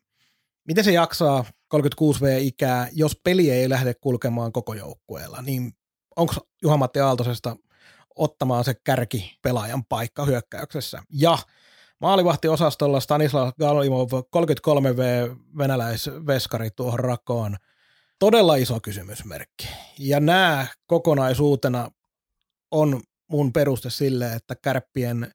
miten 0.68 0.84
se 0.84 0.92
jaksaa 0.92 1.44
36V-ikää, 1.74 2.88
jos 2.92 3.20
peli 3.24 3.50
ei 3.50 3.68
lähde 3.68 3.94
kulkemaan 3.94 4.52
koko 4.52 4.74
joukkueella, 4.74 5.42
niin 5.42 5.72
onko 6.16 6.34
Juha-Matti 6.62 7.00
Aaltosesta 7.00 7.56
ottamaan 8.16 8.64
se 8.64 8.74
kärki 8.84 9.38
pelaajan 9.42 9.84
paikka 9.84 10.24
hyökkäyksessä? 10.24 11.02
Ja 11.12 11.38
maalivahtiosastolla 12.00 13.00
Stanislav 13.00 13.52
Galimov 13.58 14.08
33V 14.12 15.36
venäläisveskari 15.58 16.70
tuohon 16.70 17.00
rakoon. 17.00 17.56
Todella 18.18 18.56
iso 18.56 18.80
kysymysmerkki. 18.80 19.68
Ja 19.98 20.20
nämä 20.20 20.66
kokonaisuutena 20.86 21.90
on 22.70 23.00
mun 23.30 23.52
peruste 23.52 23.90
sille, 23.90 24.32
että 24.32 24.54
kärppien 24.62 25.32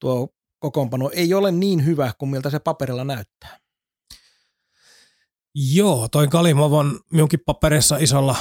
tuo 0.00 0.28
kokoonpano 0.58 1.10
ei 1.14 1.34
ole 1.34 1.52
niin 1.52 1.84
hyvä 1.84 2.12
kuin 2.18 2.28
miltä 2.28 2.50
se 2.50 2.58
paperilla 2.58 3.04
näyttää. 3.04 3.58
Joo, 5.54 6.08
toi 6.08 6.28
Kalimov 6.28 6.72
on 6.72 7.00
minunkin 7.12 7.40
paperissa 7.46 7.96
isolla 7.96 8.36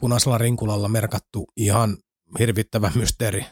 punaisella 0.00 0.38
rinkulalla 0.38 0.88
merkattu 0.88 1.44
ihan 1.56 1.96
hirvittävä 2.38 2.92
mysteeri 2.94 3.46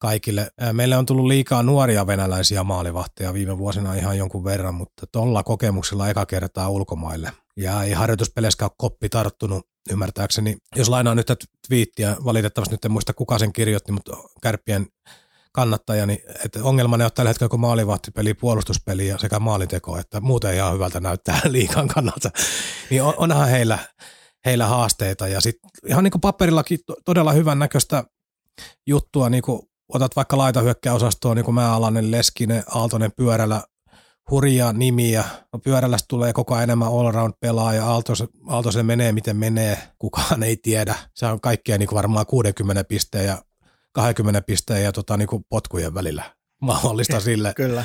kaikille. 0.00 0.50
Meille 0.72 0.96
on 0.96 1.06
tullut 1.06 1.26
liikaa 1.26 1.62
nuoria 1.62 2.06
venäläisiä 2.06 2.64
maalivahteja 2.64 3.34
viime 3.34 3.58
vuosina 3.58 3.94
ihan 3.94 4.18
jonkun 4.18 4.44
verran, 4.44 4.74
mutta 4.74 5.06
tuolla 5.12 5.42
kokemuksella 5.42 6.08
eka 6.08 6.26
kertaa 6.26 6.68
ulkomaille. 6.68 7.32
Ja 7.56 7.82
ei 7.82 7.92
harjoituspeleissä 7.92 8.64
ole 8.64 8.70
koppi 8.76 9.08
tarttunut 9.08 9.66
ymmärtääkseni. 9.90 10.56
Jos 10.76 10.88
lainaan 10.88 11.16
nyt 11.16 11.26
tätä 11.26 11.44
twiittiä, 11.68 12.16
valitettavasti 12.24 12.74
nyt 12.74 12.84
en 12.84 12.92
muista 12.92 13.14
kuka 13.14 13.38
sen 13.38 13.52
kirjoitti, 13.52 13.92
mutta 13.92 14.16
kärppien 14.42 14.86
kannattaja, 15.52 16.06
niin 16.06 16.18
että 16.44 16.60
ongelma 16.62 16.96
ne 16.96 17.04
on 17.04 17.10
tällä 17.14 17.28
hetkellä, 17.28 17.48
kun 17.48 17.60
maalivahtipeli, 17.60 18.34
puolustuspeli 18.34 19.06
ja 19.06 19.18
sekä 19.18 19.38
maalinteko, 19.38 19.98
että 19.98 20.20
muuten 20.20 20.54
ihan 20.54 20.74
hyvältä 20.74 21.00
näyttää 21.00 21.40
liikan 21.48 21.88
kannalta. 21.88 22.30
Niin 22.90 23.02
on, 23.02 23.14
onhan 23.16 23.48
heillä, 23.48 23.78
heillä 24.44 24.66
haasteita 24.66 25.28
ja 25.28 25.40
sitten 25.40 25.70
ihan 25.86 26.04
niin 26.04 26.12
kuin 26.12 26.20
paperillakin 26.20 26.78
todella 27.04 27.32
hyvän 27.32 27.58
näköistä 27.58 28.04
juttua, 28.86 29.30
niin 29.30 29.42
kuin 29.42 29.62
otat 29.88 30.16
vaikka 30.16 30.38
laitahyökkäosastoon, 30.38 31.36
niin 31.36 31.44
kuin 31.44 31.54
mä 31.54 31.74
Alanen, 31.74 32.10
Leskinen, 32.10 32.62
Aaltonen 32.74 33.12
pyörällä, 33.16 33.62
hurjaa 34.30 34.72
nimiä. 34.72 35.24
No 35.52 35.58
pyörällä 35.58 35.96
tulee 36.08 36.32
koko 36.32 36.54
ajan 36.54 36.62
enemmän 36.62 36.88
all-around 36.88 37.32
pelaaja. 37.40 37.86
Aaltos, 37.86 38.24
Aaltosen 38.46 38.86
menee 38.86 39.12
miten 39.12 39.36
menee, 39.36 39.78
kukaan 39.98 40.42
ei 40.42 40.56
tiedä. 40.56 40.94
Se 41.14 41.26
on 41.26 41.40
kaikkea 41.40 41.78
niin 41.78 41.88
kuin 41.88 41.96
varmaan 41.96 42.26
60 42.26 42.84
pisteen 42.84 43.26
ja 43.26 43.38
20 44.02 44.42
pisteen 44.42 44.84
ja 44.84 44.92
tota, 44.92 45.16
niin 45.16 45.28
kuin 45.28 45.44
potkujen 45.48 45.94
välillä 45.94 46.34
mahdollista 46.62 47.20
sille. 47.20 47.52
Kyllä. 47.54 47.84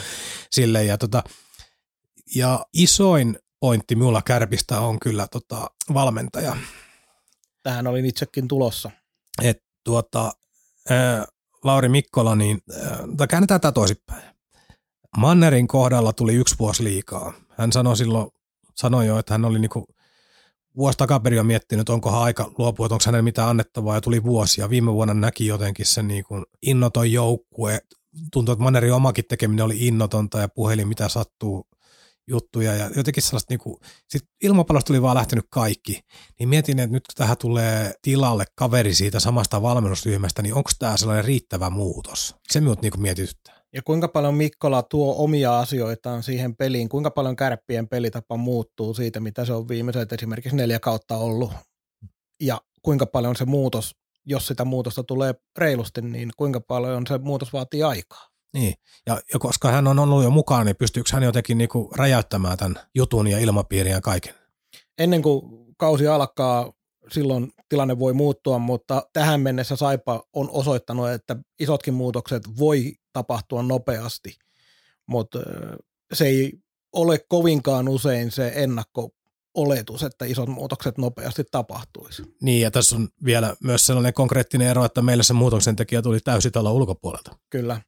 sille 0.52 0.84
ja, 0.84 0.98
tota, 0.98 1.24
ja 2.36 2.66
isoin 2.74 3.40
pointti 3.60 3.96
minulla 3.96 4.22
kärpistä 4.22 4.80
on 4.80 5.00
kyllä 5.00 5.28
tota, 5.32 5.68
valmentaja. 5.94 6.58
Tähän 7.64 7.88
olin 7.88 8.06
itsekin 8.06 8.48
tulossa. 8.48 8.92
Et, 9.42 9.64
tuota, 9.84 10.32
ää, 10.90 11.26
Lauri 11.64 11.90
Mikkola, 11.90 12.36
niin 12.36 12.62
ää, 13.20 13.28
käännetään 13.28 13.62
tämä 13.62 13.72
toisinpäin. 13.72 14.24
Mannerin 15.18 15.68
kohdalla 15.68 16.14
tuli 16.14 16.34
yksi 16.34 16.56
vuosi 16.60 16.84
liikaa. 16.84 17.34
Hän 17.58 17.72
sanoi 17.72 17.98
silloin, 17.98 18.28
sanoi 18.76 19.08
jo, 19.08 19.20
että 19.20 19.34
hän 19.34 19.46
oli 19.46 19.60
niinku 19.60 19.86
vuosi 20.78 20.98
takaperin 20.98 21.40
on 21.40 21.46
miettinyt, 21.46 21.90
onko 21.90 22.10
aika 22.10 22.52
luopua, 22.58 22.86
onko 22.86 23.04
hänellä 23.06 23.22
mitään 23.22 23.50
annettavaa, 23.50 23.96
ja 23.96 24.02
tuli 24.02 24.24
vuosi, 24.24 24.62
ja 24.62 24.70
viime 24.70 24.94
vuonna 24.94 25.14
näki 25.14 25.48
jotenkin 25.48 25.86
sen 25.86 26.08
niin 26.08 26.24
kuin 26.24 26.46
innoton 26.62 27.12
joukkue. 27.12 27.80
Tuntui, 28.32 28.54
että 28.54 28.64
Mannerin 28.64 28.94
omakin 28.94 29.26
tekeminen 29.30 29.66
oli 29.66 29.88
innotonta, 29.88 30.40
ja 30.40 30.48
puhelin 30.48 30.88
mitä 30.88 31.10
sattuu 31.10 31.68
juttuja, 32.28 32.76
ja 32.76 32.90
jotenkin 32.96 33.24
sellaista 33.24 33.52
niin 33.54 33.60
kuin, 33.60 33.78
sit 34.10 34.24
ilmapallosta 34.44 34.88
tuli 34.88 35.02
vaan 35.02 35.18
lähtenyt 35.18 35.46
kaikki, 35.50 36.00
niin 36.40 36.50
mietin, 36.50 36.80
että 36.80 36.94
nyt 36.94 37.08
kun 37.08 37.16
tähän 37.16 37.38
tulee 37.38 37.94
tilalle 38.02 38.46
kaveri 38.56 38.94
siitä 38.94 39.20
samasta 39.20 39.62
valmennusryhmästä, 39.62 40.42
niin 40.42 40.54
onko 40.54 40.72
tämä 40.80 40.98
sellainen 40.98 41.26
riittävä 41.26 41.70
muutos? 41.70 42.36
Se 42.52 42.60
minut 42.60 42.82
niin 42.82 43.02
mietityttää. 43.02 43.53
Ja 43.74 43.82
kuinka 43.82 44.08
paljon 44.08 44.36
Mikkola 44.36 44.84
tuo 44.84 45.16
omia 45.18 45.60
asioitaan 45.60 46.24
siihen 46.24 46.56
peliin, 46.56 46.90
kuinka 46.90 47.12
paljon 47.12 47.36
kärppien 47.36 47.88
pelitapa 47.88 48.38
muuttuu 48.38 48.94
siitä, 48.94 49.20
mitä 49.20 49.46
se 49.46 49.54
on 49.54 49.68
viimeiset 49.68 50.14
esimerkiksi 50.14 50.56
neljä 50.56 50.80
kautta 50.80 51.18
ollut, 51.18 51.52
ja 52.42 52.62
kuinka 52.82 53.06
paljon 53.06 53.36
se 53.36 53.46
muutos, 53.46 53.96
jos 54.26 54.48
sitä 54.48 54.66
muutosta 54.66 55.04
tulee 55.04 55.34
reilusti, 55.58 56.02
niin 56.02 56.32
kuinka 56.38 56.60
paljon 56.62 57.08
se 57.08 57.18
muutos 57.18 57.54
vaatii 57.54 57.84
aikaa. 57.84 58.30
Niin, 58.54 58.74
ja, 59.08 59.22
ja 59.34 59.40
koska 59.40 59.72
hän 59.72 59.88
on 59.88 60.00
ollut 60.00 60.24
jo 60.24 60.30
mukaan, 60.30 60.66
niin 60.66 60.76
pystyykö 60.76 61.10
hän 61.14 61.24
jotenkin 61.24 61.58
niinku 61.58 61.92
räjäyttämään 61.96 62.58
tämän 62.58 62.76
jutun 62.96 63.28
ja 63.28 63.40
ilmapiirin 63.40 63.94
ja 63.94 64.02
kaiken? 64.02 64.34
Ennen 64.98 65.22
kuin 65.22 65.42
kausi 65.78 66.08
alkaa, 66.08 66.74
silloin 67.12 67.52
tilanne 67.70 68.00
voi 68.00 68.14
muuttua, 68.14 68.60
mutta 68.60 69.04
tähän 69.14 69.42
mennessä 69.42 69.76
Saipa 69.76 70.24
on 70.34 70.50
osoittanut, 70.50 71.10
että 71.10 71.36
isotkin 71.60 71.94
muutokset 71.94 72.44
voi 72.60 72.94
tapahtua 73.14 73.64
nopeasti, 73.64 74.38
mutta 75.08 75.40
se 76.14 76.26
ei 76.26 76.54
ole 76.94 77.20
kovinkaan 77.30 77.88
usein 77.88 78.32
se 78.32 78.52
ennakko 78.56 79.10
oletus, 79.54 80.04
että 80.04 80.26
isot 80.26 80.50
muutokset 80.50 80.98
nopeasti 80.98 81.44
tapahtuisi. 81.52 82.24
Niin, 82.42 82.62
ja 82.62 82.72
tässä 82.72 82.96
on 82.96 83.10
vielä 83.26 83.56
myös 83.64 83.86
sellainen 83.86 84.14
konkreettinen 84.14 84.68
ero, 84.68 84.86
että 84.86 85.02
meille 85.02 85.24
se 85.24 85.34
muutoksen 85.34 85.76
tekijä 85.76 86.02
tuli 86.02 86.20
täysitalo 86.20 86.74
ulkopuolelta. 86.74 87.36
Kyllä. 87.50 87.82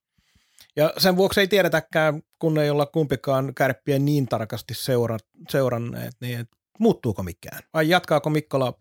Ja 0.75 0.93
sen 0.97 1.17
vuoksi 1.17 1.39
ei 1.39 1.47
tiedetäkään, 1.47 2.21
kun 2.39 2.57
ei 2.57 2.69
olla 2.69 2.85
kumpikaan 2.85 3.55
kärppiä 3.55 3.99
niin 3.99 4.27
tarkasti 4.27 4.73
seura- 4.73 5.17
seuranneet, 5.49 6.13
niin 6.21 6.39
että 6.39 6.57
muuttuuko 6.79 7.23
mikään. 7.23 7.63
Vai 7.73 7.89
jatkaako 7.89 8.29
Mikkola 8.29 8.73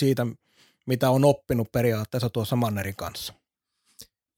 siitä, 0.00 0.26
mitä 0.86 1.10
on 1.10 1.24
oppinut 1.24 1.72
periaatteessa 1.72 2.30
tuossa 2.30 2.56
Mannerin 2.56 2.96
kanssa. 2.96 3.34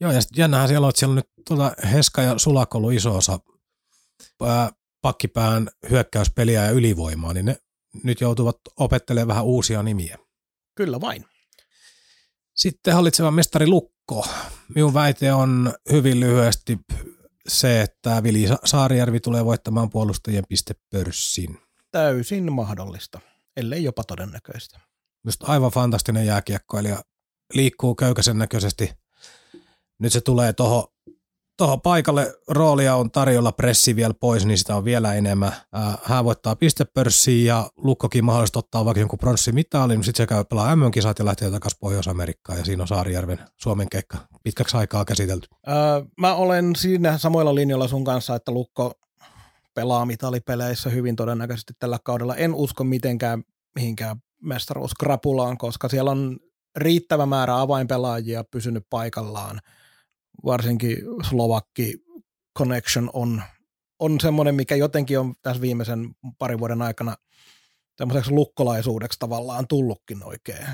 Joo, 0.01 0.13
ja 0.13 0.21
sitten 0.21 0.41
jännähän 0.41 0.69
siellä 0.69 0.85
on, 0.85 0.89
että 0.89 0.99
siellä 0.99 1.13
on 1.13 1.17
nyt 1.17 1.31
tuota 1.49 1.73
Heska 1.93 2.23
ja 2.23 2.39
Sulak 2.39 2.75
ollut 2.75 2.93
iso 2.93 3.17
osa 3.17 3.39
ää, 4.47 4.71
pakkipään 5.01 5.69
hyökkäyspeliä 5.91 6.65
ja 6.65 6.71
ylivoimaa, 6.71 7.33
niin 7.33 7.47
ne 7.47 7.57
nyt 8.03 8.21
joutuvat 8.21 8.57
opettelemaan 8.77 9.29
vähän 9.29 9.45
uusia 9.45 9.83
nimiä. 9.83 10.19
Kyllä 10.75 11.01
vain. 11.01 11.25
Sitten 12.55 12.95
hallitseva 12.95 13.31
mestari 13.31 13.67
Lukko. 13.67 14.27
Minun 14.75 14.95
väite 14.95 15.33
on 15.33 15.75
hyvin 15.93 16.21
lyhyesti 16.21 16.79
se, 17.49 17.81
että 17.81 18.23
Vili 18.23 18.47
Saarijärvi 18.65 19.21
tulee 19.21 19.45
voittamaan 19.45 19.91
puolustajien 19.91 20.45
pistepörssin. 20.49 21.59
Täysin 21.91 22.53
mahdollista, 22.53 23.21
ellei 23.57 23.85
jopa 23.85 24.05
todennäköistä. 24.05 24.81
Just 25.25 25.49
aivan 25.49 25.71
fantastinen 25.71 26.27
jääkiekkoilija. 26.27 27.03
Liikkuu 27.55 27.95
köykäisen 27.95 28.39
näköisesti. 28.39 28.93
Nyt 29.99 30.13
se 30.13 30.21
tulee 30.21 30.53
tuohon 30.53 30.85
tuohon 31.57 31.81
paikalle 31.81 32.35
roolia 32.49 32.97
on 32.97 33.11
tarjolla 33.11 33.53
pressi 33.53 33.97
vielä 33.97 34.15
pois, 34.21 34.47
niin 34.47 34.59
sitä 34.59 34.77
on 34.77 34.85
vielä 34.85 35.15
enemmän. 35.15 35.53
Hän 36.03 36.25
voittaa 36.25 36.57
pistepörssiin 36.57 37.47
ja 37.47 37.71
Lukkokin 37.77 38.25
mahdollisesti 38.25 38.59
ottaa 38.59 38.85
vaikka 38.85 39.01
jonkun 39.01 39.19
pronssimitalin, 39.19 40.05
sitten 40.05 40.23
se 40.23 40.27
käy 40.27 40.45
pelaa 40.45 40.77
MM-kisat 40.77 41.19
ja 41.19 41.25
lähtee 41.25 41.51
takaisin 41.51 41.79
Pohjois-Amerikkaan 41.81 42.59
ja 42.59 42.65
siinä 42.65 42.83
on 42.83 42.89
Saarijärven 42.89 43.39
Suomen 43.57 43.89
keikka 43.89 44.19
pitkäksi 44.43 44.77
aikaa 44.77 45.05
käsitelty. 45.05 45.49
Öö, 45.69 45.75
mä 46.21 46.35
olen 46.35 46.77
siinä 46.77 47.19
samoilla 47.19 47.55
linjoilla 47.55 47.89
sun 47.89 48.05
kanssa, 48.05 48.35
että 48.35 48.53
Lukko 48.53 48.93
pelaa 49.75 50.07
mitalipeleissä 50.07 50.91
hyvin 50.91 51.17
todennäköisesti 51.17 51.73
tällä 51.79 51.99
kaudella. 52.05 52.37
En 52.37 52.55
usko 52.55 52.85
mitenkään 52.85 53.43
mihinkään 53.75 54.17
mestaruuskrapulaan, 54.45 55.59
koska 55.59 55.89
siellä 55.89 56.11
on 56.11 56.39
riittävä 56.77 57.27
määrä 57.27 57.61
avainpelaajia 57.61 58.45
pysynyt 58.45 58.87
paikallaan– 58.91 59.61
varsinkin 60.45 60.99
Slovakki 61.29 62.05
connection 62.59 63.11
on, 63.13 63.43
on 63.99 64.21
semmoinen, 64.21 64.55
mikä 64.55 64.77
jotenkin 64.77 65.19
on 65.19 65.35
tässä 65.43 65.61
viimeisen 65.61 66.15
parin 66.39 66.59
vuoden 66.59 66.83
aikana 66.83 67.17
tämmöiseksi 67.97 68.31
lukkolaisuudeksi 68.31 69.19
tavallaan 69.19 69.67
tullutkin 69.69 70.25
oikein. 70.25 70.67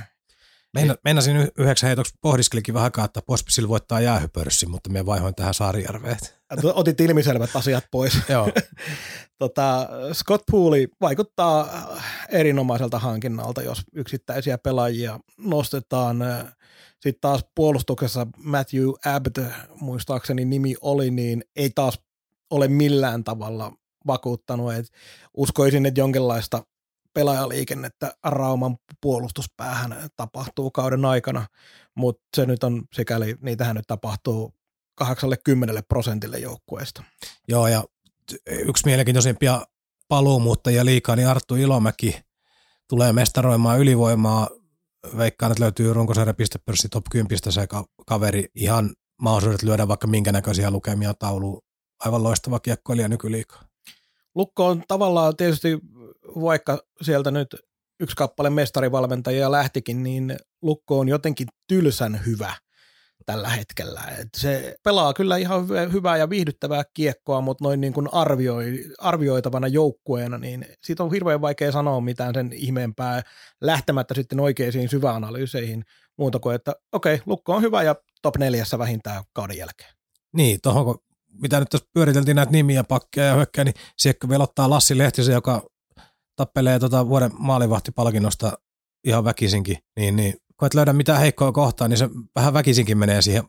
Meina, 0.75 0.95
meinasin 1.05 1.37
yhdeksän 1.59 1.87
heitoksi 1.87 2.15
pohdiskelikin 2.21 2.75
vähän 2.75 2.85
aikaa, 2.85 3.05
että 3.05 3.23
Pospisil 3.27 3.69
voittaa 3.69 4.01
jäähypörssin, 4.01 4.71
mutta 4.71 4.91
me 4.91 5.07
vaihoin 5.07 5.35
tähän 5.35 5.55
Saarijärveen. 5.55 6.17
Otit 6.75 7.01
ilmiselvät 7.01 7.57
asiat 7.57 7.85
pois. 7.91 8.19
Joo. 8.29 8.49
tota, 9.39 9.89
Scott 10.13 10.45
Pooley 10.51 10.89
vaikuttaa 11.01 11.69
erinomaiselta 12.29 12.99
hankinnalta, 12.99 13.63
jos 13.63 13.83
yksittäisiä 13.93 14.59
pelaajia 14.59 15.21
nostetaan. 15.39 16.17
Sitten 17.01 17.21
taas 17.21 17.45
puolustuksessa 17.55 18.27
Matthew 18.37 18.89
Abbott, 19.05 19.39
muistaakseni 19.81 20.45
nimi 20.45 20.75
oli, 20.81 21.11
niin 21.11 21.45
ei 21.57 21.71
taas 21.75 21.99
ole 22.51 22.69
millään 22.69 23.25
tavalla 23.25 23.73
vakuuttanut. 24.07 24.75
Et 24.75 24.87
uskoisin, 25.37 25.87
että 25.87 26.01
jonkinlaista 26.01 26.63
pelaajaliikennettä 27.15 28.15
Rauman 28.25 28.77
puolustuspäähän 29.01 30.11
tapahtuu 30.17 30.71
kauden 30.71 31.05
aikana, 31.05 31.47
mutta 31.95 32.23
se 32.37 32.47
nyt 32.47 32.65
on 32.65 32.83
sikäli, 32.93 33.37
niitähän 33.41 33.77
nyt 33.77 33.87
tapahtuu 33.87 34.55
80 34.95 35.83
prosentille 35.83 36.39
joukkueesta. 36.39 37.03
Joo, 37.49 37.69
ja 37.69 37.85
yksi 38.49 38.87
mielenkiintoisimpia 38.87 39.67
paluumuuttajia 40.09 40.85
liikaa, 40.85 41.17
niin 41.17 41.29
Arttu 41.29 41.57
Ilomäki 41.57 42.21
tulee 42.89 43.13
mestaroimaan 43.13 43.79
ylivoimaa 43.79 44.49
veikkaan, 45.17 45.53
että 45.53 45.63
löytyy 45.63 45.93
runkosarja 45.93 46.35
pistepörssi 46.35 46.89
top 46.89 47.05
10 47.11 47.39
se 47.49 47.69
kaveri 48.07 48.45
ihan 48.55 48.95
mahdollisuudet 49.23 49.63
lyödä 49.63 49.89
vaikka 49.89 50.07
minkä 50.07 50.33
näköisiä 50.33 50.71
lukemia 50.71 51.15
tauluun. 51.15 51.63
Aivan 52.05 52.23
loistava 52.23 52.61
kiekkoilija 52.61 53.09
nykyliikaa. 53.09 53.63
Lukko 54.35 54.67
on 54.67 54.83
tavallaan 54.89 55.37
tietysti, 55.37 55.79
vaikka 56.35 56.79
sieltä 57.03 57.31
nyt 57.31 57.57
yksi 58.01 58.17
kappale 58.17 58.51
mestarivalmentajia 58.51 59.53
lähtikin, 59.53 60.03
niin 60.03 60.37
Lukko 60.63 60.99
on 60.99 61.09
jotenkin 61.09 61.49
tylsän 61.69 62.21
hyvä– 62.27 62.55
tällä 63.27 63.49
hetkellä. 63.49 64.03
Et 64.19 64.29
se 64.37 64.77
pelaa 64.85 65.15
kyllä 65.15 65.37
ihan 65.37 65.69
hyvää 65.93 66.17
ja 66.17 66.31
viihdyttävää 66.31 66.85
kiekkoa, 66.95 67.41
mutta 67.41 67.65
noin 67.65 67.81
niin 67.81 67.93
kuin 67.93 68.09
arvioi, 68.13 68.85
arvioitavana 68.99 69.69
joukkueena, 69.69 70.39
niin 70.39 70.67
siitä 70.85 71.05
on 71.05 71.13
hirveän 71.13 71.41
vaikea 71.41 71.73
sanoa 71.73 72.01
mitään 72.01 72.35
sen 72.35 72.53
ihmeempää 72.53 73.23
lähtemättä 73.61 74.15
sitten 74.15 74.41
oikeisiin 74.41 74.89
syväanalyyseihin 74.89 75.85
muuta 76.19 76.39
kuin, 76.39 76.55
että 76.55 76.73
okei, 76.93 77.15
okay, 77.15 77.25
Lukko 77.27 77.55
on 77.55 77.63
hyvä 77.63 77.83
ja 77.83 77.95
top 78.23 78.37
neljässä 78.37 78.79
vähintään 78.79 79.25
kauden 79.33 79.59
jälkeen. 79.59 79.95
Niin, 80.33 80.59
tuohon 80.63 80.99
mitä 81.43 81.61
nyt 81.61 81.69
tässä 81.69 81.89
pyöriteltiin 81.95 82.37
näitä 82.37 82.53
nimiä, 82.53 82.85
pakkeja 82.85 83.27
ja 83.27 83.35
hyökkää, 83.35 83.65
niin 83.65 83.75
sieltä 83.97 84.29
vielä 84.29 84.45
ottaa 84.45 84.71
Lassi 84.71 84.99
Lehtisen, 84.99 85.33
joka 85.33 85.70
tappelee 86.41 86.79
tota 86.79 87.09
vuoden 87.09 87.31
maalivahtipalkinnosta 87.39 88.53
ihan 89.05 89.25
väkisinkin, 89.25 89.79
niin, 89.97 90.17
niin 90.17 90.35
kun 90.57 90.67
et 90.67 90.75
löydä 90.75 90.93
mitään 90.93 91.21
heikkoa 91.21 91.53
kohtaa, 91.53 91.89
niin 91.89 91.99
se 91.99 92.09
vähän 92.37 92.55
väkisinkin 92.55 92.99
menee 92.99 93.23
siihen 93.23 93.45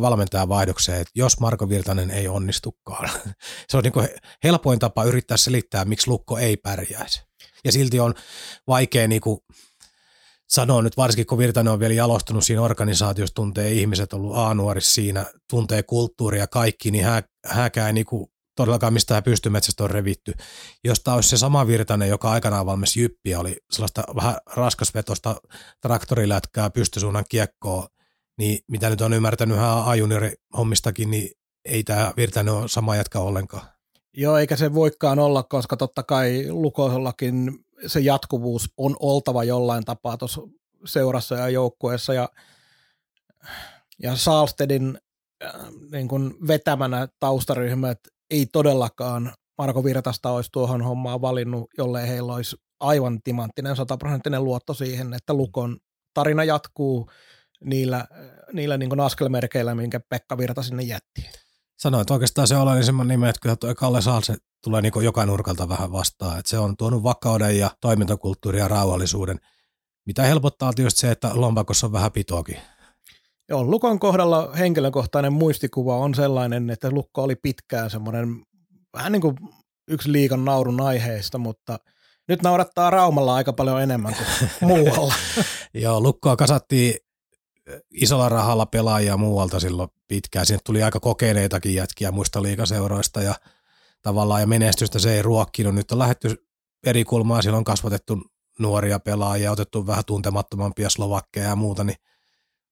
valmentajan 0.00 0.48
vaihdokseen, 0.48 1.00
että 1.00 1.12
jos 1.14 1.40
Marko 1.40 1.68
Virtanen 1.68 2.10
ei 2.10 2.28
onnistukaan. 2.28 3.10
se 3.68 3.76
on 3.76 3.82
niin 3.82 4.08
helpoin 4.44 4.78
tapa 4.78 5.04
yrittää 5.04 5.36
selittää, 5.36 5.84
miksi 5.84 6.08
Lukko 6.08 6.38
ei 6.38 6.56
pärjäisi. 6.56 7.22
Ja 7.64 7.72
silti 7.72 8.00
on 8.00 8.14
vaikea 8.66 9.08
niin 9.08 9.20
kuin 9.20 9.38
sanoa 10.48 10.82
nyt, 10.82 10.96
varsinkin 10.96 11.26
kun 11.26 11.38
Virtanen 11.38 11.72
on 11.72 11.80
vielä 11.80 11.94
jalostunut 11.94 12.44
siinä 12.44 12.62
organisaatiossa, 12.62 13.34
tuntee 13.34 13.72
ihmiset, 13.72 14.12
ollut 14.12 14.36
A-nuorissa 14.36 14.94
siinä, 14.94 15.26
tuntee 15.50 15.82
kulttuuria 15.82 16.46
kaikki, 16.46 16.90
niin 16.90 17.04
hän, 17.04 17.22
hänkään 17.46 17.86
ei 17.86 17.92
niin 17.92 18.06
kuin 18.06 18.31
todellakaan 18.56 18.92
mistään 18.92 19.22
pystymetsästä 19.22 19.84
on 19.84 19.90
revitty. 19.90 20.32
Jos 20.84 21.00
tämä 21.00 21.14
olisi 21.14 21.28
se 21.28 21.36
sama 21.36 21.66
Virtanen, 21.66 22.08
joka 22.08 22.30
aikanaan 22.30 22.66
valmis 22.66 22.96
jyppiä, 22.96 23.40
oli 23.40 23.56
sellaista 23.70 24.04
vähän 24.16 24.36
raskasvetosta 24.56 25.36
traktorilätkää 25.80 26.70
pystysuunnan 26.70 27.24
kiekkoa, 27.28 27.88
niin 28.38 28.58
mitä 28.68 28.90
nyt 28.90 29.00
on 29.00 29.12
ymmärtänyt 29.12 29.56
ihan 29.56 29.84
hommistakin, 30.56 31.10
niin 31.10 31.30
ei 31.64 31.84
tämä 31.84 32.12
Virtanen 32.16 32.54
ole 32.54 32.68
sama 32.68 32.96
jätkä 32.96 33.18
ollenkaan. 33.20 33.66
Joo, 34.16 34.36
eikä 34.36 34.56
se 34.56 34.74
voikaan 34.74 35.18
olla, 35.18 35.42
koska 35.42 35.76
totta 35.76 36.02
kai 36.02 36.46
Lukoisellakin 36.48 37.64
se 37.86 38.00
jatkuvuus 38.00 38.72
on 38.76 38.96
oltava 39.00 39.44
jollain 39.44 39.84
tapaa 39.84 40.16
tuossa 40.16 40.40
seurassa 40.84 41.34
ja 41.34 41.48
joukkueessa 41.48 42.14
ja, 42.14 42.28
ja 44.02 44.16
Saalstedin 44.16 44.98
äh, 45.44 45.52
niin 45.92 46.08
kuin 46.08 46.34
vetämänä 46.48 47.08
taustaryhmät 47.20 47.98
ei 48.32 48.46
todellakaan 48.46 49.32
Marko 49.58 49.84
Virtasta 49.84 50.30
olisi 50.30 50.50
tuohon 50.52 50.82
hommaan 50.82 51.20
valinnut, 51.20 51.70
jollei 51.78 52.08
heillä 52.08 52.34
olisi 52.34 52.56
aivan 52.80 53.22
timanttinen 53.24 53.76
sataprosenttinen 53.76 54.44
luotto 54.44 54.74
siihen, 54.74 55.14
että 55.14 55.34
Lukon 55.34 55.76
tarina 56.14 56.44
jatkuu 56.44 57.10
niillä, 57.64 58.06
niillä 58.52 58.76
niin 58.76 59.00
askelmerkeillä, 59.00 59.74
minkä 59.74 60.00
Pekka 60.00 60.38
Virta 60.38 60.62
sinne 60.62 60.82
jätti. 60.82 61.30
Sanoit 61.78 62.10
oikeastaan 62.10 62.48
se 62.48 62.56
oleellisemman 62.56 63.08
nimen, 63.08 63.28
että 63.28 63.40
kyllä 63.42 63.56
tuo 63.56 63.74
Kalle 63.74 64.02
Saalse 64.02 64.36
tulee 64.64 64.82
niin 64.82 64.92
joka 65.02 65.26
nurkalta 65.26 65.68
vähän 65.68 65.92
vastaan. 65.92 66.38
Että 66.38 66.50
se 66.50 66.58
on 66.58 66.76
tuonut 66.76 67.02
vakauden 67.02 67.58
ja 67.58 67.70
toimintakulttuurin 67.80 68.60
ja 68.60 68.68
rauhallisuuden, 68.68 69.38
mitä 70.06 70.22
helpottaa 70.22 70.72
tietysti 70.72 71.00
se, 71.00 71.10
että 71.10 71.30
lompakossa 71.34 71.86
on 71.86 71.92
vähän 71.92 72.12
pitoakin. 72.12 72.56
Joo, 73.52 73.64
Lukon 73.64 73.98
kohdalla 73.98 74.52
henkilökohtainen 74.58 75.32
muistikuva 75.32 75.96
on 75.96 76.14
sellainen, 76.14 76.70
että 76.70 76.90
Lukko 76.90 77.22
oli 77.22 77.36
pitkään 77.36 77.90
semmoinen 77.90 78.42
vähän 78.92 79.12
niin 79.12 79.20
kuin 79.20 79.36
yksi 79.88 80.12
liikan 80.12 80.44
naurun 80.44 80.80
aiheista, 80.80 81.38
mutta 81.38 81.78
nyt 82.28 82.42
naurattaa 82.42 82.90
Raumalla 82.90 83.34
aika 83.34 83.52
paljon 83.52 83.82
enemmän 83.82 84.14
kuin 84.14 84.50
muualla. 84.68 85.14
Joo, 85.74 86.00
Lukkoa 86.00 86.36
kasattiin 86.36 86.94
isolla 87.90 88.28
rahalla 88.28 88.66
pelaajia 88.66 89.16
muualta 89.16 89.60
silloin 89.60 89.88
pitkään. 90.08 90.46
Sinne 90.46 90.60
tuli 90.64 90.82
aika 90.82 91.00
kokeneitakin 91.00 91.74
jätkiä 91.74 92.12
muista 92.12 92.42
liikaseuroista 92.42 93.22
ja 93.22 93.34
tavallaan 94.02 94.40
ja 94.40 94.46
menestystä 94.46 94.98
se 94.98 95.14
ei 95.14 95.22
ruokkinut. 95.22 95.74
Nyt 95.74 95.92
on 95.92 95.98
lähetty 95.98 96.46
eri 96.86 97.04
kulmaa, 97.04 97.42
silloin 97.42 97.58
on 97.58 97.64
kasvatettu 97.64 98.22
nuoria 98.58 98.98
pelaajia, 98.98 99.52
otettu 99.52 99.86
vähän 99.86 100.04
tuntemattomampia 100.04 100.90
slovakkeja 100.90 101.48
ja 101.48 101.56
muuta, 101.56 101.84
niin 101.84 101.96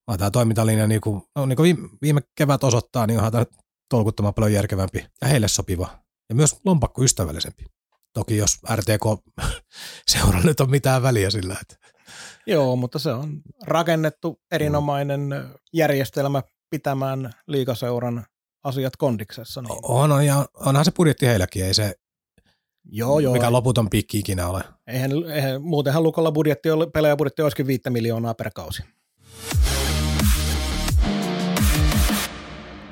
vaan 0.07 0.19
tämä 0.19 0.31
toimintalinja, 0.31 0.87
niin 0.87 1.01
kuin, 1.01 1.23
no, 1.37 1.47
niin 1.47 1.57
kuin 1.57 1.89
viime 2.03 2.21
kevät 2.35 2.65
osoittaa, 2.65 3.07
niin 3.07 3.19
onhan 3.19 3.33
tämä 3.33 3.47
tolkuttoman 3.89 4.35
paljon 4.35 4.53
järkevämpi 4.53 5.07
ja 5.21 5.29
heille 5.29 5.49
sopiva 5.49 5.89
ja 6.29 6.35
myös 6.35 6.57
lompakko 6.65 7.03
ystävällisempi. 7.03 7.65
Toki 8.15 8.37
jos 8.37 8.59
RTK 8.75 9.25
seura 10.13 10.41
nyt 10.43 10.61
on 10.61 10.71
mitään 10.71 11.03
väliä 11.03 11.31
sillä, 11.31 11.57
että 11.61 11.91
Joo, 12.47 12.77
mutta 12.77 12.99
se 12.99 13.13
on 13.13 13.43
rakennettu 13.63 14.41
erinomainen 14.53 15.31
järjestelmä 15.73 16.43
pitämään 16.71 17.33
liikaseuran 17.47 18.27
asiat 18.65 18.97
kondiksessa. 18.97 19.63
Niin. 19.63 19.79
On, 19.83 20.13
on, 20.13 20.27
ja 20.27 20.47
onhan 20.55 20.85
se 20.85 20.91
budjetti 20.91 21.27
heilläkin, 21.27 21.65
ei 21.65 21.75
se, 21.75 21.95
Joo, 22.85 23.19
joo. 23.19 23.33
mikä 23.33 23.53
loputon 23.53 23.91
pikki 23.91 24.19
ikinä 24.19 24.49
ole. 24.49 24.65
Eihän, 24.87 25.11
eihän, 25.33 25.63
muutenhan 25.63 26.03
Lukolla 26.03 26.33
budjetti, 26.33 26.71
oli- 26.71 26.87
pelaajabudjetti 26.87 27.43
olisikin 27.43 27.67
5 27.67 27.91
miljoonaa 27.91 28.35
per 28.35 28.51
kausi. 28.55 28.83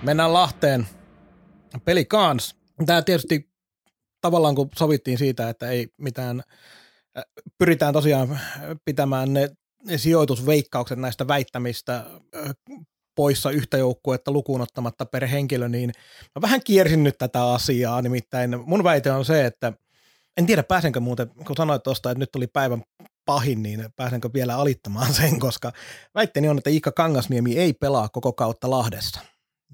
Mennään 0.03 0.32
Lahteen. 0.32 0.86
Peli 1.84 2.05
kans. 2.05 2.57
Tämä 2.86 3.03
tietysti 3.03 3.51
tavallaan 4.20 4.55
kun 4.55 4.68
sovittiin 4.78 5.18
siitä, 5.18 5.49
että 5.49 5.70
ei 5.70 5.88
mitään, 5.96 6.42
äh, 7.18 7.24
pyritään 7.59 7.92
tosiaan 7.92 8.40
pitämään 8.84 9.32
ne, 9.32 9.51
sijoitusveikkaukset 9.96 10.99
näistä 10.99 11.28
väittämistä 11.28 11.96
äh, 11.96 12.55
poissa 13.14 13.51
yhtä 13.51 13.78
joukkuetta 13.78 14.30
lukuun 14.30 14.61
ottamatta 14.61 15.07
per 15.07 15.26
henkilö, 15.26 15.68
niin 15.68 15.92
mä 16.34 16.42
vähän 16.42 16.61
kiersin 16.64 17.05
nyt 17.05 17.18
tätä 17.18 17.44
asiaa, 17.44 18.03
nimittäin 18.03 18.61
mun 18.66 18.84
väite 18.84 19.12
on 19.12 19.24
se, 19.24 19.46
että 19.46 19.72
en 20.36 20.46
tiedä 20.46 20.62
pääsenkö 20.62 21.01
muuten, 21.01 21.28
kun 21.28 21.57
sanoit 21.57 21.82
tuosta, 21.82 22.11
että 22.11 22.18
nyt 22.18 22.36
oli 22.36 22.46
päivän 22.46 22.82
pahin, 23.24 23.62
niin 23.62 23.86
pääsenkö 23.96 24.30
vielä 24.34 24.57
alittamaan 24.57 25.14
sen, 25.14 25.38
koska 25.40 25.72
väitteeni 26.14 26.49
on, 26.49 26.59
että 26.59 26.70
Iikka 26.70 26.92
Kangasniemi 26.92 27.59
ei 27.59 27.72
pelaa 27.72 28.09
koko 28.09 28.32
kautta 28.32 28.70
Lahdessa. 28.70 29.20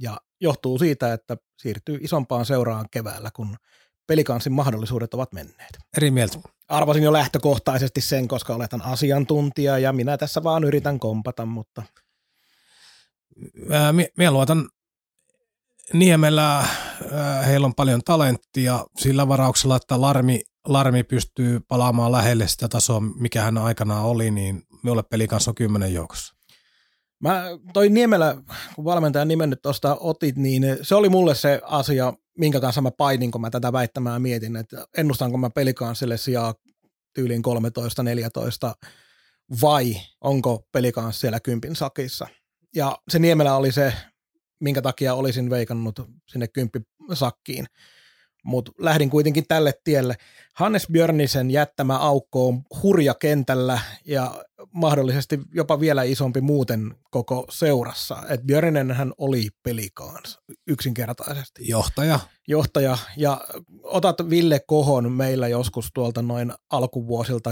Ja 0.00 0.16
johtuu 0.40 0.78
siitä, 0.78 1.12
että 1.12 1.36
siirtyy 1.58 1.98
isompaan 2.00 2.46
seuraan 2.46 2.86
keväällä, 2.90 3.30
kun 3.36 3.56
pelikansin 4.06 4.52
mahdollisuudet 4.52 5.14
ovat 5.14 5.32
menneet. 5.32 5.78
Eri 5.96 6.10
mieltä. 6.10 6.38
Arvasin 6.68 7.02
jo 7.02 7.12
lähtökohtaisesti 7.12 8.00
sen, 8.00 8.28
koska 8.28 8.54
oletan 8.54 8.82
asiantuntija 8.82 9.78
ja 9.78 9.92
minä 9.92 10.16
tässä 10.18 10.42
vaan 10.42 10.64
yritän 10.64 11.00
kompata, 11.00 11.46
mutta 11.46 11.82
mie- 13.92 14.12
Mie 14.16 14.30
luotan 14.30 14.68
Niemellä, 15.92 16.66
heillä 17.46 17.64
on 17.64 17.74
paljon 17.74 18.00
talenttia 18.04 18.84
sillä 18.98 19.28
varauksella, 19.28 19.76
että 19.76 20.00
Larmi, 20.00 20.40
Larmi 20.68 21.02
pystyy 21.02 21.60
palaamaan 21.68 22.12
lähelle 22.12 22.48
sitä 22.48 22.68
tasoa, 22.68 23.00
mikä 23.00 23.42
hän 23.42 23.58
aikanaan 23.58 24.04
oli, 24.04 24.30
niin 24.30 24.62
minulle 24.82 25.02
peli 25.02 25.28
kanssa 25.28 25.50
on 25.50 25.54
kymmenen 25.54 25.94
joukossa. 25.94 26.33
Mä 27.20 27.44
toi 27.72 27.88
Niemelä, 27.88 28.36
kun 28.74 28.84
valmentajan 28.84 29.28
nimen 29.28 29.50
nyt 29.50 29.62
tuosta 29.62 29.96
otit, 30.00 30.36
niin 30.36 30.64
se 30.82 30.94
oli 30.94 31.08
mulle 31.08 31.34
se 31.34 31.60
asia, 31.64 32.12
minkä 32.38 32.60
kanssa 32.60 32.80
mä 32.80 32.90
painin, 32.90 33.30
kun 33.30 33.40
mä 33.40 33.50
tätä 33.50 33.72
väittämää 33.72 34.18
mietin, 34.18 34.56
että 34.56 34.86
ennustanko 34.98 35.38
mä 35.38 35.50
pelikansille 35.50 36.16
sijaa 36.16 36.54
tyyliin 37.14 37.42
13-14 38.70 38.86
vai 39.62 39.96
onko 40.20 40.68
pelikans 40.72 41.20
siellä 41.20 41.40
kympin 41.40 41.76
sakissa. 41.76 42.26
Ja 42.74 42.98
se 43.08 43.18
Niemelä 43.18 43.56
oli 43.56 43.72
se, 43.72 43.92
minkä 44.60 44.82
takia 44.82 45.14
olisin 45.14 45.50
veikannut 45.50 46.00
sinne 46.28 46.48
kymppisakkiin. 46.48 47.66
Mutta 48.44 48.72
lähdin 48.78 49.10
kuitenkin 49.10 49.44
tälle 49.48 49.72
tielle. 49.84 50.14
Hannes 50.54 50.86
Björnisen 50.92 51.50
jättämä 51.50 51.98
aukko 51.98 52.48
on 52.48 52.62
hurja 52.82 53.14
kentällä 53.14 53.78
ja 54.04 54.44
mahdollisesti 54.72 55.40
jopa 55.54 55.80
vielä 55.80 56.02
isompi 56.02 56.40
muuten 56.40 56.94
koko 57.10 57.46
seurassa. 57.50 58.16
Et 58.28 58.40
Björninen 58.42 58.90
hän 58.90 59.12
oli 59.18 59.48
pelikaans 59.62 60.38
yksinkertaisesti 60.66 61.68
Johtaja. 61.68 62.20
johtaja 62.48 62.98
ja 63.16 63.40
otat 63.82 64.30
Ville 64.30 64.60
Kohon 64.66 65.12
meillä 65.12 65.48
joskus 65.48 65.90
tuolta 65.94 66.22
noin 66.22 66.52
alkuvuosilta, 66.70 67.50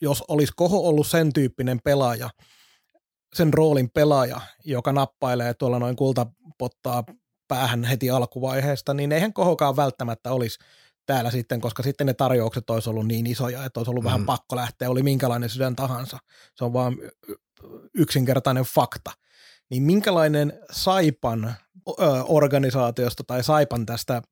jos 0.00 0.24
olisi 0.28 0.52
Koho 0.56 0.88
ollut 0.88 1.06
sen 1.06 1.32
tyyppinen 1.32 1.80
pelaaja, 1.84 2.30
sen 3.34 3.54
roolin 3.54 3.90
pelaaja, 3.90 4.40
joka 4.64 4.92
nappailee 4.92 5.54
tuolla 5.54 5.78
noin 5.78 5.96
kultapottaa 5.96 7.04
päähän 7.52 7.84
heti 7.84 8.10
alkuvaiheesta, 8.10 8.94
niin 8.94 9.12
eihän 9.12 9.32
Kohokaan 9.32 9.76
välttämättä 9.76 10.32
olisi 10.32 10.58
täällä 11.06 11.30
sitten, 11.30 11.60
koska 11.60 11.82
sitten 11.82 12.06
ne 12.06 12.14
tarjoukset 12.14 12.70
olisi 12.70 12.90
ollut 12.90 13.06
niin 13.06 13.26
isoja, 13.26 13.64
että 13.64 13.80
olisi 13.80 13.90
ollut 13.90 14.02
mm. 14.02 14.06
vähän 14.06 14.26
pakko 14.26 14.56
lähteä, 14.56 14.90
oli 14.90 15.02
minkälainen 15.02 15.48
sydän 15.48 15.76
tahansa. 15.76 16.18
Se 16.54 16.64
on 16.64 16.72
vaan 16.72 16.96
yksinkertainen 17.94 18.64
fakta. 18.64 19.10
Niin 19.70 19.82
minkälainen 19.82 20.52
Saipan 20.70 21.54
organisaatiosta 22.28 23.24
tai 23.26 23.44
Saipan 23.44 23.86
tästä 23.86 24.22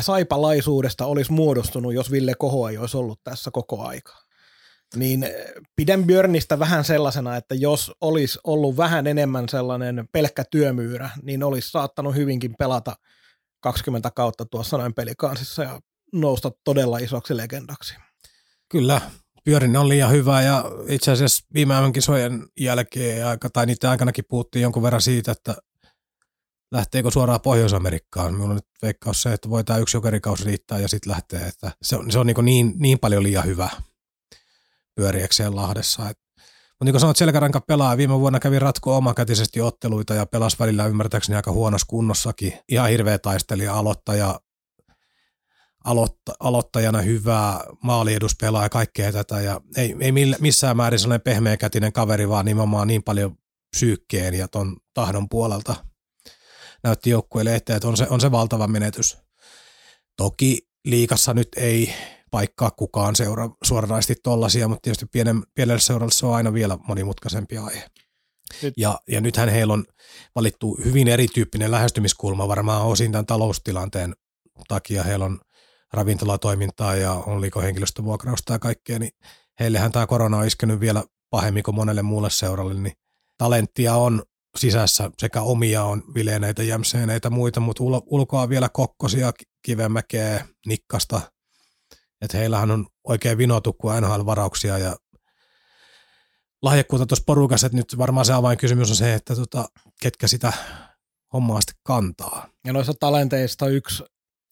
saipalaisuudesta 0.00 1.06
olisi 1.06 1.32
muodostunut, 1.32 1.94
jos 1.94 2.10
Ville 2.10 2.34
Koho 2.38 2.68
ei 2.68 2.78
olisi 2.78 2.96
ollut 2.96 3.20
tässä 3.24 3.50
koko 3.50 3.82
aika. 3.82 4.16
Niin 4.96 5.22
eh, 5.22 5.32
pidän 5.76 6.04
Björnistä 6.04 6.58
vähän 6.58 6.84
sellaisena, 6.84 7.36
että 7.36 7.54
jos 7.54 7.92
olisi 8.00 8.38
ollut 8.44 8.76
vähän 8.76 9.06
enemmän 9.06 9.48
sellainen 9.48 10.08
pelkkä 10.12 10.44
työmyyrä, 10.50 11.10
niin 11.22 11.42
olisi 11.42 11.70
saattanut 11.70 12.14
hyvinkin 12.14 12.54
pelata 12.58 12.96
20 13.60 14.10
kautta 14.10 14.44
tuossa 14.44 14.78
noin 14.78 14.94
pelikansissa 14.94 15.62
ja 15.62 15.80
nousta 16.12 16.50
todella 16.64 16.98
isoksi 16.98 17.36
legendaksi. 17.36 17.94
Kyllä, 18.68 19.00
Pyörin 19.44 19.76
on 19.76 19.88
liian 19.88 20.10
hyvä 20.10 20.42
ja 20.42 20.64
itse 20.88 21.10
asiassa 21.10 21.46
viime 21.54 21.76
ajan 21.76 21.92
kisojen 21.92 22.46
jälkeen 22.60 23.26
aika, 23.26 23.50
tai 23.50 23.66
niiden 23.66 23.90
aikanakin 23.90 24.24
puhuttiin 24.28 24.62
jonkun 24.62 24.82
verran 24.82 25.02
siitä, 25.02 25.32
että 25.32 25.56
lähteekö 26.72 27.10
suoraan 27.10 27.40
Pohjois-Amerikkaan. 27.40 28.32
Minulla 28.32 28.50
on 28.50 28.56
nyt 28.56 28.68
veikkaus 28.82 29.22
se, 29.22 29.32
että 29.32 29.50
voi 29.50 29.64
tämä 29.64 29.78
yksi 29.78 29.96
jokerikausi 29.96 30.44
riittää 30.44 30.78
ja 30.78 30.88
sitten 30.88 31.10
lähtee. 31.10 31.40
Että 31.40 31.72
se 31.82 31.96
on, 31.96 32.10
se 32.10 32.18
on 32.18 32.26
niin, 32.26 32.44
niin, 32.44 32.74
niin 32.78 32.98
paljon 32.98 33.22
liian 33.22 33.44
hyvä 33.44 33.68
pyöriäkseen 34.94 35.56
Lahdessa. 35.56 36.10
Et, 36.10 36.18
mutta 36.70 36.84
niin 36.84 36.92
kuin 36.92 37.00
sanoit, 37.00 37.16
selkäranka 37.16 37.60
pelaa. 37.60 37.96
Viime 37.96 38.20
vuonna 38.20 38.40
kävi 38.40 38.58
ratko 38.58 38.96
omakätisesti 38.96 39.60
otteluita 39.60 40.14
ja 40.14 40.26
pelasi 40.26 40.56
välillä 40.58 40.86
ymmärtääkseni 40.86 41.36
aika 41.36 41.52
huonossa 41.52 41.86
kunnossakin. 41.86 42.52
Ihan 42.68 42.90
hirveä 42.90 43.18
taistelija, 43.18 43.74
aloittaja, 43.74 44.40
aloitta, 45.84 46.32
aloittajana 46.40 47.00
hyvää 47.00 47.60
maalieduspelaa 47.82 48.62
ja 48.62 48.68
kaikkea 48.68 49.12
tätä. 49.12 49.40
Ja 49.40 49.60
ei, 49.76 49.96
ei 50.00 50.12
missään 50.40 50.76
määrin 50.76 50.98
sellainen 50.98 51.24
pehmeäkätinen 51.24 51.92
kaveri, 51.92 52.28
vaan 52.28 52.44
nimenomaan 52.44 52.88
niin 52.88 53.02
paljon 53.02 53.36
psyykkeen 53.76 54.34
ja 54.34 54.48
ton 54.48 54.76
tahdon 54.94 55.28
puolelta 55.28 55.90
näytti 56.84 57.10
joukkueelle 57.10 57.54
että 57.54 57.80
on 57.84 57.96
se, 57.96 58.06
on 58.10 58.20
se 58.20 58.30
valtava 58.30 58.66
menetys. 58.66 59.18
Toki 60.16 60.68
liikassa 60.84 61.34
nyt 61.34 61.48
ei 61.56 61.94
paikkaa 62.30 62.70
kukaan 62.70 63.16
seura 63.16 63.50
suoranaisesti 63.64 64.14
tollasia, 64.22 64.68
mutta 64.68 64.82
tietysti 64.82 65.06
pienen, 65.06 65.42
pienelle 65.54 65.80
seuralle 65.80 66.12
se 66.12 66.26
on 66.26 66.34
aina 66.34 66.52
vielä 66.52 66.78
monimutkaisempi 66.88 67.58
aihe. 67.58 67.90
Nyt- 68.62 68.74
Ja, 68.76 68.98
ja 69.08 69.20
nythän 69.20 69.48
heillä 69.48 69.72
on 69.72 69.84
valittu 70.34 70.78
hyvin 70.84 71.08
erityyppinen 71.08 71.70
lähestymiskulma 71.70 72.48
varmaan 72.48 72.82
osin 72.86 73.12
tämän 73.12 73.26
taloustilanteen 73.26 74.14
takia. 74.68 75.02
Heillä 75.02 75.24
on 75.24 75.40
ravintolatoimintaa 75.92 76.94
ja 76.96 77.12
on 77.12 77.40
liikohenkilöstövuokrausta 77.40 78.52
ja 78.52 78.58
kaikkea, 78.58 78.98
niin 78.98 79.12
heillehän 79.60 79.92
tämä 79.92 80.06
korona 80.06 80.36
on 80.36 80.46
iskenyt 80.46 80.80
vielä 80.80 81.04
pahemmin 81.30 81.62
kuin 81.62 81.74
monelle 81.74 82.02
muulle 82.02 82.30
seuralle, 82.30 82.74
niin 82.74 82.92
talenttia 83.38 83.94
on 83.94 84.22
sisässä 84.58 85.10
sekä 85.18 85.42
omia 85.42 85.84
on 85.84 86.02
vileeneitä, 86.14 86.62
jämseeneitä 86.62 87.30
muita, 87.30 87.60
mutta 87.60 87.82
ul- 87.82 88.02
ulkoa 88.06 88.48
vielä 88.48 88.68
kokkosia, 88.68 89.32
kivemäkeä, 89.62 90.46
nikkasta. 90.66 91.20
Että 92.20 92.38
heillähän 92.38 92.70
on 92.70 92.86
oikein 93.04 93.38
vinotukku 93.38 93.88
NHL-varauksia 93.88 94.78
ja 94.78 94.96
lahjakkuutta 96.62 97.06
tuossa 97.06 97.24
porukassa, 97.26 97.66
että 97.66 97.76
nyt 97.76 97.98
varmaan 97.98 98.26
se 98.26 98.32
avainkysymys 98.32 98.90
on 98.90 98.96
se, 98.96 99.14
että 99.14 99.36
tota, 99.36 99.68
ketkä 100.02 100.26
sitä 100.26 100.52
hommaa 101.32 101.60
sitten 101.60 101.80
kantaa. 101.82 102.48
Ja 102.66 102.72
noissa 102.72 102.92
talenteista 103.00 103.68
yksi 103.68 104.04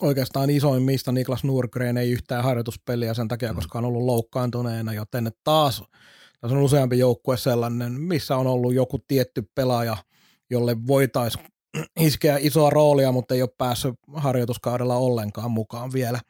oikeastaan 0.02 0.50
isoimmista 0.50 1.12
Niklas 1.12 1.44
Nurgren 1.44 1.96
ei 1.96 2.10
yhtään 2.10 2.44
harjoituspeliä 2.44 3.14
sen 3.14 3.28
takia, 3.28 3.54
koska 3.54 3.78
on 3.78 3.84
ollut 3.84 4.02
loukkaantuneena, 4.02 4.92
joten 4.92 5.32
taas 5.44 5.82
tässä 6.40 6.56
on 6.56 6.62
useampi 6.62 6.98
joukkue 6.98 7.36
sellainen, 7.36 7.92
missä 7.92 8.36
on 8.36 8.46
ollut 8.46 8.74
joku 8.74 8.98
tietty 8.98 9.50
pelaaja, 9.54 9.96
jolle 10.50 10.76
voitaisiin 10.86 11.44
iskeä 12.00 12.38
isoa 12.40 12.70
roolia, 12.70 13.12
mutta 13.12 13.34
ei 13.34 13.42
ole 13.42 13.50
päässyt 13.58 13.94
harjoituskaudella 14.14 14.96
ollenkaan 14.96 15.50
mukaan 15.50 15.92
vielä. 15.92 16.20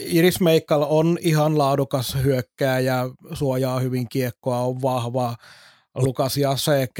Iris 0.00 0.40
Meikkal 0.40 0.86
on 0.88 1.18
ihan 1.20 1.58
laadukas 1.58 2.16
hyökkääjä, 2.22 2.96
suojaa 3.32 3.80
hyvin 3.80 4.08
kiekkoa, 4.08 4.60
on 4.60 4.82
vahva. 4.82 5.36
Lukas 5.94 6.36
Jasek, 6.36 6.90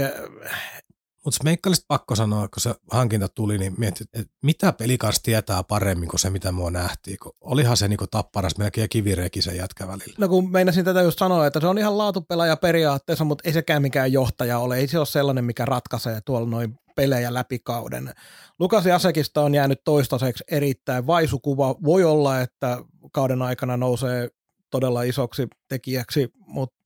Mutta 1.27 1.45
Meikkalista 1.45 1.85
pakko 1.89 2.17
sanoa, 2.17 2.49
kun 2.49 2.61
se 2.61 2.75
hankinta 2.91 3.29
tuli, 3.29 3.59
niin 3.59 3.75
mietit, 3.79 4.09
että 4.15 4.33
mitä 4.43 4.73
pelikas 4.73 5.23
tietää 5.23 5.63
paremmin 5.63 6.09
kuin 6.09 6.21
se, 6.21 6.31
mitä 6.31 6.53
mua 6.53 6.71
nähtiin. 6.71 7.17
Kun 7.23 7.33
olihan 7.41 7.77
se 7.77 7.89
niinku 7.89 8.07
tapparas 8.07 8.59
melkein 8.59 8.89
kivireki 8.89 9.43
sen 9.43 9.57
jätkä 9.57 9.87
välillä. 9.87 10.15
No 10.19 10.29
kun 10.29 10.53
meinasin 10.53 10.85
tätä 10.85 11.03
just 11.03 11.19
sanoa, 11.19 11.47
että 11.47 11.61
se 11.61 11.67
on 11.67 11.79
ihan 11.79 11.99
laatupelaaja 11.99 12.57
periaatteessa, 12.57 13.25
mutta 13.25 13.43
ei 13.49 13.53
sekään 13.53 13.83
mikään 13.83 14.13
johtaja 14.13 14.59
ole. 14.59 14.77
Ei 14.77 14.89
se 14.89 14.99
ole 14.99 15.07
sellainen, 15.07 15.45
mikä 15.45 15.65
ratkaisee 15.65 16.21
tuolla 16.25 16.49
noin 16.49 16.79
pelejä 16.97 17.35
läpi 17.35 17.59
kauden. 17.59 18.13
Lukas 18.59 18.87
Jasekista 18.87 19.43
on 19.43 19.55
jäänyt 19.55 19.81
toistaiseksi 19.85 20.45
erittäin 20.51 21.07
vaisukuva. 21.07 21.75
Voi 21.85 22.05
olla, 22.05 22.41
että 22.41 22.79
kauden 23.13 23.43
aikana 23.43 23.77
nousee 23.77 24.29
todella 24.71 25.03
isoksi 25.03 25.47
tekijäksi, 25.69 26.31
mutta 26.47 26.77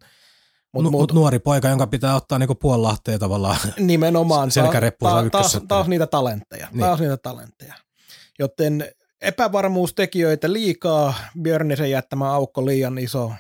Mut, 0.72 0.82
mut, 0.82 0.92
mut, 0.92 1.12
nuori 1.12 1.38
poika, 1.38 1.68
jonka 1.68 1.86
pitää 1.86 2.14
ottaa 2.16 2.38
niinku 2.38 2.54
puolilahteen 2.54 3.18
tavallaan. 3.20 3.58
nimenomaan 3.78 4.50
selkäreppuunsa 4.60 5.16
ta- 5.16 5.22
ta- 5.22 5.30
taas, 5.30 5.60
taas 5.68 5.88
niitä 5.88 6.06
talentteja. 6.06 6.68
Niin. 6.72 6.80
Taas 6.80 7.00
niitä 7.00 7.16
talentteja. 7.16 7.74
Joten 8.38 8.90
epävarmuustekijöitä 9.20 10.52
liikaa, 10.52 11.14
Björnisen 11.42 11.90
jättämä 11.90 12.32
aukko 12.32 12.66
liian 12.66 12.98
iso, 12.98 13.32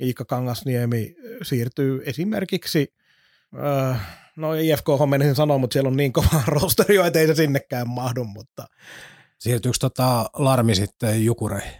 Iikka 0.00 0.24
Kangasniemi 0.24 1.14
siirtyy 1.42 2.02
esimerkiksi, 2.06 2.94
öö, 3.56 3.94
no 4.36 4.54
IFK 4.54 4.86
menisin 5.08 5.34
sanoa, 5.34 5.58
mutta 5.58 5.72
siellä 5.72 5.88
on 5.88 5.96
niin 5.96 6.12
kova 6.12 6.42
rosteri, 6.46 6.96
että 6.96 7.18
ei 7.18 7.26
se 7.26 7.34
sinnekään 7.34 7.88
mahdu, 7.88 8.24
mutta 8.24 8.66
Siirtyykö 9.38 9.78
tota 9.80 10.30
Larmi 10.34 10.74
sitten 10.74 11.24
Jukureihin? 11.24 11.72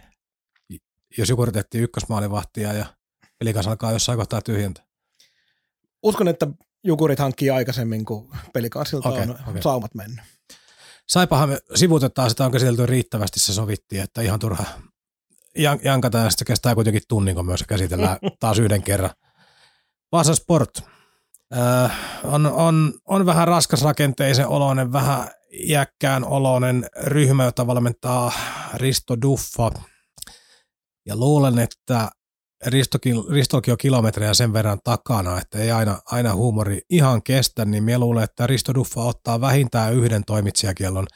Jos 1.17 1.29
Jukuri 1.29 1.51
tehtiin 1.51 1.83
ykkösmaalivahtia 1.83 2.73
ja 2.73 2.85
pelikas 3.39 3.67
alkaa 3.67 3.91
jossain 3.91 4.17
kohtaa 4.17 4.41
tyhjentää. 4.41 4.83
uskon, 6.03 6.27
että 6.27 6.47
Jukurit 6.83 7.19
hankkii 7.19 7.49
aikaisemmin, 7.49 8.05
kuin 8.05 8.29
pelikanssilta 8.53 9.09
Okei, 9.09 9.21
on 9.21 9.37
okei. 9.47 9.61
saumat 9.61 9.95
mennyt. 9.95 10.19
Saipahan 11.07 11.49
me 11.49 11.59
sivutetaan, 11.75 12.29
sitä 12.29 12.45
on 12.45 12.51
käsitelty 12.51 12.85
riittävästi, 12.85 13.39
se 13.39 13.53
sovittiin, 13.53 14.01
että 14.01 14.21
ihan 14.21 14.39
turha 14.39 14.63
jan- 15.57 15.79
jankata 15.83 16.17
ja 16.17 16.29
sitten 16.29 16.45
se 16.45 16.51
kestää 16.51 16.75
kuitenkin 16.75 17.01
tunnin, 17.07 17.35
kun 17.35 17.45
myös 17.45 17.63
käsitellään 17.67 18.17
taas 18.39 18.59
yhden 18.59 18.83
kerran. 18.83 19.09
Vaasa 20.11 20.35
Sport 20.35 20.83
äh, 21.57 21.91
on, 22.23 22.45
on, 22.45 22.93
on, 23.05 23.25
vähän 23.25 23.47
raskasrakenteisen 23.47 24.47
oloinen, 24.47 24.93
vähän 24.93 25.27
iäkkään 25.53 26.25
oloinen 26.25 26.85
ryhmä, 27.03 27.43
jota 27.43 27.67
valmentaa 27.67 28.31
Risto 28.73 29.21
Duffa. 29.21 29.71
Ja 31.05 31.15
luulen, 31.15 31.59
että 31.59 32.09
Ristokin, 32.65 33.15
Ristokin 33.31 33.71
on 33.71 33.77
kilometrejä 33.77 34.33
sen 34.33 34.53
verran 34.53 34.79
takana, 34.83 35.41
että 35.41 35.57
ei 35.57 35.71
aina, 35.71 35.99
aina 36.05 36.35
huumori 36.35 36.81
ihan 36.89 37.23
kestä, 37.23 37.65
niin 37.65 37.83
minä 37.83 37.99
luulen, 37.99 38.23
että 38.23 38.47
Risto 38.47 38.73
Duffa 38.73 39.01
ottaa 39.01 39.41
vähintään 39.41 39.93
yhden 39.93 40.25
toimitsijakiellon 40.25 41.07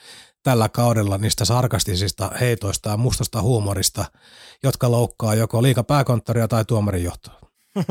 tällä 0.43 0.69
kaudella 0.69 1.17
niistä 1.17 1.45
sarkastisista 1.45 2.31
heitoista 2.39 2.89
ja 2.89 2.97
mustasta 2.97 3.41
huumorista, 3.41 4.05
jotka 4.63 4.91
loukkaa 4.91 5.35
joko 5.35 5.63
liika 5.63 5.83
pääkonttoria 5.83 6.47
tai 6.47 6.65
tuomarin 6.65 7.03
johtoa. 7.03 7.39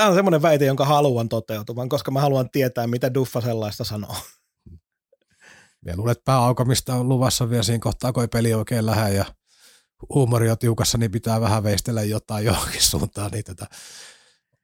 Tämä 0.00 0.08
on 0.08 0.14
semmoinen 0.14 0.42
väite, 0.42 0.64
jonka 0.64 0.84
haluan 0.84 1.28
toteutuvan, 1.28 1.88
koska 1.88 2.10
mä 2.10 2.20
haluan 2.20 2.50
tietää, 2.50 2.86
mitä 2.86 3.14
Duffa 3.14 3.40
sellaista 3.40 3.84
sanoo. 3.84 4.16
Minä 5.84 5.96
luulen, 5.96 6.12
että 6.12 6.24
pääaukomista 6.24 6.94
on 6.94 7.08
luvassa 7.08 7.50
vielä 7.50 7.62
siinä 7.62 7.78
kohtaa, 7.78 8.12
kun 8.12 8.22
ei 8.22 8.28
peli 8.28 8.54
oikein 8.54 8.86
lähde 8.86 9.14
ja 9.14 9.24
huumori 10.14 10.50
on 10.50 10.58
tiukassa, 10.58 10.98
niin 10.98 11.10
pitää 11.10 11.40
vähän 11.40 11.62
veistellä 11.62 12.02
jotain 12.02 12.44
johonkin 12.44 12.82
suuntaan. 12.82 13.30
Niin 13.30 13.44
tätä. 13.44 13.66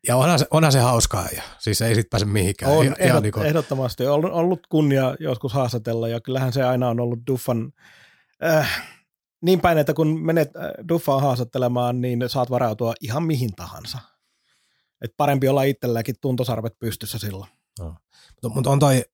Ja 0.07 0.17
onhan 0.17 0.39
se, 0.39 0.47
onhan 0.51 0.73
se 0.73 0.81
hauskaa, 0.81 1.29
ja 1.37 1.43
siis 1.59 1.83
ei 1.83 1.95
sit 1.95 2.11
pääse 2.11 2.27
mihinkään. 2.27 2.73
On 2.73 2.85
Ihan- 2.85 2.97
ehdot, 2.99 3.11
ihan 3.11 3.23
niinku- 3.23 3.41
ehdottomasti 3.41 4.07
ollut, 4.07 4.33
ollut 4.33 4.67
kunnia 4.67 5.17
joskus 5.21 5.53
haastatella, 5.53 6.09
ja 6.09 6.21
kyllähän 6.21 6.53
se 6.53 6.63
aina 6.65 6.89
on 6.89 7.01
ollut 7.01 7.19
Duffan 7.31 7.73
äh, 8.45 8.83
niin 9.43 9.61
päin, 9.61 9.79
että 9.79 9.95
kun 9.95 10.21
menet 10.27 10.57
äh, 10.57 10.63
Duffaa 10.89 11.21
haastattelemaan, 11.21 12.01
niin 12.01 12.25
saat 12.27 12.51
varautua 12.51 12.95
ihan 13.01 13.23
mihin 13.23 13.55
tahansa. 13.57 13.99
Et 15.03 15.15
parempi 15.17 15.49
olla 15.49 15.63
itselläkin 15.63 16.15
tuntosarvet 16.21 16.79
pystyssä 16.79 17.19
silloin. 17.19 17.51
Mutta 18.35 18.49
mut 18.49 18.67
on 18.67 18.79
toi, 18.79 19.05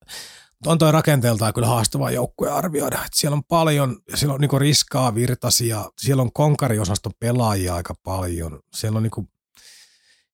on 0.67 0.79
toi 0.79 0.93
rakenteeltaan 0.93 1.55
kyllä 1.55 1.67
haastava 1.67 2.11
joukkue 2.11 2.51
arvioida. 2.51 3.05
Et 3.07 3.13
siellä 3.15 3.35
on 3.37 3.45
paljon, 3.45 3.97
siellä 4.15 4.35
on 4.35 4.41
niinku 4.41 4.59
riskaa 4.59 5.15
virtasia, 5.15 5.91
siellä 6.01 6.23
on 6.23 6.33
konkariosaston 6.33 7.13
pelaajia 7.21 7.75
aika 7.75 7.95
paljon. 8.03 8.61
Siellä 8.75 8.97
on 8.97 9.03
niinku, 9.03 9.29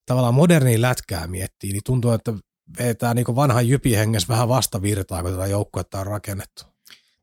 tavallaan 0.06 0.34
modernia 0.34 0.80
lätkää 0.82 1.26
miettii, 1.26 1.72
niin 1.72 1.82
tuntuu, 1.84 2.10
että 2.10 2.32
vetää 2.78 3.14
niinku 3.14 3.36
vanhan 3.36 3.68
jypihengessä 3.68 4.28
vähän 4.28 4.48
vastavirtaa, 4.48 5.22
kun 5.22 5.32
tätä 5.32 5.46
joukkuetta 5.46 6.00
on 6.00 6.06
rakennettu. 6.06 6.64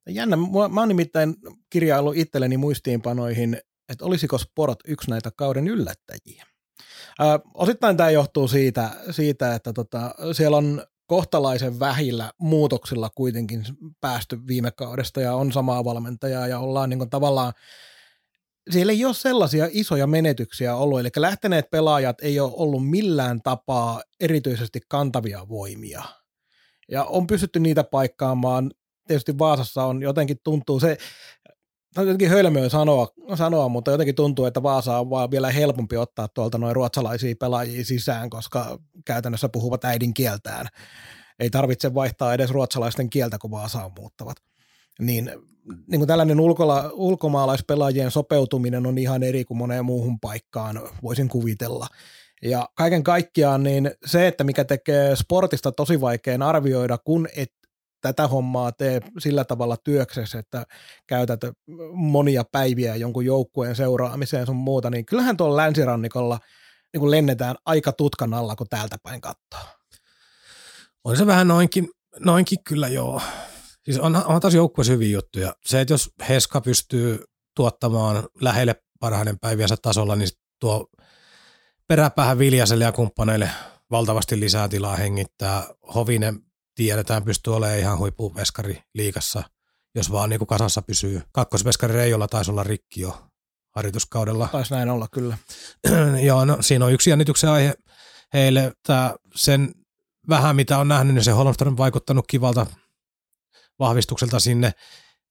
Jännä, 0.10 0.36
mua- 0.36 0.70
mä 0.70 0.82
oon 0.82 0.88
nimittäin 0.88 1.36
kirjaillut 1.70 2.18
itselleni 2.18 2.58
muistiinpanoihin, 2.58 3.62
että 3.90 4.06
olisiko 4.06 4.38
Sport 4.38 4.80
yksi 4.88 5.10
näitä 5.10 5.32
kauden 5.32 5.68
yllättäjiä. 5.68 6.46
Ää, 7.20 7.40
osittain 7.54 7.98
tämä 7.98 8.10
johtuu 8.10 8.48
siitä, 8.48 8.90
siitä 9.12 9.56
että 9.56 9.74
tota, 9.74 10.16
siellä 10.32 10.58
on 10.58 10.84
kohtalaisen 11.08 11.80
vähillä 11.80 12.32
muutoksilla 12.38 13.10
kuitenkin 13.16 13.64
päästy 14.02 14.40
viime 14.48 14.72
kaudesta 14.72 15.22
ja 15.22 15.36
on 15.36 15.52
samaa 15.52 15.86
valmentajaa 15.86 16.48
ja 16.48 16.60
ollaan 16.60 16.90
niin 16.90 17.10
tavallaan 17.10 17.54
siellä 18.70 18.92
ei 18.92 19.06
ole 19.06 19.14
sellaisia 19.14 19.68
isoja 19.72 20.08
menetyksiä 20.08 20.76
ollut, 20.76 21.00
eli 21.00 21.10
lähteneet 21.16 21.70
pelaajat 21.70 22.18
ei 22.22 22.40
ole 22.40 22.54
ollut 22.56 22.90
millään 22.90 23.42
tapaa 23.42 24.02
erityisesti 24.20 24.80
kantavia 24.88 25.50
voimia. 25.50 26.04
Ja 26.92 27.04
on 27.04 27.28
pystytty 27.28 27.60
niitä 27.60 27.84
paikkaamaan. 27.84 28.72
Tietysti 29.08 29.38
Vaasassa 29.38 29.84
on 29.84 30.02
jotenkin 30.02 30.38
tuntuu 30.44 30.80
se, 30.80 30.98
jotenkin 32.02 32.30
hölmöä 32.30 32.70
sanoa, 32.70 33.08
sanoa, 33.36 33.70
mutta 33.70 33.92
jotenkin 33.92 34.16
tuntuu, 34.16 34.46
että 34.46 34.64
Vaasa 34.64 35.00
on 35.00 35.10
vaan 35.10 35.32
vielä 35.32 35.52
helpompi 35.52 35.98
ottaa 35.98 36.28
tuolta 36.28 36.58
noin 36.58 36.76
ruotsalaisia 36.76 37.36
pelaajia 37.40 37.86
sisään, 37.86 38.30
koska 38.30 38.80
käytännössä 39.06 39.50
puhuvat 39.50 39.86
äidinkieltään. 39.86 40.68
Ei 41.40 41.50
tarvitse 41.50 41.94
vaihtaa 41.94 42.34
edes 42.34 42.52
ruotsalaisten 42.52 43.10
kieltä, 43.10 43.38
kun 43.38 43.52
Vaasaan 43.52 43.92
muuttavat. 44.00 44.38
Niin, 45.00 45.32
niin 45.88 46.00
kuin 46.00 46.08
tällainen 46.08 46.40
ulkola, 46.40 46.90
ulkomaalaispelaajien 46.94 48.12
sopeutuminen 48.12 48.86
on 48.86 48.98
ihan 48.98 49.24
eri 49.24 49.46
kuin 49.46 49.58
moneen 49.58 49.86
muuhun 49.86 50.20
paikkaan, 50.20 50.82
voisin 51.04 51.30
kuvitella. 51.30 51.88
Ja 52.44 52.70
kaiken 52.76 53.04
kaikkiaan 53.04 53.64
niin 53.64 53.92
se, 54.06 54.28
että 54.28 54.44
mikä 54.44 54.64
tekee 54.66 55.16
sportista 55.16 55.72
tosi 55.72 56.02
vaikean 56.02 56.42
arvioida, 56.42 56.98
kun 56.98 57.28
et 57.36 57.52
tätä 58.14 58.28
hommaa 58.28 58.72
tee 58.72 59.02
sillä 59.20 59.46
tavalla 59.46 59.78
työksessä, 59.78 60.40
että 60.40 60.66
käytät 61.08 61.40
monia 61.94 62.44
päiviä 62.52 62.96
jonkun 62.96 63.26
joukkueen 63.26 63.76
seuraamiseen 63.76 64.46
sun 64.46 64.56
muuta, 64.56 64.90
niin 64.90 65.06
kyllähän 65.06 65.38
tuolla 65.38 65.58
länsirannikolla 65.58 66.40
niin 66.94 67.00
kuin 67.00 67.12
lennetään 67.12 67.56
aika 67.66 67.92
tutkan 67.92 68.34
alla, 68.34 68.56
kun 68.56 68.68
täältä 68.70 68.98
päin 69.04 69.22
katsoo. 69.22 69.60
On 71.04 71.18
se 71.18 71.26
vähän 71.26 71.48
noinkin, 71.48 71.90
noinkin 72.20 72.58
kyllä 72.64 72.88
joo. 72.88 73.22
Siis 73.84 74.00
on, 74.00 74.16
on 74.26 74.42
taas 74.42 74.54
joukkueessa 74.54 74.94
hyviä 74.94 75.10
juttuja. 75.14 75.56
Se, 75.66 75.82
että 75.82 75.94
jos 75.94 76.10
Heska 76.30 76.62
pystyy 76.62 77.24
tuottamaan 77.56 78.24
lähelle 78.42 78.76
parhaiden 79.00 79.40
päiviensä 79.40 79.76
tasolla, 79.82 80.16
niin 80.16 80.30
tuo 80.60 80.88
peräpäähän 81.88 82.40
Viljaselle 82.40 82.84
ja 82.84 82.92
kumppaneille 82.92 83.50
valtavasti 83.92 84.40
lisää 84.40 84.68
tilaa 84.68 84.96
hengittää. 84.96 85.64
Hovinen 85.96 86.40
tiedetään 86.76 87.24
pystyy 87.24 87.56
olemaan 87.56 87.80
ihan 87.80 87.98
huippuveskari 87.98 88.84
liikassa, 88.94 89.44
jos 89.96 90.12
vaan 90.12 90.30
niin 90.30 90.40
kuin 90.40 90.48
kasassa 90.48 90.82
pysyy. 90.82 91.22
Kakkosveskari 91.32 91.94
Reijolla 91.94 92.28
taisi 92.28 92.52
olla 92.52 92.64
rikki 92.64 93.02
jo 93.02 93.28
harjoituskaudella. 93.76 94.50
Taisi 94.52 94.74
näin 94.74 94.90
olla 94.90 95.08
kyllä. 95.12 95.38
Joo, 96.28 96.46
no 96.46 96.58
siinä 96.62 96.86
on 96.86 96.94
yksi 96.94 97.10
jännityksen 97.10 97.50
aihe 97.50 97.74
heille. 98.34 98.74
Tää, 98.84 99.16
sen 99.36 99.72
vähän 100.30 100.56
mitä 100.56 100.78
on 100.78 100.88
nähnyt, 100.88 101.16
niin 101.16 101.24
se 101.24 101.32
Holmström 101.32 101.74
on 101.74 101.78
vaikuttanut 101.78 102.26
kivalta 102.28 102.66
vahvistukselta 103.80 104.40
sinne. 104.40 104.72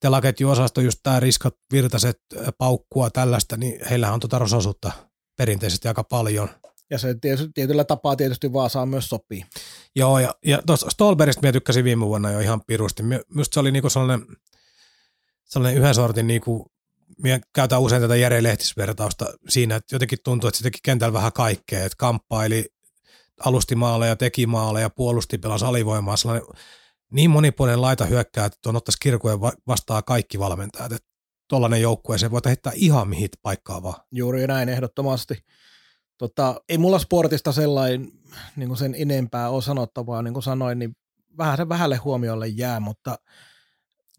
Telaketjuosasto, 0.00 0.80
just 0.80 0.98
tämä 1.02 1.20
riskat, 1.20 1.54
virtaset, 1.72 2.20
paukkua, 2.58 3.10
tällaista, 3.10 3.56
niin 3.56 3.88
heillähän 3.90 4.14
on 4.14 4.20
tuota 4.20 4.38
rososuutta 4.38 4.92
perinteisesti 5.36 5.88
aika 5.88 6.04
paljon. 6.04 6.48
Ja 6.90 6.98
se 6.98 7.14
tietysti, 7.20 7.52
tietyllä 7.54 7.84
tapaa 7.84 8.16
tietysti 8.16 8.52
Vaasaan 8.52 8.88
myös 8.88 9.08
sopii. 9.08 9.44
Joo, 9.96 10.18
ja, 10.18 10.34
ja 10.46 10.62
tuosta 10.66 10.90
Stolbergista 10.90 11.40
minä 11.42 11.52
tykkäsin 11.52 11.84
viime 11.84 12.06
vuonna 12.06 12.30
jo 12.30 12.40
ihan 12.40 12.60
pirusti. 12.66 13.02
Minusta 13.02 13.54
se 13.54 13.60
oli 13.60 13.72
niinku 13.72 13.90
sellainen, 13.90 14.26
sellainen 15.44 15.80
yhden 15.80 15.94
sortin, 15.94 16.26
niinku, 16.26 16.72
minä 17.22 17.40
käytän 17.52 17.80
usein 17.80 18.02
tätä 18.02 18.16
Jere 18.16 18.42
Lehtis-vertausta 18.42 19.26
siinä, 19.48 19.76
että 19.76 19.94
jotenkin 19.94 20.18
tuntuu, 20.24 20.48
että 20.48 20.58
se 20.58 20.64
teki 20.64 20.78
kentällä 20.82 21.12
vähän 21.12 21.32
kaikkea, 21.32 21.84
että 21.84 21.96
kamppaili, 21.98 22.66
alusti 23.44 23.74
maaleja, 23.74 24.16
teki 24.16 24.46
maaleja, 24.46 24.90
puolusti, 24.90 25.38
pelasi 25.38 25.64
alivoimaa, 25.64 26.16
sellainen 26.16 26.48
niin 27.10 27.30
monipuolinen 27.30 27.82
laita 27.82 28.04
hyökkää, 28.04 28.46
että 28.46 28.58
tuon 28.62 28.76
ottaisi 28.76 28.98
kirkojen 29.00 29.38
vastaa 29.66 30.02
kaikki 30.02 30.38
valmentajat, 30.38 30.92
että 30.92 31.08
tuollainen 31.48 31.82
joukkue, 31.82 32.18
se 32.18 32.30
voi 32.30 32.40
heittää 32.46 32.72
ihan 32.74 33.08
mihin 33.08 33.28
paikkaa 33.42 33.82
vaan. 33.82 34.02
Juuri 34.12 34.46
näin 34.46 34.68
ehdottomasti. 34.68 35.34
Tota, 36.18 36.60
ei 36.68 36.78
mulla 36.78 36.98
sportista 36.98 37.52
sellainen 37.52 38.12
niin 38.56 38.68
kuin 38.68 38.78
sen 38.78 38.94
enempää 38.98 39.50
ole 39.50 39.62
sanottavaa, 39.62 40.22
niin 40.22 40.34
kuin 40.34 40.42
sanoin, 40.42 40.78
niin 40.78 40.96
vähän 41.38 41.56
se 41.56 41.68
vähälle 41.68 41.96
huomiolle 41.96 42.48
jää, 42.48 42.80
mutta 42.80 43.18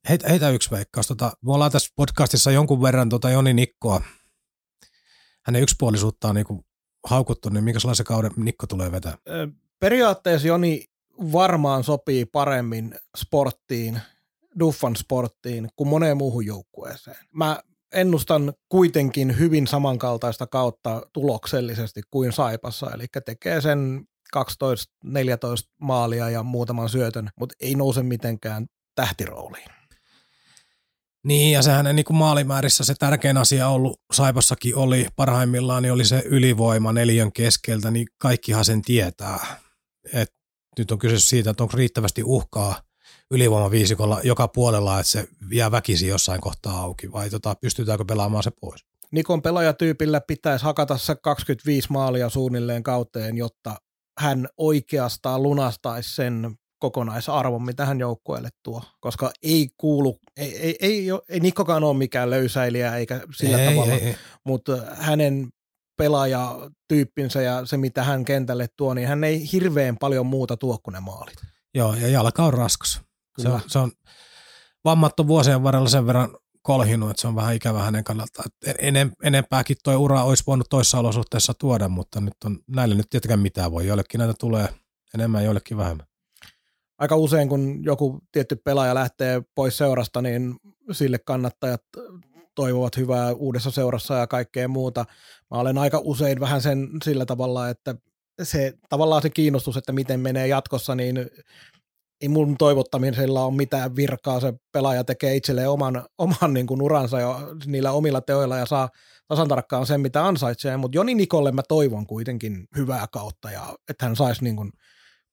Heitä, 0.09 0.29
heitä 0.29 0.49
yksi 0.49 0.71
veikkaus. 0.71 1.07
Tota, 1.07 1.31
me 1.41 1.53
ollaan 1.53 1.71
tässä 1.71 1.93
podcastissa 1.95 2.51
jonkun 2.51 2.81
verran 2.81 3.09
tota 3.09 3.29
Joni 3.29 3.53
Nikkoa, 3.53 4.01
hänen 5.45 5.61
yksipuolisuuttaan 5.61 6.35
niin 6.35 6.45
kuin 6.45 6.65
haukuttu, 7.05 7.49
niin 7.49 7.63
minkälaisen 7.63 8.05
kauden 8.05 8.31
Nikko 8.37 8.67
tulee 8.67 8.91
vetää? 8.91 9.17
periaatteessa 9.79 10.47
Joni 10.47 10.85
varmaan 11.31 11.83
sopii 11.83 12.25
paremmin 12.25 12.95
sporttiin, 13.17 13.99
Duffan 14.59 14.95
sporttiin 14.95 15.69
kuin 15.75 15.87
moneen 15.87 16.17
muuhun 16.17 16.45
joukkueeseen. 16.45 17.25
Mä 17.33 17.59
ennustan 17.95 18.53
kuitenkin 18.69 19.39
hyvin 19.39 19.67
samankaltaista 19.67 20.47
kautta 20.47 21.01
tuloksellisesti 21.13 22.01
kuin 22.11 22.33
Saipassa, 22.33 22.91
eli 22.93 23.05
tekee 23.25 23.61
sen 23.61 24.03
12-14 24.37 24.39
maalia 25.81 26.29
ja 26.29 26.43
muutaman 26.43 26.89
syötön, 26.89 27.29
mutta 27.39 27.55
ei 27.59 27.75
nouse 27.75 28.03
mitenkään 28.03 28.65
tähtirooliin. 28.95 29.69
Niin, 31.23 31.51
ja 31.51 31.61
sehän 31.61 31.95
niin 31.95 32.05
kuin 32.05 32.17
maalimäärissä 32.17 32.83
se 32.83 32.93
tärkein 32.99 33.37
asia 33.37 33.67
ollut, 33.67 34.01
Saipassakin 34.13 34.75
oli 34.75 35.07
parhaimmillaan, 35.15 35.83
niin 35.83 35.93
oli 35.93 36.05
se 36.05 36.23
ylivoima 36.25 36.93
neljön 36.93 37.33
keskeltä, 37.33 37.91
niin 37.91 38.07
kaikkihan 38.17 38.65
sen 38.65 38.81
tietää. 38.81 39.61
Et 40.13 40.33
nyt 40.77 40.91
on 40.91 40.99
kyse 40.99 41.19
siitä, 41.19 41.49
että 41.49 41.63
onko 41.63 41.77
riittävästi 41.77 42.23
uhkaa 42.23 42.81
ylivoimaviisikolla 43.31 44.21
joka 44.23 44.47
puolella, 44.47 44.99
että 44.99 45.11
se 45.11 45.27
jää 45.51 45.71
väkisin 45.71 46.09
jossain 46.09 46.41
kohtaa 46.41 46.81
auki, 46.81 47.11
vai 47.11 47.29
tota, 47.29 47.55
pystytäänkö 47.61 48.05
pelaamaan 48.05 48.43
se 48.43 48.51
pois? 48.61 48.85
Nikon 49.11 49.41
pelaajatyypillä 49.41 50.21
pitäisi 50.21 50.65
hakata 50.65 50.97
se 50.97 51.15
25 51.15 51.91
maalia 51.91 52.29
suunnilleen 52.29 52.83
kauteen, 52.83 53.37
jotta 53.37 53.75
hän 54.19 54.47
oikeastaan 54.57 55.43
lunastaisi 55.43 56.15
sen 56.15 56.57
kokonaisarvon, 56.79 57.63
mitä 57.63 57.85
hän 57.85 57.99
joukkueelle 57.99 58.49
tuo, 58.63 58.81
koska 58.99 59.31
ei 59.43 59.69
kuulu, 59.77 60.19
ei, 60.37 60.57
ei, 60.57 60.77
ei, 60.81 61.07
ei 61.29 61.39
Nikkokaan 61.39 61.83
ole 61.83 61.97
mikään 61.97 62.29
löysäilijä 62.29 62.95
eikä 62.95 63.21
sillä 63.35 63.61
ei, 63.61 63.69
tavalla, 63.69 63.93
ei, 63.93 64.01
ei. 64.01 64.15
mutta 64.43 64.77
hänen 64.93 65.47
pelaajatyyppinsä 65.97 67.41
ja 67.41 67.65
se, 67.65 67.77
mitä 67.77 68.03
hän 68.03 68.25
kentälle 68.25 68.67
tuo, 68.77 68.93
niin 68.93 69.07
hän 69.07 69.23
ei 69.23 69.51
hirveän 69.51 69.97
paljon 69.97 70.25
muuta 70.25 70.57
tuo 70.57 70.77
kuin 70.83 70.93
ne 70.93 70.99
maalit. 70.99 71.35
Joo, 71.75 71.95
ja 71.95 72.07
jalka 72.07 72.43
on 72.43 72.53
raskas. 72.53 73.01
Se 73.37 73.49
on, 73.49 73.61
se 73.67 73.79
on 73.79 73.91
vammat 74.85 75.19
on 75.19 75.27
vuosien 75.27 75.63
varrella 75.63 75.89
sen 75.89 76.07
verran 76.07 76.37
kolhinut, 76.61 77.09
että 77.09 77.21
se 77.21 77.27
on 77.27 77.35
vähän 77.35 77.55
ikävä 77.55 77.83
hänen 77.83 78.03
kannaltaan. 78.03 78.49
Enem, 78.79 79.11
enempääkin 79.23 79.77
tuo 79.83 79.97
ura 79.97 80.23
olisi 80.23 80.43
voinut 80.47 80.69
toissa 80.69 80.99
olosuhteessa 80.99 81.53
tuoda, 81.53 81.89
mutta 81.89 82.21
nyt 82.21 82.33
on, 82.45 82.59
näille 82.67 82.95
nyt 82.95 83.09
tietenkään 83.09 83.39
mitään 83.39 83.71
voi. 83.71 83.87
Joillekin 83.87 84.19
näitä 84.19 84.33
tulee 84.39 84.69
enemmän, 85.13 85.45
joillekin 85.45 85.77
vähemmän. 85.77 86.05
Aika 86.97 87.15
usein, 87.15 87.49
kun 87.49 87.83
joku 87.83 88.19
tietty 88.31 88.55
pelaaja 88.55 88.95
lähtee 88.95 89.41
pois 89.55 89.77
seurasta, 89.77 90.21
niin 90.21 90.55
sille 90.91 91.19
kannattajat 91.19 91.81
toivovat 92.55 92.97
hyvää 92.97 93.33
uudessa 93.33 93.71
seurassa 93.71 94.13
ja 94.13 94.27
kaikkea 94.27 94.67
muuta. 94.67 95.05
Mä 95.51 95.59
olen 95.59 95.77
aika 95.77 96.01
usein 96.03 96.39
vähän 96.39 96.61
sen 96.61 96.89
sillä 97.03 97.25
tavalla, 97.25 97.69
että 97.69 97.95
se 98.43 98.73
tavallaan 98.89 99.21
se 99.21 99.29
kiinnostus, 99.29 99.77
että 99.77 99.91
miten 99.91 100.19
menee 100.19 100.47
jatkossa, 100.47 100.95
niin 100.95 101.29
ei 102.25 102.29
mun 102.29 102.57
toivottamisella 102.57 103.45
ole 103.45 103.55
mitään 103.55 103.95
virkaa. 103.95 104.39
Se 104.39 104.53
pelaaja 104.71 105.03
tekee 105.03 105.35
itselleen 105.35 105.69
oman, 105.69 106.05
oman 106.17 106.53
niin 106.53 106.67
kuin 106.67 106.81
uransa 106.81 107.19
jo 107.19 107.39
niillä 107.65 107.91
omilla 107.91 108.21
teoilla 108.21 108.57
ja 108.57 108.65
saa 108.65 108.89
tasan 109.27 109.47
tarkkaan 109.47 109.85
sen, 109.85 110.01
mitä 110.01 110.27
ansaitsee. 110.27 110.77
Mutta 110.77 110.97
Joni 110.97 111.15
Nikolle 111.15 111.51
mä 111.51 111.61
toivon 111.67 112.07
kuitenkin 112.07 112.67
hyvää 112.77 113.07
kautta 113.11 113.51
ja 113.51 113.75
että 113.89 114.05
hän 114.05 114.15
saisi 114.15 114.43
niin 114.43 114.55
kuin 114.55 114.71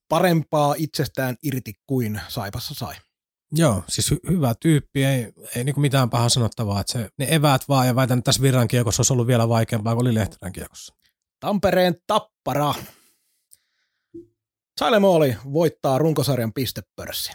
parempaa 0.09 0.75
itsestään 0.79 1.37
irti 1.43 1.73
kuin 1.87 2.21
Saipassa 2.29 2.75
sai. 2.75 2.95
Joo, 3.53 3.85
siis 3.89 4.13
hy- 4.13 4.31
hyvä 4.31 4.55
tyyppi, 4.61 5.05
ei, 5.05 5.33
ei 5.57 5.65
niin 5.65 5.81
mitään 5.81 6.11
pahaa 6.11 6.29
sanottavaa. 6.29 6.81
Että 6.81 6.93
se, 6.93 7.09
ne 7.19 7.27
eväät 7.31 7.69
vaan 7.69 7.87
ja 7.87 7.97
väitän, 7.97 8.19
että 8.19 8.29
tässä 8.29 8.43
Virran 8.43 8.69
kiekossa 8.69 9.01
olisi 9.01 9.13
ollut 9.13 9.27
vielä 9.27 9.49
vaikeampaa 9.49 9.95
kuin 9.95 10.07
oli 10.07 10.15
Lehterän 10.15 10.53
kiekossa. 10.53 10.95
Tampereen 11.41 11.97
tappara. 12.07 12.75
Sailemooli 14.83 15.37
voittaa 15.53 15.99
runkosarjan 15.99 16.53
pistepörssin. 16.53 17.35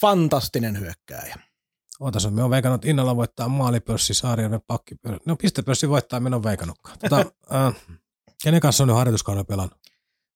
Fantastinen 0.00 0.80
hyökkääjä. 0.80 1.36
Ootas, 2.00 2.30
me 2.30 2.42
on 2.42 2.50
veikannut 2.50 2.84
Innalla 2.84 3.16
voittaa 3.16 3.48
maalipörssi, 3.48 4.14
Saarionen 4.14 4.60
pakkipörssi. 4.66 5.22
No 5.26 5.36
pistepörssi 5.36 5.88
voittaa, 5.88 6.20
me 6.20 6.36
on 6.36 6.44
veikannutkaan. 6.44 6.98
Tota, 6.98 7.16
äh, 7.54 7.74
kenen 8.44 8.60
kanssa 8.60 8.84
on 8.84 8.88
nyt 8.88 8.96
harjoituskauden 8.96 9.46
pelannut? 9.46 9.78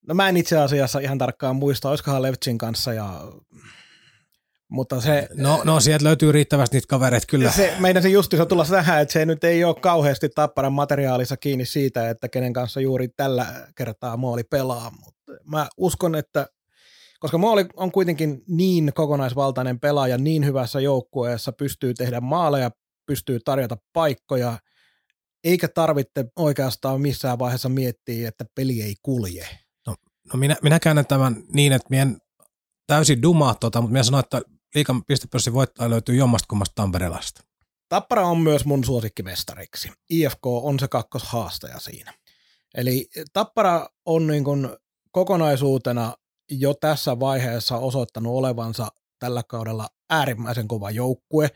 No 0.09 0.15
mä 0.15 0.29
en 0.29 0.37
itse 0.37 0.59
asiassa 0.59 0.99
ihan 0.99 1.19
tarkkaan 1.19 1.57
muista, 1.57 1.91
olisikohan 1.91 2.23
Levtsin 2.23 2.59
kanssa 2.59 2.93
ja 2.93 3.33
mutta 4.69 5.01
se, 5.01 5.29
no, 5.35 5.63
no, 5.65 5.81
sieltä 5.81 6.05
löytyy 6.05 6.33
riittävästi 6.33 6.77
niitä 6.77 6.89
kavereita 6.89 7.27
kyllä. 7.27 7.51
Se, 7.51 7.75
meidän 7.79 8.03
se 8.03 8.09
justiinsa 8.09 8.47
tulla 8.47 8.65
tähän, 8.65 9.03
että 9.03 9.13
se 9.13 9.27
nyt 9.27 9.45
ei 9.45 9.65
ole 9.65 9.75
kauheasti 9.75 10.29
tapparan 10.29 10.73
materiaalissa 10.73 11.37
kiinni 11.37 11.67
siitä, 11.67 12.11
että 12.11 12.29
kenen 12.29 12.53
kanssa 12.53 12.81
juuri 12.81 13.09
tällä 13.09 13.47
kertaa 13.75 14.17
Mooli 14.17 14.45
pelaa. 14.45 14.91
Mutta 14.91 15.26
mä 15.45 15.69
uskon, 15.77 16.15
että 16.15 16.47
koska 17.21 17.39
Mooli 17.39 17.67
on 17.77 17.93
kuitenkin 17.93 18.43
niin 18.49 18.93
kokonaisvaltainen 18.95 19.81
pelaaja, 19.81 20.19
niin 20.19 20.45
hyvässä 20.45 20.81
joukkueessa, 20.81 21.53
pystyy 21.53 21.95
tehdä 21.95 22.21
maaleja, 22.21 22.71
pystyy 23.07 23.41
tarjota 23.41 23.77
paikkoja, 23.93 24.59
eikä 25.45 25.69
tarvitse 25.69 26.25
oikeastaan 26.37 27.01
missään 27.01 27.39
vaiheessa 27.39 27.69
miettiä, 27.69 28.29
että 28.29 28.45
peli 28.55 28.83
ei 28.83 28.95
kulje. 29.03 29.49
No, 29.87 29.95
no 30.33 30.39
minä, 30.39 30.57
minä 30.63 30.81
käännän 30.81 31.07
tämän 31.07 31.43
niin, 31.53 31.73
että 31.73 31.87
minä 31.91 32.03
en 32.03 32.19
täysin 32.87 33.23
dumaa 33.23 33.55
tota, 33.55 33.81
mutta 33.81 33.93
minä 33.93 34.03
sanoin, 34.03 34.25
että 34.25 34.43
liikan 34.75 35.05
pistepörssin 35.05 35.53
voittaja 35.53 35.91
löytyy 35.91 36.15
jommasta 36.15 36.47
kummasta 36.49 36.75
Tamperelasta. 36.75 37.43
Tappara 37.89 38.27
on 38.27 38.39
myös 38.39 38.65
mun 38.65 38.85
suosikkimestariksi. 38.85 39.93
IFK 40.11 40.47
on 40.47 40.79
se 40.79 40.89
kakkoshaastaja 40.89 41.81
siinä. 41.81 42.15
Eli 42.75 43.09
Tappara 43.33 43.89
on 44.07 44.27
niin 44.27 44.45
kuin 44.45 44.69
kokonaisuutena 45.17 46.15
jo 46.51 46.75
tässä 46.75 47.21
vaiheessa 47.21 47.77
osoittanut 47.77 48.35
olevansa 48.35 48.89
tällä 49.19 49.43
kaudella 49.49 49.89
äärimmäisen 50.11 50.69
kova 50.69 50.91
joukkue. 50.91 51.49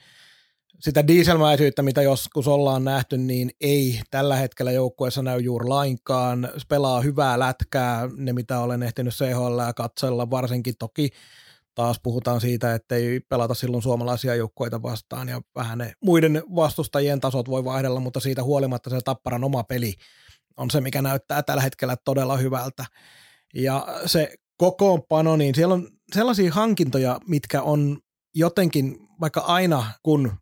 Sitä 0.78 1.06
dieselmäisyyttä, 1.06 1.82
mitä 1.82 2.02
joskus 2.02 2.48
ollaan 2.48 2.84
nähty, 2.84 3.18
niin 3.18 3.50
ei 3.60 4.00
tällä 4.10 4.36
hetkellä 4.36 4.72
joukkueessa 4.72 5.22
näy 5.22 5.40
juuri 5.40 5.68
lainkaan. 5.68 6.48
Se 6.56 6.66
pelaa 6.68 7.00
hyvää 7.00 7.38
lätkää, 7.38 8.08
ne 8.16 8.32
mitä 8.32 8.60
olen 8.60 8.82
ehtinyt 8.82 9.14
CHL 9.14 9.60
katsella, 9.76 10.30
varsinkin 10.30 10.74
toki 10.78 11.10
taas 11.74 12.00
puhutaan 12.02 12.40
siitä, 12.40 12.74
että 12.74 12.94
ei 12.94 13.20
pelata 13.20 13.54
silloin 13.54 13.82
suomalaisia 13.82 14.34
joukkoita 14.34 14.82
vastaan 14.82 15.28
ja 15.28 15.40
vähän 15.54 15.78
ne 15.78 15.92
muiden 16.04 16.42
vastustajien 16.56 17.20
tasot 17.20 17.48
voi 17.48 17.64
vaihdella, 17.64 18.00
mutta 18.00 18.20
siitä 18.20 18.42
huolimatta 18.42 18.90
se 18.90 19.00
Tapparan 19.04 19.44
oma 19.44 19.64
peli 19.64 19.94
on 20.56 20.70
se, 20.70 20.80
mikä 20.80 21.02
näyttää 21.02 21.42
tällä 21.42 21.62
hetkellä 21.62 21.96
todella 22.04 22.36
hyvältä. 22.36 22.84
Ja 23.54 23.86
se 24.06 24.34
kokoonpano, 24.56 25.36
niin 25.36 25.54
siellä 25.54 25.74
on 25.74 25.88
sellaisia 26.14 26.52
hankintoja, 26.52 27.20
mitkä 27.26 27.62
on 27.62 27.98
jotenkin, 28.34 28.98
vaikka 29.20 29.40
aina 29.40 29.84
kun 30.02 30.32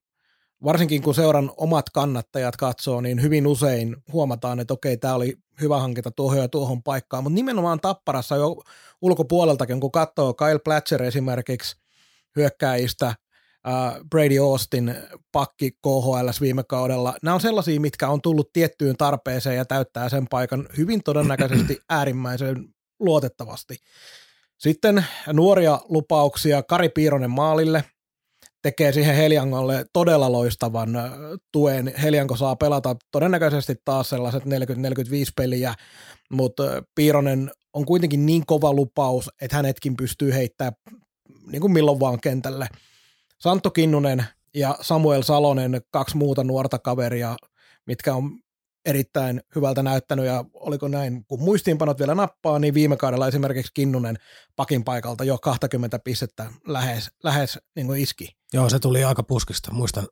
varsinkin 0.64 1.02
kun 1.02 1.14
seuran 1.14 1.50
omat 1.56 1.90
kannattajat 1.90 2.56
katsoo, 2.56 3.00
niin 3.00 3.22
hyvin 3.22 3.46
usein 3.46 3.96
huomataan, 4.12 4.60
että 4.60 4.74
okei, 4.74 4.96
tämä 4.96 5.14
oli 5.14 5.36
hyvä 5.60 5.78
hankinta 5.78 6.10
tuohon 6.10 6.38
ja 6.38 6.48
tuohon 6.48 6.82
paikkaan, 6.82 7.22
mutta 7.22 7.34
nimenomaan 7.34 7.80
Tapparassa 7.80 8.36
jo 8.36 8.62
ulkopuoleltakin, 9.02 9.80
kun 9.80 9.92
katsoo 9.92 10.34
Kyle 10.34 10.58
Platcher 10.58 11.02
esimerkiksi 11.02 11.76
hyökkäistä, 12.36 13.14
Brady 14.10 14.38
Austin 14.38 14.94
pakki 15.32 15.70
KHL 15.70 16.28
viime 16.40 16.62
kaudella. 16.68 17.14
Nämä 17.22 17.34
on 17.34 17.40
sellaisia, 17.40 17.80
mitkä 17.80 18.08
on 18.08 18.22
tullut 18.22 18.52
tiettyyn 18.52 18.96
tarpeeseen 18.96 19.56
ja 19.56 19.64
täyttää 19.64 20.08
sen 20.08 20.26
paikan 20.30 20.68
hyvin 20.76 21.02
todennäköisesti 21.02 21.78
äärimmäisen 21.88 22.74
luotettavasti. 23.00 23.76
Sitten 24.58 25.04
nuoria 25.32 25.80
lupauksia 25.88 26.62
Kari 26.62 26.88
Piironen 26.88 27.30
maalille– 27.30 27.84
tekee 28.62 28.92
siihen 28.92 29.16
Heliangolle 29.16 29.84
todella 29.92 30.32
loistavan 30.32 30.90
tuen. 31.52 31.94
Helianko 32.02 32.36
saa 32.36 32.56
pelata 32.56 32.96
todennäköisesti 33.12 33.74
taas 33.84 34.08
sellaiset 34.10 34.44
40-45 34.44 34.46
peliä, 35.36 35.74
mutta 36.30 36.62
Piironen 36.94 37.50
on 37.72 37.84
kuitenkin 37.84 38.26
niin 38.26 38.46
kova 38.46 38.72
lupaus, 38.72 39.30
että 39.40 39.56
hänetkin 39.56 39.96
pystyy 39.96 40.34
heittämään 40.34 40.72
niin 41.46 41.60
kuin 41.60 41.72
milloin 41.72 42.00
vaan 42.00 42.20
kentälle. 42.20 42.68
Santto 43.38 43.70
Kinnunen 43.70 44.24
ja 44.54 44.76
Samuel 44.80 45.22
Salonen, 45.22 45.80
kaksi 45.90 46.16
muuta 46.16 46.44
nuorta 46.44 46.78
kaveria, 46.78 47.36
mitkä 47.86 48.14
on 48.14 48.38
erittäin 48.88 49.40
hyvältä 49.54 49.82
näyttänyt 49.82 50.26
ja 50.26 50.44
oliko 50.54 50.88
näin, 50.88 51.24
kun 51.24 51.42
muistiinpanot 51.42 51.98
vielä 51.98 52.14
nappaa, 52.14 52.58
niin 52.58 52.74
viime 52.74 52.96
kaudella 52.96 53.28
esimerkiksi 53.28 53.72
Kinnunen 53.74 54.16
pakin 54.56 54.84
paikalta 54.84 55.24
jo 55.24 55.38
20 55.38 55.98
pistettä 55.98 56.46
lähes, 56.66 57.10
lähes 57.24 57.58
niin 57.76 57.86
kuin 57.86 58.00
iski. 58.00 58.36
Joo, 58.52 58.68
se 58.68 58.78
tuli 58.78 59.04
aika 59.04 59.22
puskista, 59.22 59.72
muistan. 59.72 60.08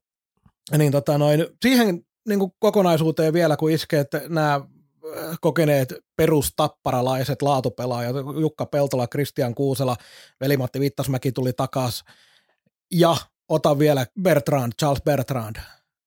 Niin 0.78 0.92
tota 0.92 1.18
noin, 1.18 1.46
siihen 1.62 2.06
niin 2.28 2.38
kuin 2.38 2.52
kokonaisuuteen 2.58 3.32
vielä, 3.32 3.56
kun 3.56 3.70
iskee, 3.70 4.00
että 4.00 4.22
nämä 4.28 4.54
äh, 4.54 5.38
kokeneet 5.40 5.94
perustapparalaiset 6.16 7.42
laatupelaajat, 7.42 8.16
Jukka 8.40 8.66
Peltola, 8.66 9.06
Kristian 9.06 9.54
Kuusela, 9.54 9.96
Velimatti 10.40 10.80
Vittasmäki 10.80 11.32
tuli 11.32 11.52
takas 11.52 12.04
ja 12.92 13.16
ota 13.48 13.78
vielä 13.78 14.06
Bertrand, 14.22 14.72
Charles 14.78 15.02
Bertrand, 15.02 15.56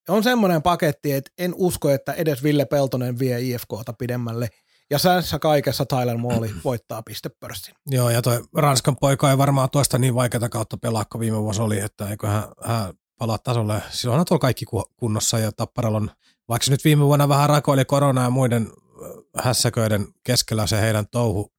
on 0.10 0.24
semmoinen 0.24 0.62
paketti, 0.62 1.12
että 1.12 1.32
en 1.38 1.54
usko, 1.56 1.90
että 1.90 2.14
edes 2.14 2.44
Ville 2.44 2.66
Peltonen 2.66 3.20
vie 3.20 3.42
IFKta 3.42 3.94
pidemmälle. 3.94 4.50
Ja 4.90 5.00
säässä 5.00 5.40
kaikessa 5.40 5.86
Tyler 5.86 6.18
Mooli 6.18 6.52
voittaa 6.64 7.04
pistepörssin. 7.04 7.76
Joo, 7.88 8.10
ja 8.10 8.22
toi 8.22 8.44
Ranskan 8.56 8.98
poika 8.98 9.30
ei 9.30 9.38
varmaan 9.38 9.70
tuosta 9.70 9.98
niin 9.98 10.16
vaikeata 10.16 10.50
kautta 10.50 10.78
pelaa, 10.78 11.06
kun 11.06 11.22
viime 11.22 11.42
vuosi 11.42 11.62
oli, 11.62 11.80
että 11.80 12.10
eikö 12.10 12.28
hän, 12.28 12.94
palaa 13.18 13.38
tasolle. 13.38 13.84
Silloin 13.90 14.20
on 14.20 14.26
tuolla 14.26 14.42
kaikki 14.42 14.66
kunnossa 14.98 15.40
ja 15.40 15.52
Tapparalla 15.52 15.98
on, 15.98 16.12
vaikka 16.50 16.66
se 16.66 16.72
nyt 16.72 16.84
viime 16.84 17.06
vuonna 17.06 17.30
vähän 17.30 17.50
rakoili 17.50 17.86
korona 17.86 18.24
ja 18.24 18.30
muiden 18.30 18.68
äh, 18.68 19.46
hässäköiden 19.46 20.08
keskellä 20.24 20.68
se 20.68 20.82
heidän 20.82 21.08
touhu, 21.08 21.52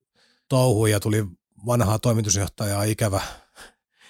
touhu 0.48 0.86
ja 0.86 1.00
tuli 1.00 1.26
vanhaa 1.66 1.98
toimitusjohtajaa 1.98 2.82
ikävä, 2.82 3.20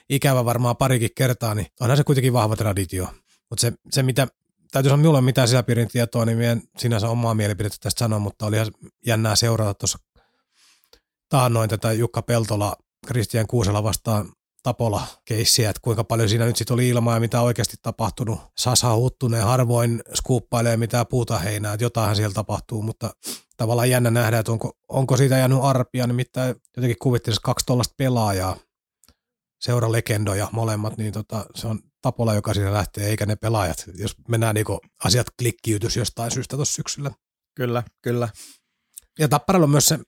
ikävä 0.09 0.45
varmaan 0.45 0.77
parikin 0.77 1.11
kertaa, 1.15 1.55
niin 1.55 1.67
onhan 1.81 1.97
se 1.97 2.05
kuitenkin 2.05 2.33
vahva 2.33 2.57
traditio 2.57 3.09
Mutta 3.51 3.61
se, 3.61 3.73
se, 3.91 4.03
mitä, 4.03 4.29
täytyy 4.73 4.89
sanoa, 4.89 4.97
minulla 4.97 5.19
ei 5.19 5.23
mitään 5.23 5.49
sisäpiirin 5.49 5.89
tietoa, 5.89 6.25
niin 6.25 6.39
meidän 6.39 6.63
sinänsä 6.79 7.09
omaa 7.09 7.35
mielipidettä 7.35 7.79
tästä 7.81 7.99
sanoa, 7.99 8.19
mutta 8.19 8.47
oli 8.47 8.57
ihan 8.57 8.73
jännää 9.07 9.37
seurata 9.37 9.75
tuossa 9.75 9.99
taannoin 11.29 11.71
tätä 11.71 11.93
Jukka 11.93 12.23
Peltola, 12.23 12.77
Kristian 13.07 13.47
Kuusela 13.47 13.83
vastaan 13.83 14.33
Tapola 14.63 15.07
keissiä, 15.25 15.71
että 15.71 15.81
kuinka 15.83 16.05
paljon 16.05 16.29
siinä 16.29 16.45
nyt 16.45 16.57
sitten 16.57 16.75
oli 16.75 16.89
ilmaa 16.89 17.15
ja 17.15 17.21
mitä 17.21 17.41
oikeasti 17.41 17.77
tapahtunut. 17.83 18.41
Sasa 18.59 18.97
Huttunen 18.97 19.45
harvoin 19.45 20.03
skuuppailee 20.15 20.77
mitään 20.77 21.07
puuta 21.07 21.39
heinää, 21.39 21.75
että 21.75 21.85
jotain 21.85 22.17
siellä 22.17 22.35
tapahtuu, 22.35 22.83
mutta 22.83 23.11
tavallaan 23.57 23.91
jännä 23.91 24.11
nähdä, 24.11 24.39
että 24.39 24.53
onko, 24.53 24.73
onko 24.89 25.17
siitä 25.17 25.39
jäänyt 25.39 25.59
arpia, 25.63 26.07
nimittäin 26.07 26.57
jotenkin 26.77 26.97
kuvittelisi 27.03 27.41
kaksi 27.45 27.67
tuollaista 27.67 27.95
pelaajaa, 27.97 28.57
seura 29.61 29.93
legendoja 29.93 30.49
molemmat, 30.53 30.97
niin 30.97 31.13
tota, 31.13 31.47
se 31.55 31.67
on 31.67 31.79
Tapola, 32.03 32.35
joka 32.35 32.55
siinä 32.55 32.73
lähtee, 32.73 33.07
eikä 33.07 33.27
ne 33.27 33.37
pelaajat, 33.37 33.85
jos 33.95 34.15
mennään 34.29 34.55
niin 34.55 34.67
asiat 35.05 35.27
klikkiytys 35.39 35.97
jostain 35.97 36.31
syystä 36.31 36.57
tuossa 36.57 36.75
syksyllä. 36.75 37.11
Kyllä, 37.55 37.83
kyllä. 38.03 38.29
Ja 39.19 39.29
Tapparalla 39.29 39.65
on 39.65 39.71
myös 39.71 39.87
se 39.87 39.99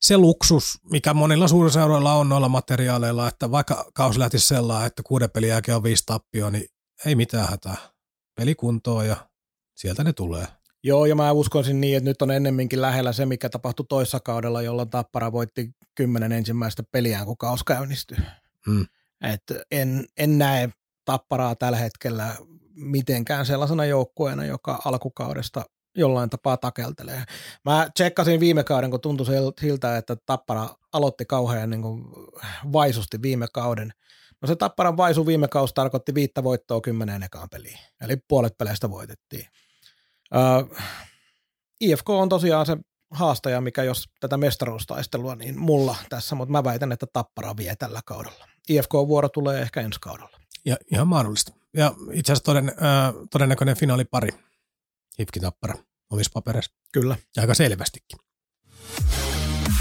se 0.00 0.18
luksus, 0.18 0.78
mikä 0.90 1.14
monilla 1.14 1.48
suurseuroilla 1.48 2.14
on 2.14 2.28
noilla 2.28 2.48
materiaaleilla, 2.48 3.28
että 3.28 3.50
vaikka 3.50 3.90
kausi 3.94 4.18
lähtisi 4.18 4.46
sellainen, 4.46 4.86
että 4.86 5.02
kuuden 5.02 5.30
pelin 5.30 5.48
jälkeen 5.48 5.76
on 5.76 5.82
viisi 5.82 6.02
tappio, 6.06 6.50
niin 6.50 6.64
ei 7.06 7.14
mitään 7.14 7.48
hätää. 7.48 7.76
Peli 8.36 8.54
kuntoon 8.54 9.06
ja 9.06 9.16
sieltä 9.76 10.04
ne 10.04 10.12
tulee. 10.12 10.46
Joo, 10.82 11.06
ja 11.06 11.14
mä 11.14 11.32
uskoisin 11.32 11.80
niin, 11.80 11.96
että 11.96 12.10
nyt 12.10 12.22
on 12.22 12.30
ennemminkin 12.30 12.80
lähellä 12.80 13.12
se, 13.12 13.26
mikä 13.26 13.48
tapahtui 13.48 13.86
toissa 13.88 14.20
kaudella, 14.20 14.62
jolloin 14.62 14.90
Tappara 14.90 15.32
voitti 15.32 15.70
kymmenen 15.94 16.32
ensimmäistä 16.32 16.82
peliään, 16.92 17.26
kun 17.26 17.36
kaus 17.38 17.64
käynnistyi. 17.64 18.18
Hmm. 18.66 18.86
Et 19.22 19.42
en, 19.70 20.06
en 20.16 20.38
näe 20.38 20.68
Tapparaa 21.08 21.54
tällä 21.54 21.78
hetkellä 21.78 22.36
mitenkään 22.74 23.46
sellaisena 23.46 23.84
joukkueena, 23.84 24.44
joka 24.44 24.78
alkukaudesta 24.84 25.64
jollain 25.96 26.30
tapaa 26.30 26.56
takeltelee. 26.56 27.24
Mä 27.64 27.88
tsekkasin 27.94 28.40
viime 28.40 28.64
kauden, 28.64 28.90
kun 28.90 29.00
tuntui 29.00 29.26
siltä, 29.60 29.96
että 29.96 30.16
Tappara 30.26 30.68
aloitti 30.92 31.24
kauhean 31.24 31.70
niin 31.70 31.82
kuin 31.82 32.04
vaisusti 32.72 33.22
viime 33.22 33.46
kauden. 33.52 33.92
No 34.42 34.46
se 34.48 34.56
Tapparan 34.56 34.96
vaisu 34.96 35.26
viime 35.26 35.48
kausi 35.48 35.74
tarkoitti 35.74 36.14
viittä 36.14 36.44
voittoa 36.44 36.80
kymmeneen 36.80 37.22
ekaan 37.22 37.48
peliin, 37.50 37.78
eli 38.00 38.16
puolet 38.28 38.58
peleistä 38.58 38.90
voitettiin. 38.90 39.46
Uh, 40.34 40.76
IFK 41.80 42.10
on 42.10 42.28
tosiaan 42.28 42.66
se 42.66 42.76
haastaja, 43.10 43.60
mikä 43.60 43.82
jos 43.82 44.04
tätä 44.20 44.36
mestaruustaistelua, 44.36 45.36
niin 45.36 45.58
mulla 45.58 45.96
tässä, 46.08 46.34
mutta 46.34 46.52
mä 46.52 46.64
väitän, 46.64 46.92
että 46.92 47.06
Tappara 47.12 47.56
vie 47.56 47.76
tällä 47.76 48.00
kaudella. 48.04 48.48
IFK-vuoro 48.68 49.28
tulee 49.28 49.60
ehkä 49.60 49.80
ensi 49.80 50.00
kaudella. 50.00 50.38
Ja, 50.64 50.76
ihan 50.92 51.08
mahdollista. 51.08 51.52
Ja 51.76 51.94
itse 52.12 52.32
asiassa 52.32 52.44
toden, 52.44 52.68
äh, 52.68 53.14
todennäköinen 53.30 53.76
finaalipari, 53.76 54.28
Hifki 55.18 55.40
Tappara 55.40 55.74
omissa 56.10 56.30
papereissa. 56.34 56.72
Kyllä. 56.92 57.16
Ja 57.36 57.42
aika 57.42 57.54
selvästikin. 57.54 58.18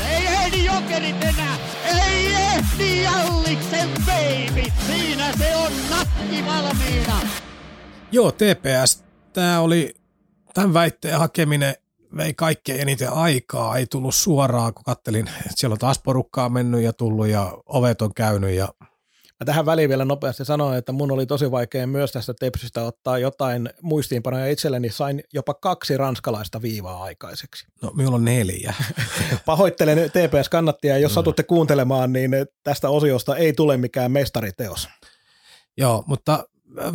Ei 0.10 0.28
ehdi 0.28 0.66
jokerit 0.66 1.24
enää! 1.24 1.58
Ei 1.86 2.34
ehdi 2.34 3.04
Jalliksen 3.04 3.90
baby! 4.06 4.72
Siinä 4.88 5.34
se 5.38 5.56
on 5.56 5.72
nakki 5.90 6.46
valmiina! 6.46 7.22
Joo, 8.12 8.32
TPS. 8.32 9.04
Tämä 9.34 9.60
oli 9.60 9.96
tämän 10.54 10.74
väitteen 10.74 11.20
hakeminen 11.20 11.76
vei 12.18 12.34
kaikkein 12.34 12.82
eniten 12.82 13.14
aikaa, 13.14 13.78
ei 13.78 13.88
tullut 13.88 14.16
suoraan, 14.16 14.74
kun 14.74 14.84
kattelin, 14.84 15.28
että 15.28 15.54
siellä 15.56 15.74
on 15.74 15.80
taas 15.80 16.00
porukkaa 16.00 16.50
mennyt 16.50 16.82
ja 16.82 16.94
tullut 16.94 17.28
ja 17.28 17.58
ovet 17.66 18.02
on 18.02 18.14
käynyt 18.14 18.52
ja 18.52 18.70
Mä 19.40 19.46
tähän 19.46 19.66
väliin 19.66 19.90
vielä 19.90 20.06
nopeasti 20.06 20.46
sanoin, 20.46 20.78
että 20.78 20.92
mun 20.92 21.12
oli 21.12 21.26
tosi 21.26 21.52
vaikea 21.52 21.88
myös 21.88 22.12
tästä 22.12 22.34
tepsistä 22.40 22.84
ottaa 22.84 23.18
jotain 23.18 23.70
muistiinpanoja 23.82 24.48
itselleni. 24.48 24.90
Sain 24.90 25.24
jopa 25.34 25.54
kaksi 25.54 25.98
ranskalaista 25.98 26.62
viivaa 26.62 27.04
aikaiseksi. 27.04 27.66
No, 27.82 27.92
minulla 27.96 28.16
on 28.16 28.26
neljä. 28.26 28.74
Pahoittelen 29.46 29.98
TPS-kannattia, 29.98 30.98
jos 30.98 31.12
mm. 31.12 31.16
satutte 31.16 31.44
kuuntelemaan, 31.44 32.14
niin 32.14 32.32
tästä 32.64 32.90
osiosta 32.90 33.36
ei 33.36 33.54
tule 33.54 33.78
mikään 33.78 34.12
mestariteos. 34.12 34.90
Joo, 35.78 36.04
mutta 36.08 36.44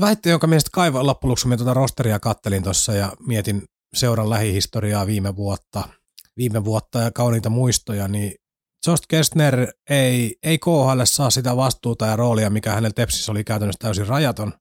väitte, 0.01 0.30
jonka 0.30 0.47
mielestä 0.47 0.70
kaivoin 0.72 1.07
loppujen 1.07 1.30
lopuksi, 1.30 1.57
tuota 1.57 1.74
rosteria 1.74 2.18
kattelin 2.18 2.62
tuossa 2.62 2.93
ja 2.93 3.12
mietin 3.26 3.62
seuran 3.95 4.30
lähihistoriaa 4.30 5.07
viime 5.07 5.36
vuotta, 5.36 5.88
viime 6.36 6.64
vuotta 6.64 6.99
ja 6.99 7.11
kauniita 7.11 7.51
muistoja, 7.51 8.09
niin 8.09 8.34
Jost 8.86 9.04
Kestner 9.08 9.72
ei, 9.90 10.38
ei 10.42 10.58
KHL 10.58 11.00
saa 11.04 11.30
sitä 11.30 11.56
vastuuta 11.56 12.06
ja 12.06 12.16
roolia, 12.16 12.50
mikä 12.50 12.70
hänellä 12.70 12.90
Tepsissä 12.94 13.32
oli 13.32 13.44
käytännössä 13.44 13.78
täysin 13.78 14.06
rajaton. 14.06 14.52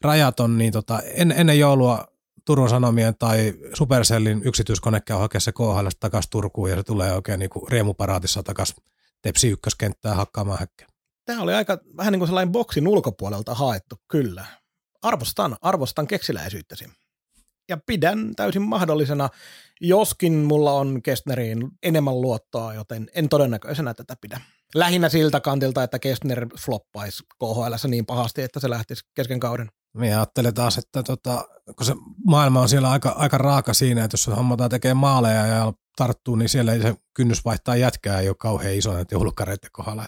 rajaton 0.00 0.58
niin 0.58 0.72
tota, 0.72 1.00
en, 1.14 1.34
ennen 1.36 1.58
joulua 1.58 2.06
Turun 2.44 2.68
Sanomien 2.68 3.14
tai 3.18 3.54
Supercellin 3.74 4.42
yksityiskone 4.44 5.00
käy 5.00 5.16
hakea 5.16 5.40
se 5.40 5.52
KHL 5.52 5.88
takaisin 6.00 6.30
Turkuun 6.30 6.70
ja 6.70 6.76
se 6.76 6.82
tulee 6.82 7.12
oikein 7.12 7.38
niin 7.38 7.50
riemuparaatissa 7.68 8.42
takaisin 8.42 8.76
Tepsi 9.22 9.48
ykköskenttää 9.48 10.14
hakkaamaan 10.14 10.58
häkkää. 10.58 10.88
Tämä 11.24 11.42
oli 11.42 11.54
aika 11.54 11.78
vähän 11.96 12.12
niin 12.12 12.20
kuin 12.20 12.28
sellainen 12.28 12.52
boksin 12.52 12.88
ulkopuolelta 12.88 13.54
haettu, 13.54 13.96
kyllä. 14.08 14.44
Arvostan, 15.02 15.56
arvostan 15.60 16.06
keksiläisyyttäsi 16.06 16.84
ja 17.68 17.76
pidän 17.86 18.34
täysin 18.36 18.62
mahdollisena, 18.62 19.28
joskin 19.80 20.32
mulla 20.32 20.72
on 20.72 21.02
Kestneriin 21.02 21.70
enemmän 21.82 22.20
luottoa, 22.20 22.74
joten 22.74 23.10
en 23.14 23.28
todennäköisenä 23.28 23.94
tätä 23.94 24.16
pidä. 24.20 24.40
Lähinnä 24.74 25.08
siltä 25.08 25.40
kantilta, 25.40 25.82
että 25.82 25.98
Kestner 25.98 26.46
floppaisi 26.58 27.22
KHL 27.38 27.88
niin 27.88 28.06
pahasti, 28.06 28.42
että 28.42 28.60
se 28.60 28.70
lähtisi 28.70 29.04
kesken 29.14 29.40
kauden. 29.40 29.68
Minä 29.94 30.16
ajattelen 30.16 30.54
taas, 30.54 30.78
että 30.78 31.02
tota, 31.02 31.48
kun 31.76 31.86
se 31.86 31.94
maailma 32.26 32.60
on 32.60 32.68
siellä 32.68 32.90
aika, 32.90 33.08
aika 33.08 33.38
raaka 33.38 33.74
siinä, 33.74 34.04
että 34.04 34.14
jos 34.14 34.26
hommataan 34.26 34.70
tekee 34.70 34.94
maaleja 34.94 35.46
ja 35.46 35.72
tarttuu, 35.96 36.36
niin 36.36 36.48
siellä 36.48 36.72
ei 36.72 36.82
se 36.82 36.94
kynnys 37.14 37.44
vaihtaa 37.44 37.76
jätkää 37.76 38.20
ei 38.20 38.28
ole 38.28 38.36
kauhean 38.38 38.74
iso 38.74 38.98
että 38.98 39.14
joulukareiden 39.14 39.70
kohdalla. 39.72 40.06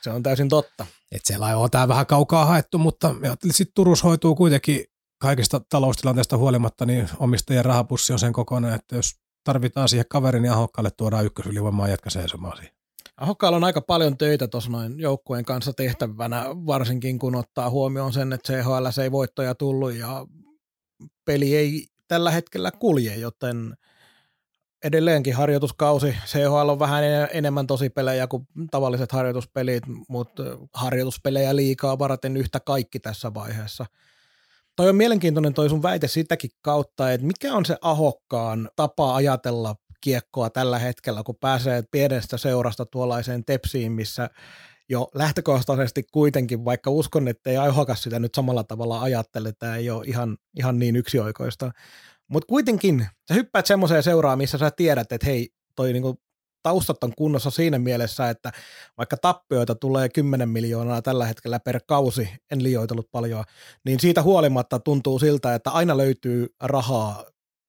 Se 0.00 0.10
on 0.10 0.22
täysin 0.22 0.48
totta. 0.48 0.86
Että 1.12 1.26
siellä 1.26 1.58
on 1.58 1.70
tämä 1.70 1.88
vähän 1.88 2.06
kaukaa 2.06 2.44
haettu, 2.44 2.78
mutta 2.78 3.08
ajattelin, 3.08 3.32
että 3.32 3.52
sitten 3.52 3.74
Turus 3.74 4.04
hoituu 4.04 4.34
kuitenkin 4.34 4.84
kaikista 5.20 5.60
taloustilanteesta 5.60 6.36
huolimatta, 6.36 6.86
niin 6.86 7.08
omistajien 7.18 7.64
rahapussi 7.64 8.12
on 8.12 8.18
sen 8.18 8.32
kokonaan, 8.32 8.74
että 8.74 8.96
jos 8.96 9.20
tarvitaan 9.44 9.88
siihen 9.88 10.06
kaverin 10.08 10.44
ja 10.44 10.52
Ahokkaalle 10.52 10.90
tuodaan 10.90 11.24
ykkösylivoimaa 11.24 11.88
jätkä 11.88 12.10
seisomaan 12.10 12.56
siihen. 12.56 12.74
Ahokkaalla 13.16 13.56
on 13.56 13.64
aika 13.64 13.80
paljon 13.80 14.18
töitä 14.18 14.48
tuossa 14.48 14.70
noin 14.70 15.00
joukkueen 15.00 15.44
kanssa 15.44 15.72
tehtävänä, 15.72 16.44
varsinkin 16.44 17.18
kun 17.18 17.34
ottaa 17.34 17.70
huomioon 17.70 18.12
sen, 18.12 18.32
että 18.32 18.52
CHL 18.52 19.02
ei 19.02 19.12
voittoja 19.12 19.54
tullut 19.54 19.94
ja 19.94 20.26
peli 21.24 21.56
ei 21.56 21.86
tällä 22.08 22.30
hetkellä 22.30 22.70
kulje, 22.70 23.16
joten 23.16 23.76
edelleenkin 24.84 25.34
harjoituskausi. 25.34 26.16
CHL 26.26 26.68
on 26.68 26.78
vähän 26.78 27.04
enemmän 27.32 27.66
tosi 27.66 27.90
pelejä 27.90 28.26
kuin 28.26 28.48
tavalliset 28.70 29.12
harjoituspelit, 29.12 29.82
mutta 30.08 30.42
harjoituspelejä 30.74 31.56
liikaa 31.56 31.98
varten 31.98 32.36
yhtä 32.36 32.60
kaikki 32.60 33.00
tässä 33.00 33.34
vaiheessa– 33.34 33.86
Toi 34.80 34.88
on 34.88 34.96
mielenkiintoinen 34.96 35.54
toi 35.54 35.68
sun 35.68 35.82
väite 35.82 36.08
sitäkin 36.08 36.50
kautta, 36.62 37.12
että 37.12 37.26
mikä 37.26 37.54
on 37.54 37.64
se 37.64 37.76
ahokkaan 37.80 38.70
tapa 38.76 39.14
ajatella 39.14 39.76
kiekkoa 40.00 40.50
tällä 40.50 40.78
hetkellä, 40.78 41.22
kun 41.22 41.36
pääsee 41.40 41.82
pienestä 41.90 42.36
seurasta 42.36 42.86
tuollaiseen 42.86 43.44
tepsiin, 43.44 43.92
missä 43.92 44.30
jo 44.88 45.08
lähtökohtaisesti 45.14 46.02
kuitenkin, 46.12 46.64
vaikka 46.64 46.90
uskon, 46.90 47.28
että 47.28 47.50
ei 47.50 47.56
ahokas 47.56 48.02
sitä 48.02 48.18
nyt 48.18 48.34
samalla 48.34 48.64
tavalla 48.64 49.00
ajattele, 49.00 49.52
tämä 49.52 49.76
ei 49.76 49.90
ole 49.90 50.04
ihan, 50.06 50.36
ihan 50.58 50.78
niin 50.78 50.96
yksioikoista, 50.96 51.72
mutta 52.28 52.46
kuitenkin 52.46 53.06
sä 53.28 53.34
hyppäät 53.34 53.66
semmoiseen 53.66 54.02
seuraan, 54.02 54.38
missä 54.38 54.58
sä 54.58 54.70
tiedät, 54.70 55.12
että 55.12 55.26
hei, 55.26 55.48
toi 55.76 55.92
niinku 55.92 56.20
taustat 56.62 57.04
on 57.04 57.12
kunnossa 57.16 57.50
siinä 57.50 57.78
mielessä, 57.78 58.30
että 58.30 58.52
vaikka 58.98 59.16
tappioita 59.16 59.74
tulee 59.74 60.08
10 60.08 60.48
miljoonaa 60.48 61.02
tällä 61.02 61.26
hetkellä 61.26 61.60
per 61.60 61.80
kausi, 61.86 62.28
en 62.50 62.62
liioitellut 62.62 63.10
paljon, 63.10 63.44
niin 63.84 64.00
siitä 64.00 64.22
huolimatta 64.22 64.78
tuntuu 64.78 65.18
siltä, 65.18 65.54
että 65.54 65.70
aina 65.70 65.96
löytyy 65.96 66.54
rahaa 66.60 67.24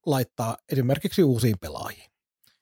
laittaa 0.06 0.56
esimerkiksi 0.72 1.22
uusiin 1.22 1.58
pelaajiin. 1.60 2.12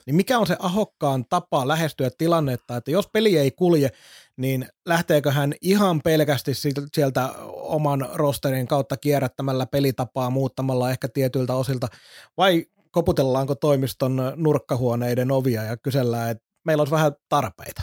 Niin 0.07 0.17
mikä 0.17 0.39
on 0.39 0.47
se 0.47 0.57
ahokkaan 0.59 1.25
tapa 1.29 1.69
lähestyä 1.69 2.11
tilannetta, 2.19 2.77
että 2.77 2.91
jos 2.91 3.09
peli 3.13 3.39
ei 3.39 3.51
kulje, 3.51 3.91
niin 4.37 4.69
lähteekö 4.87 5.33
hän 5.33 5.55
ihan 5.61 6.01
pelkästi 6.05 6.53
sieltä 6.95 7.35
oman 7.47 8.09
rosterin 8.13 8.69
kautta 8.69 8.97
kierrättämällä 8.97 9.67
pelitapaa, 9.67 10.31
muuttamalla 10.31 10.91
ehkä 10.91 11.09
tietyiltä 11.09 11.55
osilta, 11.55 11.89
vai 12.37 12.67
koputellaanko 12.91 13.55
toimiston 13.55 14.33
nurkkahuoneiden 14.37 15.31
ovia 15.31 15.63
ja 15.63 15.77
kysellään, 15.77 16.31
että 16.31 16.45
meillä 16.65 16.81
olisi 16.81 16.91
vähän 16.91 17.13
tarpeita. 17.29 17.83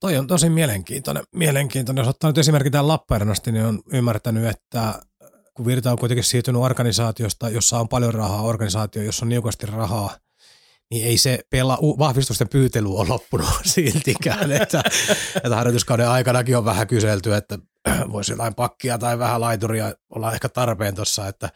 Toi 0.00 0.16
on 0.16 0.26
tosi 0.26 0.50
mielenkiintoinen. 0.50 1.24
mielenkiintoinen. 1.34 2.02
Jos 2.02 2.08
ottaa 2.08 2.30
nyt 2.30 2.38
esimerkki 2.38 2.70
tämän 2.70 2.88
Lappeenrannasta, 2.88 3.52
niin 3.52 3.64
on 3.64 3.82
ymmärtänyt, 3.92 4.46
että 4.46 4.94
kun 5.54 5.66
Virta 5.66 5.90
on 5.90 5.98
kuitenkin 5.98 6.24
siirtynyt 6.24 6.62
organisaatiosta, 6.62 7.48
jossa 7.48 7.78
on 7.78 7.88
paljon 7.88 8.14
rahaa, 8.14 8.42
organisaatio, 8.42 9.02
jossa 9.02 9.24
on 9.24 9.28
niukasti 9.28 9.66
rahaa, 9.66 10.16
niin 10.90 11.06
ei 11.06 11.18
se 11.18 11.38
pela, 11.50 11.78
vahvistusten 11.98 12.48
pyytely 12.48 12.96
ole 12.96 13.08
loppunut 13.08 13.48
siltikään. 13.64 14.52
että, 14.52 14.82
että 15.36 15.56
harjoituskauden 15.56 16.08
aikanakin 16.08 16.56
on 16.56 16.64
vähän 16.64 16.86
kyselty, 16.86 17.34
että 17.34 17.58
voisi 18.12 18.32
jotain 18.32 18.54
pakkia 18.54 18.98
tai 18.98 19.18
vähän 19.18 19.40
laituria 19.40 19.92
olla 20.10 20.32
ehkä 20.32 20.48
tarpeen 20.48 20.94
tuossa, 20.94 21.28
että 21.28 21.48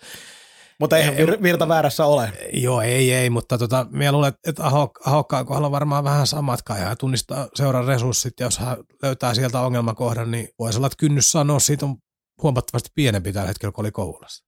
Mutta 0.81 0.97
eihän 0.99 1.14
vir- 1.14 1.43
virta 1.43 1.68
väärässä 1.68 2.05
ole. 2.07 2.33
Joo, 2.53 2.81
ei, 2.81 3.12
ei, 3.12 3.31
mutta 3.31 3.59
tota, 3.59 3.87
minä 3.91 4.12
luulen, 4.12 4.33
että 4.47 4.62
Aho- 4.62 4.93
Ahokkaan 5.11 5.47
kohdalla 5.47 5.66
on 5.66 5.72
varmaan 5.72 6.05
vähän 6.05 6.27
samat 6.27 6.62
kai. 6.62 6.81
Hän 6.81 6.97
tunnistaa 6.97 7.49
seuran 7.55 7.85
resurssit, 7.85 8.33
ja 8.41 8.47
jos 8.47 8.59
hän 8.59 8.77
löytää 9.03 9.35
sieltä 9.35 9.61
ongelmakohdan, 9.61 10.31
niin 10.31 10.49
voisi 10.59 10.79
olla, 10.79 10.87
että 10.87 10.97
kynnys 10.97 11.33
sanoa 11.33 11.59
siitä 11.59 11.87
on 11.87 11.97
huomattavasti 12.43 12.91
pienempi 12.95 13.33
tällä 13.33 13.49
hetkellä, 13.49 13.72
kun 13.72 13.83
oli 13.85 13.91
Kouvolassa. 13.91 14.45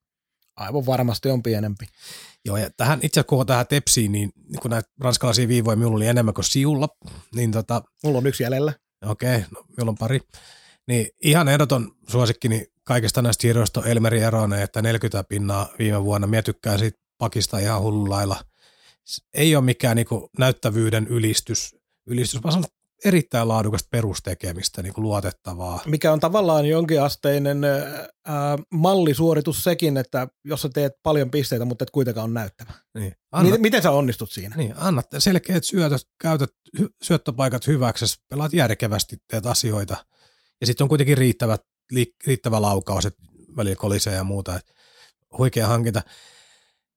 Aivan 0.57 0.87
varmasti 0.87 1.31
on 1.31 1.43
pienempi. 1.43 1.87
Joo, 2.45 2.57
ja 2.57 2.71
tähän, 2.77 2.99
itse 3.03 3.21
asiassa 3.21 3.29
koko 3.29 3.45
tähän 3.45 3.67
tepsiin, 3.67 4.13
niin 4.13 4.31
kun 4.63 4.71
näitä 4.71 4.91
ranskalaisia 5.01 5.49
viivoja 5.49 5.77
minulla 5.77 5.97
oli 5.97 6.07
enemmän 6.07 6.35
kuin 6.35 6.45
siulla, 6.45 6.89
niin 7.35 7.53
tota, 7.53 7.83
Mulla 8.05 8.19
on 8.19 8.27
yksi 8.27 8.43
jäljellä. 8.43 8.73
okei, 9.07 9.39
no, 9.51 9.65
minulla 9.77 9.91
on 9.91 9.99
pari. 9.99 10.21
Niin 10.89 11.09
ihan 11.23 11.49
ehdoton 11.49 11.93
suosikkini 12.09 12.67
kaikista 12.85 13.23
näistä 13.23 13.43
siirroista 13.43 13.81
on 13.81 13.87
Elmeri 13.87 14.21
Eronen, 14.21 14.63
että 14.63 14.83
40 14.83 15.25
pinnaa 15.29 15.69
viime 15.79 16.05
vuonna. 16.05 16.27
Mie 16.27 16.43
tykkään 16.43 16.79
siitä 16.79 16.99
pakista 17.19 17.59
ihan 17.59 17.83
hullu 17.83 18.11
lailla. 18.11 18.37
S- 19.09 19.23
Ei 19.35 19.57
ole 19.57 19.65
mikään 19.65 19.97
niinku 19.97 20.31
näyttävyyden 20.39 21.07
ylistys, 21.07 21.77
ylistys, 22.07 22.43
vaan 22.43 22.53
se 22.53 22.59
on 22.59 22.65
erittäin 23.05 23.49
laadukasta 23.49 23.89
perustekemistä, 23.91 24.83
niinku 24.83 25.03
luotettavaa. 25.03 25.81
Mikä 25.87 26.13
on 26.13 26.21
tavallaan 26.21 26.67
jonkinasteinen 26.67 27.65
ää, 27.65 28.59
mallisuoritus 28.73 29.65
sekin, 29.65 29.97
että 29.97 30.29
jos 30.45 30.63
sä 30.63 30.69
teet 30.75 30.93
paljon 31.03 31.31
pisteitä, 31.31 31.65
mutta 31.65 31.83
et 31.83 31.91
kuitenkaan 31.91 32.25
on 32.25 32.35
näyttävä. 32.35 32.73
Niin. 32.95 33.13
Anna, 33.33 33.45
Miten, 33.45 33.61
miten 33.61 33.83
sä 33.83 33.91
onnistut 33.91 34.31
siinä? 34.31 34.57
niin, 34.57 34.75
anna 34.77 35.03
selkeät 35.19 35.65
syötöt, 35.65 36.03
käytät 36.21 36.51
syöttöpaikat 37.03 37.67
hyväksi, 37.67 38.17
pelaat 38.31 38.53
järkevästi, 38.53 39.17
teet 39.31 39.47
asioita. 39.47 39.97
Ja 40.61 40.67
sitten 40.67 40.85
on 40.85 40.89
kuitenkin 40.89 41.19
riittävä, 41.19 41.59
riittävä 42.27 42.63
laukaus, 42.63 43.07
että 43.07 43.23
välillä 43.57 43.77
kolisee 43.77 44.15
ja 44.15 44.25
muuta. 44.25 44.57
Et 44.57 44.75
huikea 45.39 45.67
hankinta. 45.67 46.03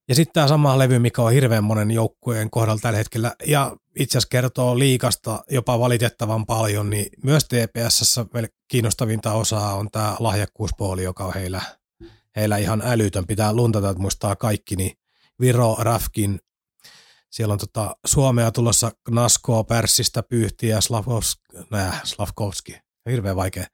Ja 0.07 0.15
sitten 0.15 0.33
tämä 0.33 0.47
sama 0.47 0.79
levy, 0.79 0.99
mikä 0.99 1.21
on 1.21 1.31
hirveän 1.31 1.63
monen 1.63 1.91
joukkueen 1.91 2.49
kohdalla 2.49 2.81
tällä 2.81 2.97
hetkellä, 2.97 3.35
ja 3.47 3.77
itse 3.99 4.17
asiassa 4.17 4.29
kertoo 4.31 4.79
liikasta 4.79 5.43
jopa 5.49 5.79
valitettavan 5.79 6.45
paljon, 6.45 6.89
niin 6.89 7.05
myös 7.23 7.45
TPSssä 7.45 8.25
kiinnostavinta 8.67 9.33
osaa 9.33 9.75
on 9.75 9.91
tämä 9.91 10.15
lahjakkuuspuoli, 10.19 11.03
joka 11.03 11.25
on 11.25 11.33
heillä, 11.33 11.61
heillä 12.35 12.57
ihan 12.57 12.81
älytön. 12.85 13.27
Pitää 13.27 13.53
luntata, 13.53 13.89
että 13.89 14.01
muistaa 14.01 14.35
kaikki, 14.35 14.75
niin 14.75 14.91
Viro, 15.39 15.75
Rafkin, 15.79 16.39
siellä 17.29 17.51
on 17.51 17.59
tota 17.59 17.95
Suomea 18.05 18.51
tulossa 18.51 18.91
Naskoa, 19.09 19.63
Pärssistä, 19.63 20.23
Pyyhtiä, 20.23 20.81
Slavkovski, 20.81 21.41
nää, 21.71 21.99
Slavkovski, 22.03 22.77
hirveän 23.09 23.35
vaikea, 23.35 23.65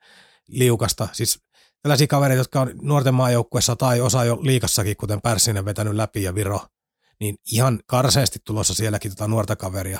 liukasta, 0.47 1.07
siis 1.11 1.39
tällaisia 1.81 2.07
kavereita, 2.07 2.39
jotka 2.39 2.61
on 2.61 2.71
nuorten 2.81 3.13
maajoukkuessa 3.13 3.75
tai 3.75 4.01
osa 4.01 4.25
jo 4.25 4.39
liikassakin, 4.41 4.97
kuten 4.97 5.21
Pärssinen 5.21 5.65
vetänyt 5.65 5.95
läpi 5.95 6.23
ja 6.23 6.35
Viro, 6.35 6.59
niin 7.19 7.35
ihan 7.51 7.79
karseasti 7.85 8.39
tulossa 8.45 8.73
sielläkin 8.73 9.11
tota 9.11 9.27
nuorta 9.27 9.55
kaveria. 9.55 9.99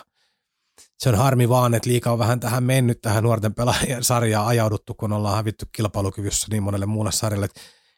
Se 0.99 1.09
on 1.09 1.15
harmi 1.15 1.49
vaan, 1.49 1.73
että 1.73 1.89
liika 1.89 2.11
on 2.11 2.19
vähän 2.19 2.39
tähän 2.39 2.63
mennyt 2.63 3.01
tähän 3.01 3.23
nuorten 3.23 3.53
pelaajien 3.53 4.03
sarjaan 4.03 4.47
ajauduttu, 4.47 4.93
kun 4.93 5.13
ollaan 5.13 5.35
hävitty 5.35 5.65
kilpailukyvyssä 5.71 6.47
niin 6.49 6.63
monelle 6.63 6.85
muulle 6.85 7.11
sarjalle. 7.11 7.47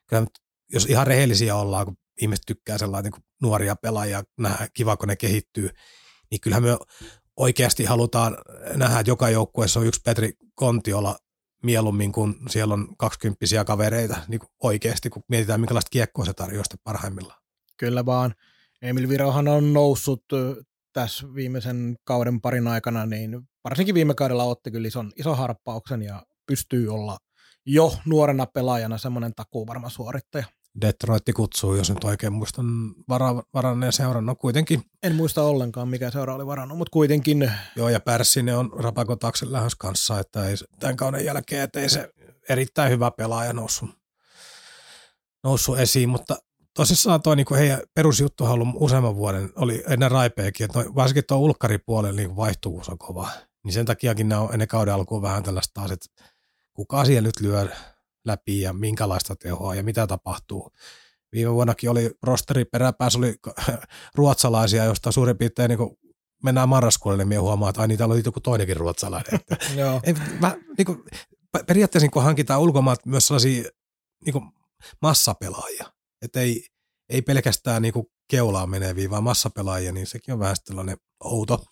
Kyllä 0.07 0.25
jos 0.73 0.86
ihan 0.86 1.07
rehellisiä 1.07 1.55
ollaan, 1.55 1.86
kun 1.86 1.97
ihmiset 2.21 2.43
tykkää 2.47 2.77
sellainen 2.77 3.11
niin 3.11 3.23
nuoria 3.41 3.75
pelaajia, 3.75 4.23
nähdä 4.38 4.67
kiva, 4.73 4.97
kun 4.97 5.07
ne 5.07 5.15
kehittyy, 5.15 5.69
niin 6.32 6.41
kyllähän 6.41 6.63
me 6.63 6.77
oikeasti 7.39 7.85
halutaan 7.85 8.37
nähdä, 8.75 8.99
että 8.99 9.11
joka 9.11 9.29
joukkueessa 9.29 9.79
on 9.79 9.85
yksi 9.85 10.01
Petri 10.05 10.33
Kontiola 10.55 11.17
mieluummin, 11.63 12.11
kun 12.11 12.35
siellä 12.49 12.73
on 12.73 12.87
kaksikymppisiä 12.97 13.63
kavereita 13.63 14.17
niin 14.27 14.39
kuin 14.39 14.49
oikeasti, 14.63 15.09
kun 15.09 15.23
mietitään, 15.27 15.59
minkälaista 15.59 15.89
kiekkoa 15.89 16.25
se 16.25 16.33
tarjoaa 16.33 16.63
parhaimmillaan. 16.83 17.41
Kyllä 17.77 18.05
vaan. 18.05 18.35
Emil 18.81 19.09
Virohan 19.09 19.47
on 19.47 19.73
noussut 19.73 20.23
tässä 20.93 21.33
viimeisen 21.35 21.95
kauden 22.03 22.41
parin 22.41 22.67
aikana, 22.67 23.05
niin 23.05 23.41
varsinkin 23.63 23.95
viime 23.95 24.13
kaudella 24.13 24.43
otti 24.43 24.71
kyllä 24.71 24.87
ison, 24.87 25.11
ison 25.15 25.37
harppauksen 25.37 26.01
ja 26.01 26.23
pystyy 26.47 26.93
olla 26.93 27.17
jo 27.65 27.97
nuorena 28.05 28.45
pelaajana 28.45 28.97
semmoinen 28.97 29.35
takuu 29.35 29.67
varma 29.67 29.89
suorittaja. 29.89 30.45
Detroitti 30.82 31.34
kutsuu, 31.34 31.76
jos 31.76 31.89
nyt 31.89 32.03
oikein 32.03 32.34
muistan 32.34 32.65
vara, 33.09 33.43
varanneen 33.53 33.93
seuran. 33.93 34.26
No 34.26 34.36
kuitenkin, 34.36 34.84
En 35.03 35.15
muista 35.15 35.43
ollenkaan, 35.43 35.89
mikä 35.89 36.11
seura 36.11 36.36
oli 36.36 36.45
varannut, 36.45 36.78
mutta 36.78 36.91
kuitenkin 36.91 37.51
joo, 37.76 37.89
ja 37.89 37.99
Pärssinen 37.99 38.57
on 38.57 38.72
Rapakon 38.76 39.20
taksen 39.20 39.51
lähes 39.51 39.76
kanssa, 39.76 40.20
että 40.20 40.45
ei, 40.45 40.55
tämän 40.80 40.97
kauden 40.97 41.26
jälkeen, 41.26 41.63
että 41.63 41.80
ei 41.80 41.89
se 41.89 42.09
erittäin 42.49 42.91
hyvä 42.91 43.11
pelaaja 43.11 43.53
noussut, 43.53 43.89
noussut 45.43 45.80
esiin, 45.80 46.09
mutta 46.09 46.38
tosissaan 46.74 47.22
toi 47.22 47.36
niinku 47.36 47.53
heidän 47.53 47.82
perusjuttu 47.93 48.45
on 48.45 48.51
ollut 48.51 48.67
useamman 48.74 49.15
vuoden, 49.15 49.49
oli 49.55 49.84
ennen 49.88 50.11
Raipeekin, 50.11 50.65
että 50.65 50.80
noi, 50.80 50.95
varsinkin 50.95 51.24
tuo 51.28 51.38
ulkkaripuolen 51.38 52.15
niin 52.15 52.36
vaihtuvuus 52.36 52.89
on 52.89 52.97
kova. 52.97 53.30
Niin 53.63 53.74
sen 53.74 53.86
takiakin 53.86 54.30
ne 54.30 54.38
on 54.38 54.53
ennen 54.53 54.67
kauden 54.67 54.93
alkuun 54.93 55.22
vähän 55.22 55.43
tällaista 55.43 55.74
taas, 55.74 55.91
että 55.91 56.05
kuka 56.74 57.05
siellä 57.05 57.28
nyt 57.28 57.39
lyö 57.39 57.67
läpi 58.26 58.61
ja 58.61 58.74
minkälaista 58.74 59.36
tehoa 59.36 59.76
ja 59.76 59.84
mitä 59.84 60.07
tapahtuu. 60.07 60.72
Viime 61.32 61.53
vuonnakin 61.53 61.89
oli 61.89 62.11
rosteri 62.24 62.65
peräpäässä, 62.65 63.20
oli 63.20 63.36
ruotsalaisia, 64.15 64.86
josta 64.86 65.11
suurin 65.11 65.38
piirtein 65.38 65.70
niin 65.70 65.97
mennään 66.43 66.70
marraskuulle, 66.70 67.17
niin 67.17 67.28
minä 67.28 67.41
huomaan, 67.41 67.70
että 67.70 67.82
ai 67.82 67.88
niitä 67.88 68.05
oli 68.05 68.22
joku 68.26 68.39
toinenkin 68.39 68.78
ruotsalainen. 68.78 69.36
Että 69.36 69.57
ei, 70.03 70.13
mä, 70.41 70.57
niin 70.78 70.86
kuin, 70.86 71.03
periaatteessa 71.67 72.05
niin 72.05 72.11
kun 72.11 72.24
hankitaan 72.24 72.61
ulkomaat 72.61 73.05
myös 73.05 73.28
sellaisia 73.28 73.70
niin 74.26 74.34
kuin 74.34 74.45
massapelaajia, 75.01 75.86
että 76.22 76.39
ei, 76.39 76.65
ei 77.09 77.22
pelkästään 77.22 77.82
niin 77.82 77.93
kuin 77.93 78.05
keulaan 78.30 78.70
meneviä, 78.70 79.09
vaan 79.09 79.24
massapelaajia, 79.24 79.91
niin 79.91 80.07
sekin 80.07 80.34
on 80.34 80.39
vähän 80.39 80.55
sellainen 80.63 80.97
outo. 81.24 81.65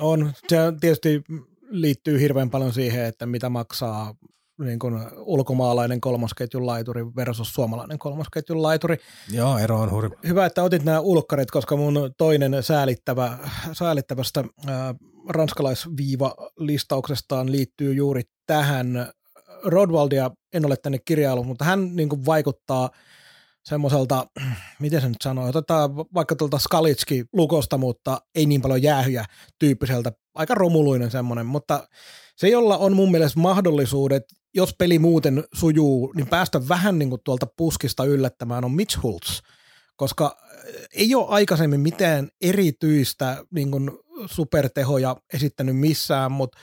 on. 0.00 0.32
Se 0.48 0.56
tietysti 0.80 1.22
liittyy 1.70 2.20
hirveän 2.20 2.50
paljon 2.50 2.72
siihen, 2.72 3.04
että 3.04 3.26
mitä 3.26 3.48
maksaa 3.48 4.14
niin 4.64 4.78
kuin 4.78 4.94
ulkomaalainen 5.16 6.00
kolmosketjun 6.00 6.66
laituri 6.66 7.06
versus 7.16 7.54
suomalainen 7.54 7.98
kolmosketjun 7.98 8.62
laituri. 8.62 8.96
Joo, 9.32 9.58
ero 9.58 9.80
on 9.80 9.90
hurja. 9.90 10.10
Hyvä, 10.28 10.46
että 10.46 10.62
otit 10.62 10.84
nämä 10.84 11.00
ulkkarit, 11.00 11.50
koska 11.50 11.76
mun 11.76 12.10
toinen 12.18 12.62
säälittävä, 12.62 13.38
säälittävästä 13.72 14.44
ää, 14.66 14.94
ranskalaisviiva-listauksestaan 15.28 17.52
liittyy 17.52 17.94
juuri 17.94 18.22
tähän. 18.46 19.12
Rodwaldia 19.64 20.30
en 20.52 20.66
ole 20.66 20.76
tänne 20.76 20.98
kirjaillut, 21.04 21.46
mutta 21.46 21.64
hän 21.64 21.96
niin 21.96 22.08
kuin 22.08 22.26
vaikuttaa 22.26 22.90
semmoiselta, 23.64 24.26
miten 24.80 25.00
se 25.00 25.08
nyt 25.08 25.16
sanoo, 25.22 25.48
otetaan 25.48 25.96
vaikka 25.96 26.36
tuolta 26.36 26.58
Skalitski 26.58 27.24
lukosta, 27.32 27.78
mutta 27.78 28.20
ei 28.34 28.46
niin 28.46 28.62
paljon 28.62 28.82
jäähyjä 28.82 29.24
tyyppiseltä, 29.58 30.12
aika 30.34 30.54
romuluinen 30.54 31.10
semmoinen, 31.10 31.46
mutta 31.46 31.88
se, 32.36 32.48
jolla 32.48 32.78
on 32.78 32.96
mun 32.96 33.10
mielestä 33.10 33.40
mahdollisuudet, 33.40 34.24
jos 34.58 34.74
peli 34.78 34.98
muuten 34.98 35.44
sujuu, 35.54 36.12
niin 36.16 36.26
päästä 36.26 36.68
vähän 36.68 36.98
niin 36.98 37.10
kuin 37.10 37.20
tuolta 37.24 37.46
puskista 37.56 38.04
yllättämään 38.04 38.64
on 38.64 38.72
Mitch 38.72 39.02
Hultz, 39.02 39.40
koska 39.96 40.36
ei 40.94 41.14
ole 41.14 41.26
aikaisemmin 41.28 41.80
mitään 41.80 42.28
erityistä 42.40 43.44
niin 43.50 43.70
kuin 43.70 43.90
supertehoja 44.26 45.16
esittänyt 45.32 45.76
missään, 45.76 46.32
mutta 46.32 46.58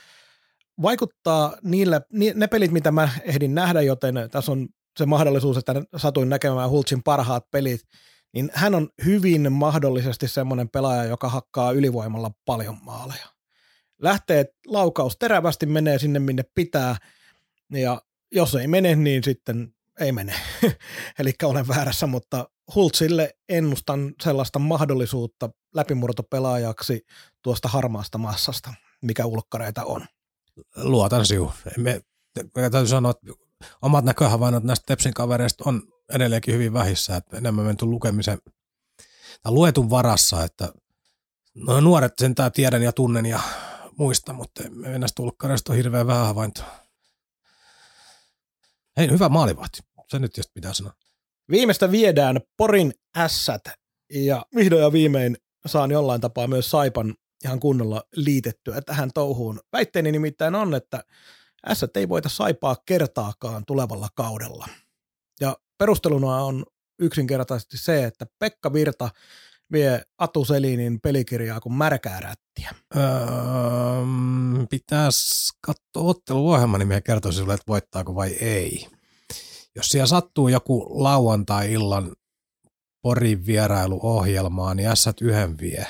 vaikuttaa 0.82 1.56
niillä, 1.62 2.00
ni- 2.12 2.32
ne 2.34 2.46
pelit, 2.46 2.70
mitä 2.70 2.92
mä 2.92 3.08
ehdin 3.24 3.54
nähdä, 3.54 3.82
joten 3.82 4.14
tässä 4.30 4.52
on 4.52 4.68
se 4.98 5.06
mahdollisuus, 5.06 5.56
että 5.56 5.74
satuin 5.96 6.28
näkemään 6.28 6.70
Hultsin 6.70 7.02
parhaat 7.02 7.50
pelit, 7.50 7.80
niin 8.34 8.50
hän 8.54 8.74
on 8.74 8.88
hyvin 9.04 9.52
mahdollisesti 9.52 10.28
semmoinen 10.28 10.68
pelaaja, 10.68 11.04
joka 11.04 11.28
hakkaa 11.28 11.72
ylivoimalla 11.72 12.30
paljon 12.44 12.76
maaleja. 12.82 13.26
Lähtee 14.02 14.44
laukaus 14.66 15.16
terävästi, 15.18 15.66
menee 15.66 15.98
sinne 15.98 16.18
minne 16.18 16.44
pitää, 16.54 16.96
ja 17.72 18.02
jos 18.32 18.54
ei 18.54 18.66
mene, 18.66 18.96
niin 18.96 19.24
sitten 19.24 19.74
ei 20.00 20.12
mene. 20.12 20.34
Eli 21.18 21.32
olen 21.42 21.68
väärässä, 21.68 22.06
mutta 22.06 22.48
Hultsille 22.74 23.36
ennustan 23.48 24.14
sellaista 24.22 24.58
mahdollisuutta 24.58 25.50
läpimurtopelaajaksi 25.74 27.06
tuosta 27.42 27.68
harmaasta 27.68 28.18
massasta, 28.18 28.74
mikä 29.02 29.26
ulkkareita 29.26 29.84
on. 29.84 30.06
Luotan 30.76 31.26
siu. 31.26 31.52
Me, 31.76 32.00
täytyy 32.54 32.86
sanoa, 32.86 33.10
että 33.10 33.26
omat 33.82 34.04
näköhavainnot 34.04 34.64
näistä 34.64 34.84
Tepsin 34.86 35.14
kavereista 35.14 35.64
on 35.66 35.82
edelleenkin 36.14 36.54
hyvin 36.54 36.72
vähissä, 36.72 37.16
että 37.16 37.36
enemmän 37.36 37.64
menty 37.64 37.86
lukemisen 37.86 38.38
tai 39.42 39.52
luetun 39.52 39.90
varassa, 39.90 40.44
että 40.44 40.72
no 41.54 41.80
nuoret 41.80 42.12
sentään 42.18 42.52
tiedän 42.52 42.82
ja 42.82 42.92
tunnen 42.92 43.26
ja 43.26 43.40
muista, 43.98 44.32
mutta 44.32 44.62
me 44.70 44.98
näistä 44.98 45.22
ulkkareista 45.22 45.72
on 45.72 45.76
hirveän 45.76 46.06
vähän 46.06 46.26
havaintoa. 46.26 46.85
Hei, 48.96 49.10
hyvä 49.10 49.28
maalivahti. 49.28 49.80
Se 50.08 50.18
nyt 50.18 50.36
just 50.36 50.50
pitää 50.54 50.72
sanoa. 50.72 50.92
Viimeistä 51.50 51.90
viedään 51.90 52.40
Porin 52.56 52.94
ässät 53.16 53.62
ja 54.10 54.46
vihdoin 54.54 54.82
ja 54.82 54.92
viimein 54.92 55.36
saan 55.66 55.90
jollain 55.90 56.20
tapaa 56.20 56.46
myös 56.46 56.70
Saipan 56.70 57.14
ihan 57.44 57.60
kunnolla 57.60 58.02
liitettyä 58.16 58.80
tähän 58.80 59.10
touhuun. 59.14 59.60
Väitteeni 59.72 60.12
nimittäin 60.12 60.54
on, 60.54 60.74
että 60.74 61.04
S 61.72 61.84
ei 61.94 62.08
voita 62.08 62.28
saipaa 62.28 62.76
kertaakaan 62.86 63.64
tulevalla 63.66 64.08
kaudella. 64.14 64.68
Ja 65.40 65.56
perusteluna 65.78 66.36
on 66.44 66.66
yksinkertaisesti 66.98 67.78
se, 67.78 68.04
että 68.04 68.26
Pekka 68.38 68.72
Virta 68.72 69.10
vie 69.72 70.02
Atu 70.18 70.44
Selinin 70.44 71.00
pelikirjaa 71.00 71.60
kuin 71.60 71.72
märkää 71.72 72.20
rättiä. 72.20 72.70
Öö, 72.96 73.02
pitäisi 74.70 75.52
katsoa 75.66 76.10
otteluohjelma, 76.10 76.78
niin 76.78 76.88
minä 76.88 77.00
kertoisin 77.00 77.36
sinulle, 77.36 77.54
että 77.54 77.64
voittaako 77.68 78.14
vai 78.14 78.30
ei. 78.30 78.86
Jos 79.76 79.88
siellä 79.88 80.06
sattuu 80.06 80.48
joku 80.48 81.02
lauantai-illan 81.02 82.12
Porin 83.02 83.46
vierailuohjelmaa, 83.46 84.74
niin 84.74 84.88
S 84.94 85.08
yhden 85.20 85.58
vie. 85.58 85.86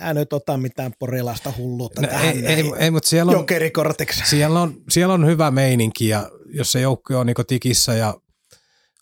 Älä 0.00 0.14
nyt 0.14 0.32
ota 0.32 0.56
mitään 0.56 0.92
porilaista 0.98 1.52
hulluutta 1.58 2.00
No, 2.02 2.08
tähän 2.08 2.36
ei, 2.36 2.46
ei, 2.46 2.72
ei, 2.78 2.90
mutta 2.90 3.08
siellä 3.08 3.30
on, 3.30 3.38
Jokerikortiksi. 3.38 4.22
siellä, 4.26 4.60
on, 4.60 4.74
siellä 4.90 5.14
on 5.14 5.26
hyvä 5.26 5.50
meininki 5.50 6.08
ja 6.08 6.30
jos 6.46 6.72
se 6.72 6.80
joukkue 6.80 7.16
on 7.16 7.26
niinku 7.26 7.44
tikissä 7.44 7.94
ja 7.94 8.14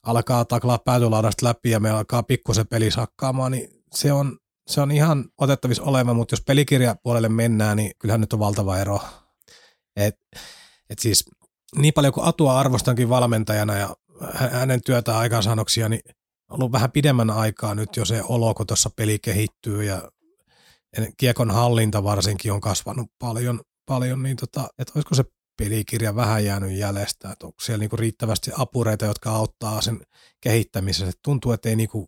alkaa 0.03 0.45
taklaa 0.45 0.79
päätylaudasta 0.79 1.47
läpi 1.47 1.71
ja 1.71 1.81
me 1.81 1.91
alkaa 1.91 2.23
pikkusen 2.23 2.67
peli 2.67 2.91
sakkaamaan, 2.91 3.53
niin 3.53 3.78
se 3.95 4.13
on, 4.13 4.39
se 4.67 4.81
on 4.81 4.91
ihan 4.91 5.25
otettavissa 5.39 5.83
oleva, 5.83 6.15
mutta 6.15 6.33
jos 6.33 6.43
pelikirjapuolelle 6.47 7.29
mennään, 7.29 7.77
niin 7.77 7.93
kyllähän 7.99 8.21
nyt 8.21 8.33
on 8.33 8.39
valtava 8.39 8.79
ero. 8.79 9.01
Et, 9.97 10.15
et 10.91 10.99
siis 10.99 11.25
niin 11.77 11.95
paljon 11.95 12.13
kuin 12.13 12.27
Atua 12.27 12.59
arvostankin 12.59 13.09
valmentajana 13.09 13.77
ja 13.77 13.97
hä- 14.35 14.49
hänen 14.49 14.83
työtä 14.83 15.19
aikaansaannoksia, 15.19 15.89
niin 15.89 16.01
on 16.51 16.61
ollut 16.61 16.73
vähän 16.73 16.93
pidemmän 16.93 17.31
aikaa 17.31 17.75
nyt 17.75 17.97
jo 17.97 18.05
se 18.05 18.23
olo, 18.29 18.55
kun 18.55 18.67
tuossa 18.67 18.91
peli 18.97 19.19
kehittyy 19.19 19.85
ja 19.85 20.11
kiekon 21.17 21.51
hallinta 21.51 22.05
varsinkin 22.05 22.53
on 22.53 22.61
kasvanut 22.61 23.11
paljon, 23.19 23.61
paljon 23.87 24.23
niin 24.23 24.37
tota, 24.37 24.69
että 24.79 24.93
olisiko 24.95 25.15
se 25.15 25.25
pelikirja 25.59 26.17
vähän 26.17 26.45
jäänyt 26.45 26.73
jäljestä, 26.73 27.33
että 27.33 27.47
onko 27.47 27.61
siellä 27.63 27.81
niinku 27.81 27.97
riittävästi 27.97 28.51
apureita, 28.59 29.05
jotka 29.05 29.31
auttaa 29.31 29.81
sen 29.81 30.01
kehittämisessä. 30.41 31.09
Et 31.09 31.19
tuntuu, 31.25 31.53
että 31.53 31.69
ei 31.69 31.77
niinku, 31.77 32.07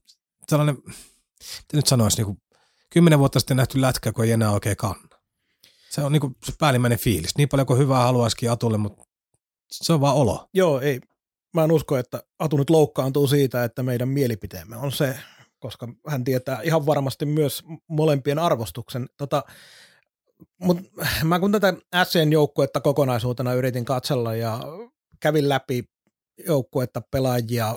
sellainen, 0.49 0.77
nyt 1.73 1.87
sanoisi, 1.87 2.17
niinku, 2.17 2.37
kymmenen 2.91 3.19
vuotta 3.19 3.41
sitten 3.41 3.57
nähty 3.57 3.81
lätkä, 3.81 4.13
kun 4.13 4.25
ei 4.25 4.33
enää 4.33 4.51
oikein 4.51 4.77
kanna. 4.77 5.09
Se 5.91 6.01
on 6.01 6.13
niinku 6.13 6.33
se 6.45 6.53
päällimmäinen 6.59 6.99
fiilis. 6.99 7.37
Niin 7.37 7.49
paljon 7.49 7.67
kuin 7.67 7.79
hyvää 7.79 8.03
haluaisikin 8.03 8.51
Atulle, 8.51 8.79
mutta 8.79 9.05
se 9.71 9.93
on 9.93 10.01
vaan 10.01 10.17
olo. 10.17 10.49
Joo, 10.55 10.81
ei. 10.81 11.01
Mä 11.55 11.65
en 11.65 11.73
usko, 11.73 11.97
että 11.97 12.23
Atu 12.39 12.57
nyt 12.57 12.71
loukkaantuu 12.71 13.27
siitä, 13.27 13.65
että 13.65 13.83
meidän 13.83 14.09
mielipiteemme 14.09 14.77
on 14.77 14.93
se, 14.93 15.19
koska 15.59 15.89
hän 16.07 16.25
tietää 16.25 16.61
ihan 16.63 16.87
varmasti 16.87 17.27
myös 17.27 17.63
molempien 17.89 18.39
arvostuksen. 18.39 19.09
Tota, 19.17 19.45
Mutta 20.59 20.83
mä 21.25 21.41
kun 21.41 21.53
tätä 21.53 21.75
SCN 22.05 22.33
joukkuetta 22.33 22.81
kokonaisuutena 22.81 23.55
yritin 23.55 23.85
katsella 23.85 24.35
ja 24.35 24.61
kävin 25.21 25.49
läpi 25.49 25.85
joukkuetta 26.47 27.01
pelaajia, 27.01 27.75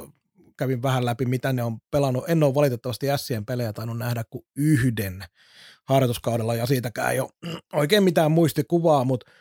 kävin 0.58 0.82
vähän 0.82 1.06
läpi, 1.06 1.26
mitä 1.26 1.54
ne 1.54 1.64
on 1.64 1.78
pelannut. 1.92 2.24
En 2.28 2.44
ole 2.44 2.56
valitettavasti 2.56 3.08
SCN 3.18 3.46
pelejä 3.46 3.74
tainnut 3.74 3.98
nähdä 3.98 4.24
kuin 4.30 4.46
yhden 4.56 5.24
harjoituskaudella 5.84 6.56
ja 6.56 6.66
siitäkään 6.66 7.12
ei 7.12 7.20
ole 7.20 7.30
oikein 7.74 8.04
mitään 8.04 8.32
muistikuvaa, 8.32 9.04
mutta 9.04 9.32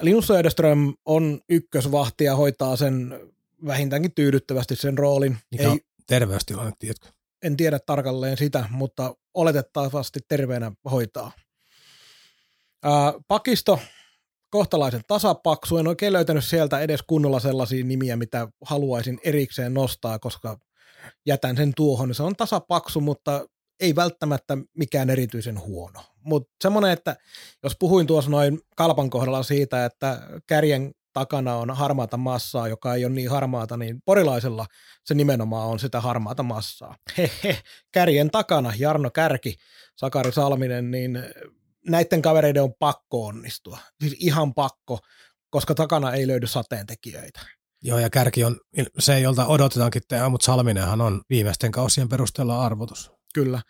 Linus 0.00 0.26
Söderström 0.26 0.94
on 1.04 1.40
ykkösvahti 1.48 2.24
ja 2.24 2.36
hoitaa 2.36 2.76
sen 2.76 3.20
vähintäänkin 3.66 4.14
tyydyttävästi 4.14 4.76
sen 4.76 4.98
roolin. 4.98 5.38
Mikä 5.50 5.70
on 5.70 5.80
terveystilanne, 6.06 6.72
tiedätkö? 6.78 7.08
en 7.44 7.56
tiedä 7.56 7.78
tarkalleen 7.78 8.36
sitä, 8.36 8.64
mutta 8.70 9.14
oletettavasti 9.34 10.20
terveenä 10.28 10.72
hoitaa. 10.90 11.32
Ää, 12.82 13.12
pakisto, 13.28 13.80
kohtalaisen 14.54 15.00
tasapaksu. 15.06 15.76
En 15.76 15.88
oikein 15.88 16.12
löytänyt 16.12 16.44
sieltä 16.44 16.80
edes 16.80 17.02
kunnolla 17.06 17.40
sellaisia 17.40 17.84
nimiä, 17.84 18.16
mitä 18.16 18.48
haluaisin 18.64 19.18
erikseen 19.24 19.74
nostaa, 19.74 20.18
koska 20.18 20.58
jätän 21.26 21.56
sen 21.56 21.72
tuohon. 21.76 22.14
Se 22.14 22.22
on 22.22 22.36
tasapaksu, 22.36 23.00
mutta 23.00 23.46
ei 23.80 23.96
välttämättä 23.96 24.58
mikään 24.78 25.10
erityisen 25.10 25.60
huono. 25.60 26.00
Mutta 26.24 26.50
semmoinen, 26.62 26.90
että 26.90 27.16
jos 27.62 27.76
puhuin 27.78 28.06
tuossa 28.06 28.30
noin 28.30 28.60
kalpan 28.76 29.10
kohdalla 29.10 29.42
siitä, 29.42 29.84
että 29.84 30.20
kärjen 30.46 30.92
takana 31.12 31.56
on 31.56 31.70
harmaata 31.70 32.16
massaa, 32.16 32.68
joka 32.68 32.94
ei 32.94 33.04
ole 33.04 33.14
niin 33.14 33.30
harmaata, 33.30 33.76
niin 33.76 34.02
porilaisella 34.04 34.66
se 35.04 35.14
nimenomaan 35.14 35.68
on 35.68 35.78
sitä 35.78 36.00
harmaata 36.00 36.42
massaa. 36.42 36.96
Hehe, 37.18 37.58
kärjen 37.92 38.30
takana 38.30 38.72
Jarno 38.78 39.10
Kärki, 39.10 39.54
Sakari 39.96 40.32
Salminen, 40.32 40.90
niin 40.90 41.18
näiden 41.88 42.22
kavereiden 42.22 42.62
on 42.62 42.74
pakko 42.78 43.26
onnistua. 43.26 43.78
Siis 44.00 44.16
ihan 44.18 44.54
pakko, 44.54 44.98
koska 45.50 45.74
takana 45.74 46.12
ei 46.12 46.26
löydy 46.26 46.46
sateentekijöitä. 46.46 47.40
Joo, 47.82 47.98
ja 47.98 48.10
kärki 48.10 48.44
on 48.44 48.60
se, 48.98 49.20
jolta 49.20 49.46
odotetaankin 49.46 50.02
tehdä, 50.08 50.28
mutta 50.28 50.44
Salminenhan 50.44 51.00
on 51.00 51.22
viimeisten 51.30 51.72
kausien 51.72 52.08
perusteella 52.08 52.64
arvotus. 52.64 53.10
Kyllä. 53.34 53.62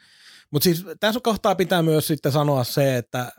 Mutta 0.50 0.64
siis 0.64 0.84
tässä 1.00 1.20
kohtaa 1.22 1.54
pitää 1.54 1.82
myös 1.82 2.06
sitten 2.06 2.32
sanoa 2.32 2.64
se, 2.64 2.96
että 2.96 3.32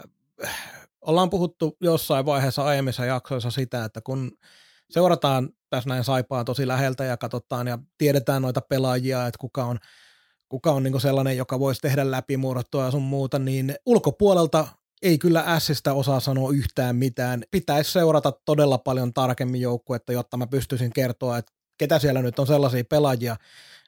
ollaan 1.02 1.30
puhuttu 1.30 1.78
jossain 1.82 2.26
vaiheessa 2.26 2.64
aiemmissa 2.64 3.06
jaksoissa 3.06 3.52
sitä, 3.52 3.86
että 3.86 4.02
kun 4.02 4.32
seurataan 4.90 5.50
tässä 5.70 5.90
näin 5.90 6.04
saipaa 6.04 6.44
tosi 6.44 6.68
läheltä 6.68 7.04
ja 7.04 7.18
katsotaan 7.18 7.68
ja 7.68 7.80
tiedetään 7.98 8.42
noita 8.42 8.62
pelaajia, 8.62 9.28
että 9.28 9.38
kuka 9.40 9.66
on, 9.66 9.80
kuka 10.50 10.72
on 10.72 10.84
niin 10.84 11.02
sellainen, 11.02 11.38
joka 11.38 11.60
voisi 11.60 11.82
tehdä 11.82 12.12
läpimurtoa 12.12 12.86
ja 12.86 12.92
sun 12.92 13.02
muuta, 13.02 13.40
niin 13.40 13.76
ulkopuolelta 13.86 14.68
ei 15.02 15.18
kyllä 15.18 15.44
Ässistä 15.48 15.94
osaa 15.94 16.20
sanoa 16.20 16.52
yhtään 16.52 16.96
mitään. 16.96 17.44
Pitäisi 17.52 17.92
seurata 17.92 18.34
todella 18.46 18.78
paljon 18.78 19.14
tarkemmin 19.14 19.62
joukkuetta, 19.62 20.14
jotta 20.14 20.38
mä 20.38 20.48
pystyisin 20.48 20.94
kertoa, 20.94 21.38
että 21.38 21.52
ketä 21.78 22.00
siellä 22.00 22.22
nyt 22.22 22.40
on 22.40 22.48
sellaisia 22.48 22.84
pelaajia, 22.84 23.36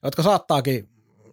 jotka 0.03 0.23
saattaakin 0.23 0.89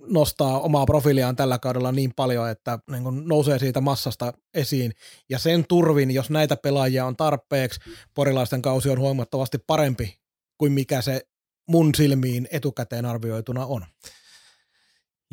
nostaa 0.07 0.61
omaa 0.61 0.87
profiiliaan 0.87 1.37
tällä 1.37 1.59
kaudella 1.59 1.93
niin 1.93 2.13
paljon, 2.17 2.51
että 2.51 2.79
niin 2.91 3.03
kuin 3.03 3.29
nousee 3.29 3.59
siitä 3.59 3.81
massasta 3.81 4.33
esiin. 4.55 4.93
Ja 5.29 5.39
sen 5.39 5.65
turvin, 5.69 6.11
jos 6.11 6.31
näitä 6.31 6.57
pelaajia 6.57 7.07
on 7.07 7.17
tarpeeksi, 7.17 7.81
porilaisten 8.15 8.63
kausi 8.63 8.91
on 8.91 8.99
huomattavasti 8.99 9.59
parempi 9.59 10.19
kuin 10.59 10.73
mikä 10.73 11.03
se 11.03 11.27
mun 11.69 11.95
silmiin 11.95 12.49
etukäteen 12.51 13.07
arvioituna 13.07 13.67
on. 13.67 13.85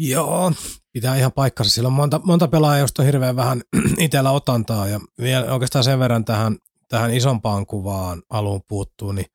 Joo, 0.09 0.53
pitää 0.91 1.15
ihan 1.15 1.31
paikkansa. 1.31 1.71
Sillä 1.71 1.87
on 1.87 1.93
monta, 1.93 2.21
monta 2.23 2.47
pelaajaa, 2.47 2.79
josta 2.79 3.01
on 3.01 3.05
hirveän 3.05 3.35
vähän 3.35 3.61
itsellä 3.97 4.31
otantaa. 4.31 4.87
Ja 4.87 4.99
vielä 5.21 5.53
oikeastaan 5.53 5.83
sen 5.83 5.99
verran 5.99 6.25
tähän, 6.25 6.57
tähän 6.87 7.13
isompaan 7.13 7.65
kuvaan 7.65 8.23
haluan 8.29 8.61
puuttua, 8.67 9.13
niin 9.13 9.25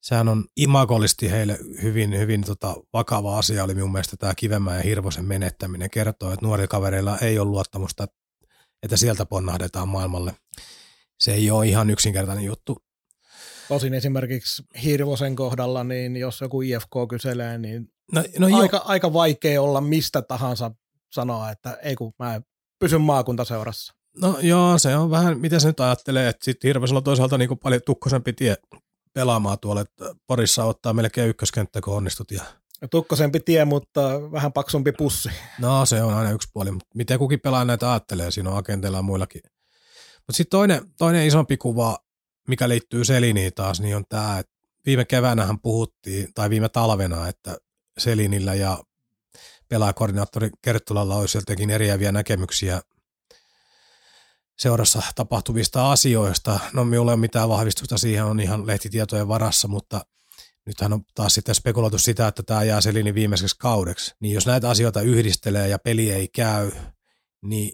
sehän 0.00 0.28
on 0.28 0.44
imagollisesti 0.56 1.30
heille 1.30 1.58
hyvin, 1.82 2.18
hyvin 2.18 2.44
tota, 2.44 2.76
vakava 2.92 3.38
asia 3.38 3.64
oli 3.64 3.74
minun 3.74 3.92
mielestä 3.92 4.16
tämä 4.16 4.34
Kivemään 4.34 4.76
ja 4.76 4.82
Hirvosen 4.82 5.24
menettäminen. 5.24 5.90
Kertoo, 5.90 6.32
että 6.32 6.46
nuorilla 6.46 6.68
kavereilla 6.68 7.18
ei 7.18 7.38
ole 7.38 7.48
luottamusta, 7.48 8.06
että 8.82 8.96
sieltä 8.96 9.26
ponnahdetaan 9.26 9.88
maailmalle. 9.88 10.34
Se 11.18 11.34
ei 11.34 11.50
ole 11.50 11.66
ihan 11.66 11.90
yksinkertainen 11.90 12.44
juttu. 12.44 12.82
Tosin 13.68 13.94
esimerkiksi 13.94 14.62
Hirvosen 14.84 15.36
kohdalla, 15.36 15.84
niin 15.84 16.16
jos 16.16 16.40
joku 16.40 16.62
IFK 16.62 16.90
kyselee, 17.10 17.58
niin 17.58 17.88
No, 18.12 18.24
no 18.38 18.58
aika, 18.58 18.82
aika 18.84 19.12
vaikea 19.12 19.62
olla 19.62 19.80
mistä 19.80 20.22
tahansa 20.22 20.70
sanoa, 21.12 21.50
että 21.50 21.78
ei 21.82 21.96
kun 21.96 22.12
mä 22.18 22.40
pysyn 22.78 23.00
maakuntaseurassa. 23.00 23.94
No 24.20 24.38
joo, 24.40 24.78
se 24.78 24.96
on 24.96 25.10
vähän, 25.10 25.40
miten 25.40 25.60
se 25.60 25.68
nyt 25.68 25.80
ajattelee, 25.80 26.28
että 26.28 26.44
sitten 26.44 26.68
Hirvesellä 26.68 26.98
on 26.98 27.04
toisaalta 27.04 27.38
niin 27.38 27.58
paljon 27.62 27.82
tukkosempi 27.86 28.32
tie 28.32 28.56
pelaamaan 29.12 29.58
tuolla, 29.58 29.80
että 29.80 30.14
Porissa 30.26 30.64
ottaa 30.64 30.92
melkein 30.92 31.28
ykköskenttä, 31.28 31.80
kun 31.80 31.96
onnistut. 31.96 32.30
Ja... 32.30 32.42
Tukkosempi 32.90 33.40
tie, 33.40 33.64
mutta 33.64 34.32
vähän 34.32 34.52
paksumpi 34.52 34.92
pussi. 34.92 35.30
No 35.58 35.86
se 35.86 36.02
on 36.02 36.14
aina 36.14 36.30
yksi 36.30 36.48
puoli, 36.52 36.70
mutta 36.70 36.88
miten 36.94 37.18
kukin 37.18 37.40
pelaa 37.40 37.64
näitä 37.64 37.90
ajattelee, 37.90 38.30
siinä 38.30 38.50
on 38.50 38.56
agenteilla 38.56 38.98
ja 38.98 39.02
muillakin. 39.02 39.42
Mutta 40.16 40.36
sitten 40.36 40.58
toinen, 40.58 40.82
toinen 40.98 41.26
isompi 41.26 41.56
kuva, 41.56 41.98
mikä 42.48 42.68
liittyy 42.68 43.04
Seliniin 43.04 43.54
taas, 43.54 43.80
niin 43.80 43.96
on 43.96 44.04
tämä, 44.08 44.38
että 44.38 44.52
viime 44.86 45.04
keväänähän 45.04 45.60
puhuttiin, 45.60 46.28
tai 46.34 46.50
viime 46.50 46.68
talvena, 46.68 47.28
että 47.28 47.56
Selinillä 47.98 48.54
ja 48.54 48.78
pelaajakoordinaattori 49.68 50.50
Kerttulalla 50.62 51.16
olisi 51.16 51.38
jotenkin 51.38 51.70
eriäviä 51.70 52.12
näkemyksiä 52.12 52.82
seurassa 54.58 55.02
tapahtuvista 55.14 55.92
asioista. 55.92 56.60
No 56.72 56.84
minulla 56.84 57.10
ei 57.10 57.14
ole 57.14 57.20
mitään 57.20 57.48
vahvistusta 57.48 57.98
siihen, 57.98 58.24
on 58.24 58.40
ihan 58.40 58.66
lehtitietojen 58.66 59.28
varassa, 59.28 59.68
mutta 59.68 60.06
nythän 60.66 60.92
on 60.92 61.04
taas 61.14 61.34
sitten 61.34 61.54
spekuloitu 61.54 61.98
sitä, 61.98 62.28
että 62.28 62.42
tämä 62.42 62.62
jää 62.62 62.80
Selinin 62.80 63.14
viimeiseksi 63.14 63.56
kaudeksi. 63.58 64.14
Niin 64.20 64.34
jos 64.34 64.46
näitä 64.46 64.70
asioita 64.70 65.00
yhdistelee 65.00 65.68
ja 65.68 65.78
peli 65.78 66.10
ei 66.10 66.28
käy, 66.28 66.70
niin 67.42 67.72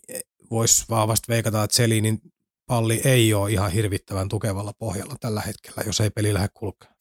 voisi 0.51 0.85
vahvasti 0.91 1.29
veikata, 1.29 1.65
että 1.65 1.77
Selinin 1.77 2.21
palli 2.67 3.01
ei 3.05 3.35
ole 3.35 3.53
ihan 3.53 3.71
hirvittävän 3.73 4.29
tukevalla 4.29 4.73
pohjalla 4.73 5.15
tällä 5.21 5.41
hetkellä, 5.41 5.83
jos 5.87 6.01
ei 6.01 6.11
peli 6.11 6.35
lähde 6.35 6.49
kulkea. 6.55 6.98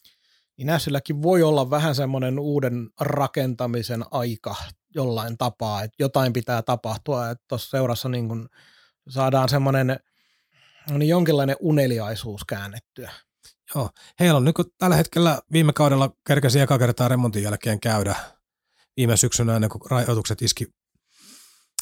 Niin 0.58 0.68
Nässilläkin 0.68 1.22
voi 1.22 1.44
olla 1.44 1.70
vähän 1.70 1.96
semmoinen 1.96 2.40
uuden 2.40 2.90
rakentamisen 3.00 4.06
aika 4.12 4.56
jollain 4.96 5.38
tapaa, 5.38 5.84
että 5.84 5.96
jotain 6.00 6.34
pitää 6.34 6.62
tapahtua, 6.62 7.30
että 7.30 7.46
tuossa 7.48 7.70
seurassa 7.70 8.10
niin 8.10 8.28
kun 8.28 8.50
saadaan 9.10 9.50
semmoinen 9.50 10.00
no 10.90 10.98
niin 10.98 11.10
jonkinlainen 11.10 11.56
uneliaisuus 11.60 12.42
käännettyä. 12.46 13.12
Joo. 13.76 13.90
Heillä 14.20 14.38
on 14.38 14.46
nyt 14.46 14.56
tällä 14.78 14.96
hetkellä 14.96 15.40
viime 15.52 15.74
kaudella 15.74 16.12
kerkäsi 16.28 16.60
eka 16.60 16.78
kertaa 16.78 17.08
remontin 17.08 17.44
jälkeen 17.44 17.80
käydä 17.80 18.16
viime 18.98 19.18
syksynä 19.18 19.56
ennen 19.56 19.70
kuin 19.70 19.82
rajoitukset 19.92 20.42
iski, 20.42 20.68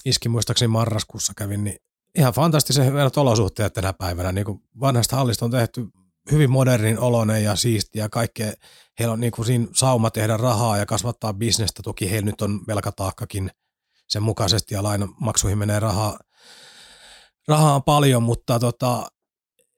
iski 0.06 0.30
muistaakseni 0.30 0.68
marraskuussa 0.68 1.34
kävin, 1.38 1.64
niin 1.64 1.78
ihan 2.16 2.34
fantastisen 2.34 2.86
hyvät 2.86 3.18
olosuhteet 3.18 3.74
tänä 3.74 3.94
päivänä. 3.94 4.32
Niin 4.32 4.46
kuin 4.46 4.64
vanhasta 4.80 5.16
hallista 5.16 5.46
on 5.46 5.52
tehty 5.52 5.88
hyvin 6.32 6.52
modernin 6.52 7.00
oloinen 7.00 7.44
ja 7.44 7.56
siistiä 7.56 8.04
ja 8.04 8.10
kaikkea. 8.10 8.54
Heillä 9.00 9.14
on 9.14 9.20
niin 9.20 9.32
kuin 9.32 9.46
siinä 9.46 9.68
sauma 9.74 10.12
tehdä 10.12 10.38
rahaa 10.38 10.78
ja 10.78 10.86
kasvattaa 10.86 11.34
bisnestä. 11.34 11.84
Toki 11.84 12.12
heillä 12.12 12.26
nyt 12.26 12.42
on 12.42 12.62
velkataakkakin 12.68 13.52
sen 14.08 14.24
mukaisesti 14.24 14.74
ja 14.74 14.84
lainamaksuihin 14.84 15.58
menee 15.58 15.80
rahaa, 15.80 16.20
rahaa 17.48 17.80
paljon, 17.80 18.24
mutta 18.24 18.60
tota, 18.60 19.08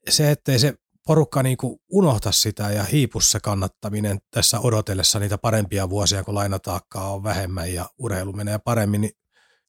se, 0.09 0.31
ettei 0.31 0.59
se 0.59 0.73
porukka 1.07 1.43
niin 1.43 1.57
kuin 1.57 1.79
unohta 1.91 2.31
sitä 2.31 2.71
ja 2.71 2.83
hiipu 2.83 3.19
se 3.19 3.39
kannattaminen 3.39 4.17
tässä 4.31 4.59
odotellessa 4.59 5.19
niitä 5.19 5.37
parempia 5.37 5.89
vuosia, 5.89 6.23
kun 6.23 6.35
lainataakkaa 6.35 7.13
on 7.13 7.23
vähemmän 7.23 7.73
ja 7.73 7.89
urheilu 7.97 8.33
menee 8.33 8.59
paremmin, 8.59 9.01
niin 9.01 9.13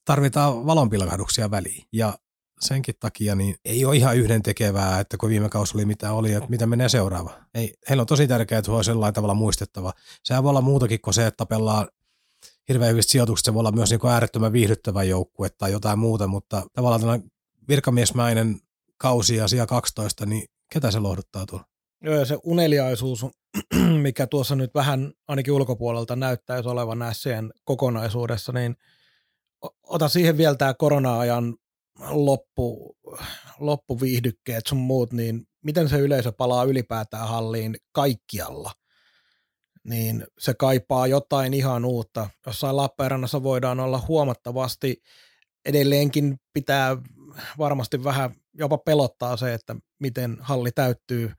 tarvitaan 0.04 0.66
valonpilkahduksia 0.66 1.50
väliin. 1.50 1.84
Ja 1.92 2.18
senkin 2.60 2.94
takia 3.00 3.34
niin 3.34 3.56
ei 3.64 3.84
ole 3.84 3.96
ihan 3.96 4.16
yhden 4.16 4.42
tekevää, 4.42 5.00
että 5.00 5.16
kun 5.16 5.28
viime 5.28 5.48
kausi 5.48 5.76
oli 5.76 5.84
mitä 5.84 6.12
oli, 6.12 6.32
että 6.32 6.50
mitä 6.50 6.66
menee 6.66 6.88
seuraava. 6.88 7.30
Ei, 7.54 7.74
heillä 7.88 8.00
on 8.00 8.06
tosi 8.06 8.26
tärkeää, 8.26 8.58
että 8.58 8.66
se 8.66 8.72
on 8.72 8.84
sellainen 8.84 9.14
tavalla 9.14 9.34
muistettava. 9.34 9.92
Sehän 10.24 10.42
voi 10.42 10.50
olla 10.50 10.60
muutakin 10.60 11.00
kuin 11.00 11.14
se, 11.14 11.26
että 11.26 11.36
tapellaan 11.36 11.88
hirveän 12.68 12.90
hyvistä 12.90 13.10
sijoituksista, 13.10 13.48
se 13.48 13.54
voi 13.54 13.60
olla 13.60 13.72
myös 13.72 13.90
niin 13.90 14.00
kuin 14.00 14.12
äärettömän 14.12 14.52
viihdyttävä 14.52 15.02
joukkue 15.02 15.48
tai 15.50 15.72
jotain 15.72 15.98
muuta, 15.98 16.26
mutta 16.26 16.62
tavallaan 16.72 17.00
tällainen 17.00 17.30
virkamiesmäinen 17.68 18.60
kausi 18.96 19.36
ja 19.36 19.48
sija 19.48 19.66
12, 19.66 20.26
niin 20.26 20.44
ketä 20.72 20.90
se 20.90 20.98
lohduttaa 20.98 21.46
tuolla? 21.46 21.66
Joo, 22.02 22.14
ja 22.14 22.24
se 22.24 22.38
uneliaisuus, 22.42 23.26
mikä 24.02 24.26
tuossa 24.26 24.56
nyt 24.56 24.74
vähän 24.74 25.12
ainakin 25.28 25.52
ulkopuolelta 25.52 26.16
näyttäisi 26.16 26.68
olevan 26.68 27.04
SCN 27.12 27.50
kokonaisuudessa, 27.64 28.52
niin 28.52 28.76
ota 29.82 30.08
siihen 30.08 30.36
vielä 30.36 30.54
tämä 30.54 30.74
korona-ajan 30.74 31.54
loppu, 31.98 32.96
loppuviihdykkeet 33.58 34.66
sun 34.66 34.78
muut, 34.78 35.12
niin 35.12 35.46
miten 35.64 35.88
se 35.88 35.98
yleisö 35.98 36.32
palaa 36.32 36.64
ylipäätään 36.64 37.28
halliin 37.28 37.76
kaikkialla, 37.92 38.72
niin 39.84 40.26
se 40.38 40.54
kaipaa 40.54 41.06
jotain 41.06 41.54
ihan 41.54 41.84
uutta. 41.84 42.30
Jossain 42.46 42.76
Lappeenrannassa 42.76 43.42
voidaan 43.42 43.80
olla 43.80 44.04
huomattavasti, 44.08 45.02
edelleenkin 45.64 46.36
pitää 46.52 46.96
varmasti 47.58 48.04
vähän 48.04 48.34
jopa 48.54 48.78
pelottaa 48.78 49.36
se, 49.36 49.54
että 49.54 49.76
miten 50.00 50.36
halli 50.40 50.70
täyttyy 50.72 51.32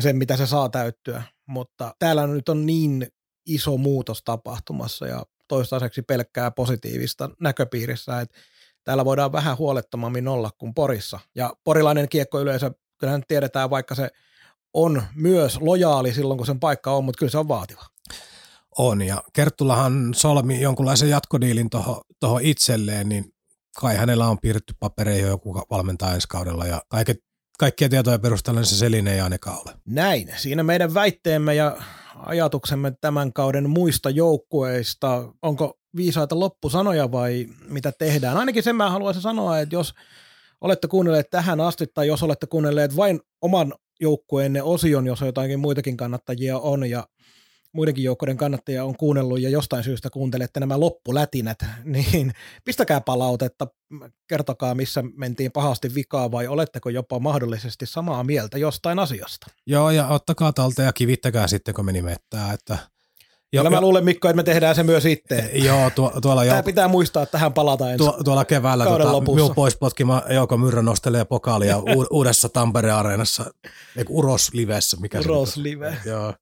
sen, 0.00 0.16
mitä 0.16 0.36
se 0.36 0.46
saa 0.46 0.68
täyttyä, 0.68 1.22
mutta 1.46 1.94
täällä 1.98 2.26
nyt 2.26 2.48
on 2.48 2.66
niin 2.66 3.06
iso 3.46 3.76
muutos 3.76 4.22
tapahtumassa 4.24 5.06
ja 5.06 5.22
toistaiseksi 5.48 6.02
pelkkää 6.02 6.50
positiivista 6.50 7.30
näköpiirissä, 7.40 8.20
että 8.20 8.38
täällä 8.84 9.04
voidaan 9.04 9.32
vähän 9.32 9.58
huolettomammin 9.58 10.28
olla 10.28 10.50
kuin 10.58 10.74
Porissa. 10.74 11.20
Ja 11.34 11.52
porilainen 11.64 12.08
kiekkoyleisö, 12.08 12.70
kyllähän 12.98 13.22
tiedetään, 13.28 13.70
vaikka 13.70 13.94
se 13.94 14.10
on 14.74 15.02
myös 15.14 15.58
lojaali 15.60 16.14
silloin, 16.14 16.38
kun 16.38 16.46
sen 16.46 16.60
paikka 16.60 16.92
on, 16.92 17.04
mutta 17.04 17.18
kyllä 17.18 17.30
se 17.30 17.38
on 17.38 17.48
vaativa. 17.48 17.84
On, 18.78 19.02
ja 19.02 19.22
Kerttulahan 19.32 20.14
solmi 20.14 20.60
jonkunlaisen 20.60 21.10
jatkodiilin 21.10 21.70
tuohon 22.20 22.42
itselleen, 22.42 23.08
niin 23.08 23.24
kai 23.80 23.96
hänellä 23.96 24.28
on 24.28 24.38
piirretty 24.38 24.74
papereihin 24.80 25.28
joku 25.28 25.54
valmentaa 25.70 26.14
ensi 26.14 26.28
kaudella, 26.28 26.66
ja 26.66 26.82
kaiket, 26.88 27.16
kaikkia 27.58 27.88
tietoja 27.88 28.18
perusteella 28.18 28.64
se 28.64 28.76
Selin 28.76 29.08
ei 29.08 29.20
ainakaan 29.20 29.58
ole. 29.58 29.74
Näin, 29.84 30.30
siinä 30.36 30.62
meidän 30.62 30.94
väitteemme 30.94 31.54
ja 31.54 31.76
ajatuksemme 32.16 32.92
tämän 33.00 33.32
kauden 33.32 33.70
muista 33.70 34.10
joukkueista. 34.10 35.32
Onko 35.42 35.78
viisaita 35.96 36.40
loppusanoja 36.40 37.12
vai 37.12 37.46
mitä 37.68 37.92
tehdään? 37.92 38.36
Ainakin 38.36 38.62
sen 38.62 38.76
mä 38.76 38.90
haluaisin 38.90 39.22
sanoa, 39.22 39.58
että 39.58 39.74
jos 39.74 39.94
olette 40.60 40.88
kuunnelleet 40.88 41.30
tähän 41.30 41.60
asti 41.60 41.86
tai 41.94 42.06
jos 42.06 42.22
olette 42.22 42.46
kuunnelleet 42.46 42.96
vain 42.96 43.20
oman 43.42 43.74
joukkueenne 44.00 44.62
osion, 44.62 45.06
jos 45.06 45.20
jotakin 45.20 45.60
muitakin 45.60 45.96
kannattajia 45.96 46.58
on 46.58 46.90
ja 46.90 47.08
muidenkin 47.72 48.04
joukkojen 48.04 48.36
kannattajia 48.36 48.84
on 48.84 48.96
kuunnellut 48.96 49.40
ja 49.40 49.48
jostain 49.48 49.84
syystä 49.84 50.10
kuuntelette 50.10 50.60
nämä 50.60 50.80
loppulätinät, 50.80 51.58
niin 51.84 52.32
pistäkää 52.64 53.00
palautetta, 53.00 53.66
kertokaa 54.28 54.74
missä 54.74 55.04
mentiin 55.16 55.52
pahasti 55.52 55.94
vikaa 55.94 56.30
vai 56.30 56.46
oletteko 56.46 56.88
jopa 56.88 57.18
mahdollisesti 57.18 57.86
samaa 57.86 58.24
mieltä 58.24 58.58
jostain 58.58 58.98
asiasta. 58.98 59.46
Joo 59.66 59.90
ja 59.90 60.06
ottakaa 60.08 60.52
talta 60.52 60.82
ja 60.82 60.92
kivittäkää 60.92 61.46
sitten 61.46 61.74
kun 61.74 61.84
meni 61.84 62.02
mettää, 62.02 62.52
että 62.52 62.78
Jo, 63.52 63.62
Kyllä 63.62 63.76
mä 63.76 63.80
luulen 63.80 64.04
Mikko, 64.04 64.28
että 64.28 64.36
me 64.36 64.42
tehdään 64.42 64.74
se 64.74 64.82
myös 64.82 65.04
itse. 65.04 65.50
Joo, 65.52 65.90
tuo, 65.90 66.12
tuolla 66.22 66.44
Tämä 66.44 66.56
jo, 66.56 66.62
pitää 66.62 66.88
muistaa, 66.88 67.22
että 67.22 67.32
tähän 67.32 67.52
palataan 67.52 67.90
ensi 67.90 68.04
tuo, 68.04 68.18
Tuolla 68.24 68.44
keväällä 68.44 68.84
tota, 68.84 69.20
minun 69.20 69.54
pois 69.54 69.76
potkima 69.76 70.22
Jouko 70.30 70.56
Myrrä 70.56 70.82
nostelee 70.82 71.24
pokaalia 71.24 71.78
u- 71.96 72.06
uudessa 72.10 72.48
Tampere-areenassa, 72.48 73.44
Uros 74.08 74.50
Livessä. 74.52 74.96
Mikä 75.00 75.20
Uros 75.20 75.56
Live. 75.56 75.96
Joo. 76.04 76.34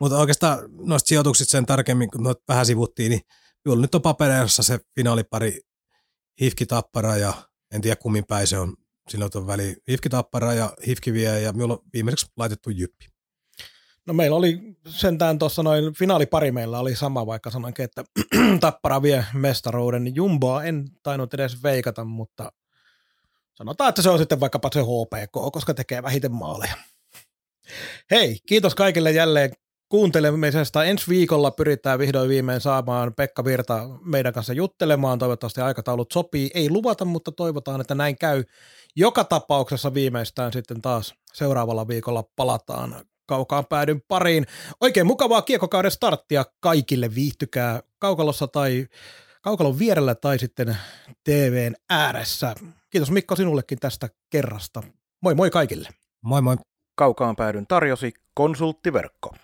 Mutta 0.00 0.18
oikeastaan 0.18 0.58
noista 0.70 1.08
sijoituksista 1.08 1.50
sen 1.50 1.66
tarkemmin, 1.66 2.10
kun 2.10 2.22
noita 2.22 2.42
vähän 2.48 2.66
sivuttiin, 2.66 3.10
niin 3.10 3.20
minulla 3.64 3.82
nyt 3.82 3.94
on 3.94 4.02
papereissa 4.02 4.62
se 4.62 4.80
finaalipari 4.94 5.60
Hifki 6.40 6.66
Tappara 6.66 7.16
ja 7.16 7.34
en 7.74 7.80
tiedä 7.80 7.96
kummin 7.96 8.24
päin 8.28 8.46
se 8.46 8.58
on 8.58 8.74
silloin 9.08 9.30
on 9.34 9.46
väli 9.46 9.76
Hifki 9.90 10.08
Tappara 10.08 10.54
ja 10.54 10.72
Hifki 10.86 11.12
vie 11.12 11.40
ja 11.40 11.52
minulla 11.52 11.74
on 11.74 11.80
viimeiseksi 11.92 12.26
laitettu 12.36 12.70
Jyppi. 12.70 13.06
No 14.08 14.14
meillä 14.14 14.36
oli 14.36 14.60
sentään 14.86 15.38
tuossa 15.38 15.62
noin 15.62 15.94
finaalipari 15.94 16.52
meillä 16.52 16.78
oli 16.78 16.96
sama, 16.96 17.26
vaikka 17.26 17.50
sanonkin, 17.50 17.84
että 17.84 18.04
Tappara 18.60 19.02
vie 19.02 19.24
mestaruuden. 19.34 20.14
Jumboa 20.14 20.64
en 20.64 20.88
tainnut 21.02 21.34
edes 21.34 21.62
veikata, 21.62 22.04
mutta 22.04 22.52
sanotaan, 23.54 23.88
että 23.88 24.02
se 24.02 24.10
on 24.10 24.18
sitten 24.18 24.40
vaikkapa 24.40 24.70
se 24.72 24.80
HPK, 24.80 25.52
koska 25.52 25.74
tekee 25.74 26.02
vähiten 26.02 26.32
maaleja. 26.32 26.74
Hei, 28.10 28.38
kiitos 28.46 28.74
kaikille 28.74 29.12
jälleen 29.12 29.50
kuuntelemisesta. 29.88 30.84
Ensi 30.84 31.08
viikolla 31.08 31.50
pyritään 31.50 31.98
vihdoin 31.98 32.28
viimein 32.28 32.60
saamaan 32.60 33.14
Pekka 33.14 33.44
Virta 33.44 33.88
meidän 34.04 34.32
kanssa 34.32 34.52
juttelemaan. 34.52 35.18
Toivottavasti 35.18 35.60
aikataulut 35.60 36.12
sopii. 36.12 36.50
Ei 36.54 36.70
luvata, 36.70 37.04
mutta 37.04 37.32
toivotaan, 37.32 37.80
että 37.80 37.94
näin 37.94 38.18
käy. 38.18 38.44
Joka 38.96 39.24
tapauksessa 39.24 39.94
viimeistään 39.94 40.52
sitten 40.52 40.82
taas 40.82 41.14
seuraavalla 41.32 41.88
viikolla 41.88 42.24
palataan 42.36 42.94
kaukaan 43.28 43.66
päädyn 43.66 44.02
pariin. 44.08 44.46
Oikein 44.80 45.06
mukavaa 45.06 45.42
kiekokauden 45.42 45.90
starttia 45.90 46.44
kaikille. 46.60 47.14
Viihtykää 47.14 47.82
kaukalossa 47.98 48.48
tai 48.48 48.86
kaukalon 49.42 49.78
vierellä 49.78 50.14
tai 50.14 50.38
sitten 50.38 50.76
TVn 51.24 51.74
ääressä. 51.90 52.54
Kiitos 52.90 53.10
Mikko 53.10 53.36
sinullekin 53.36 53.78
tästä 53.78 54.08
kerrasta. 54.30 54.82
Moi 55.22 55.34
moi 55.34 55.50
kaikille. 55.50 55.88
Moi 56.22 56.42
moi. 56.42 56.56
Kaukaan 56.94 57.36
päädyn 57.36 57.66
tarjosi 57.66 58.12
konsulttiverkko. 58.34 59.34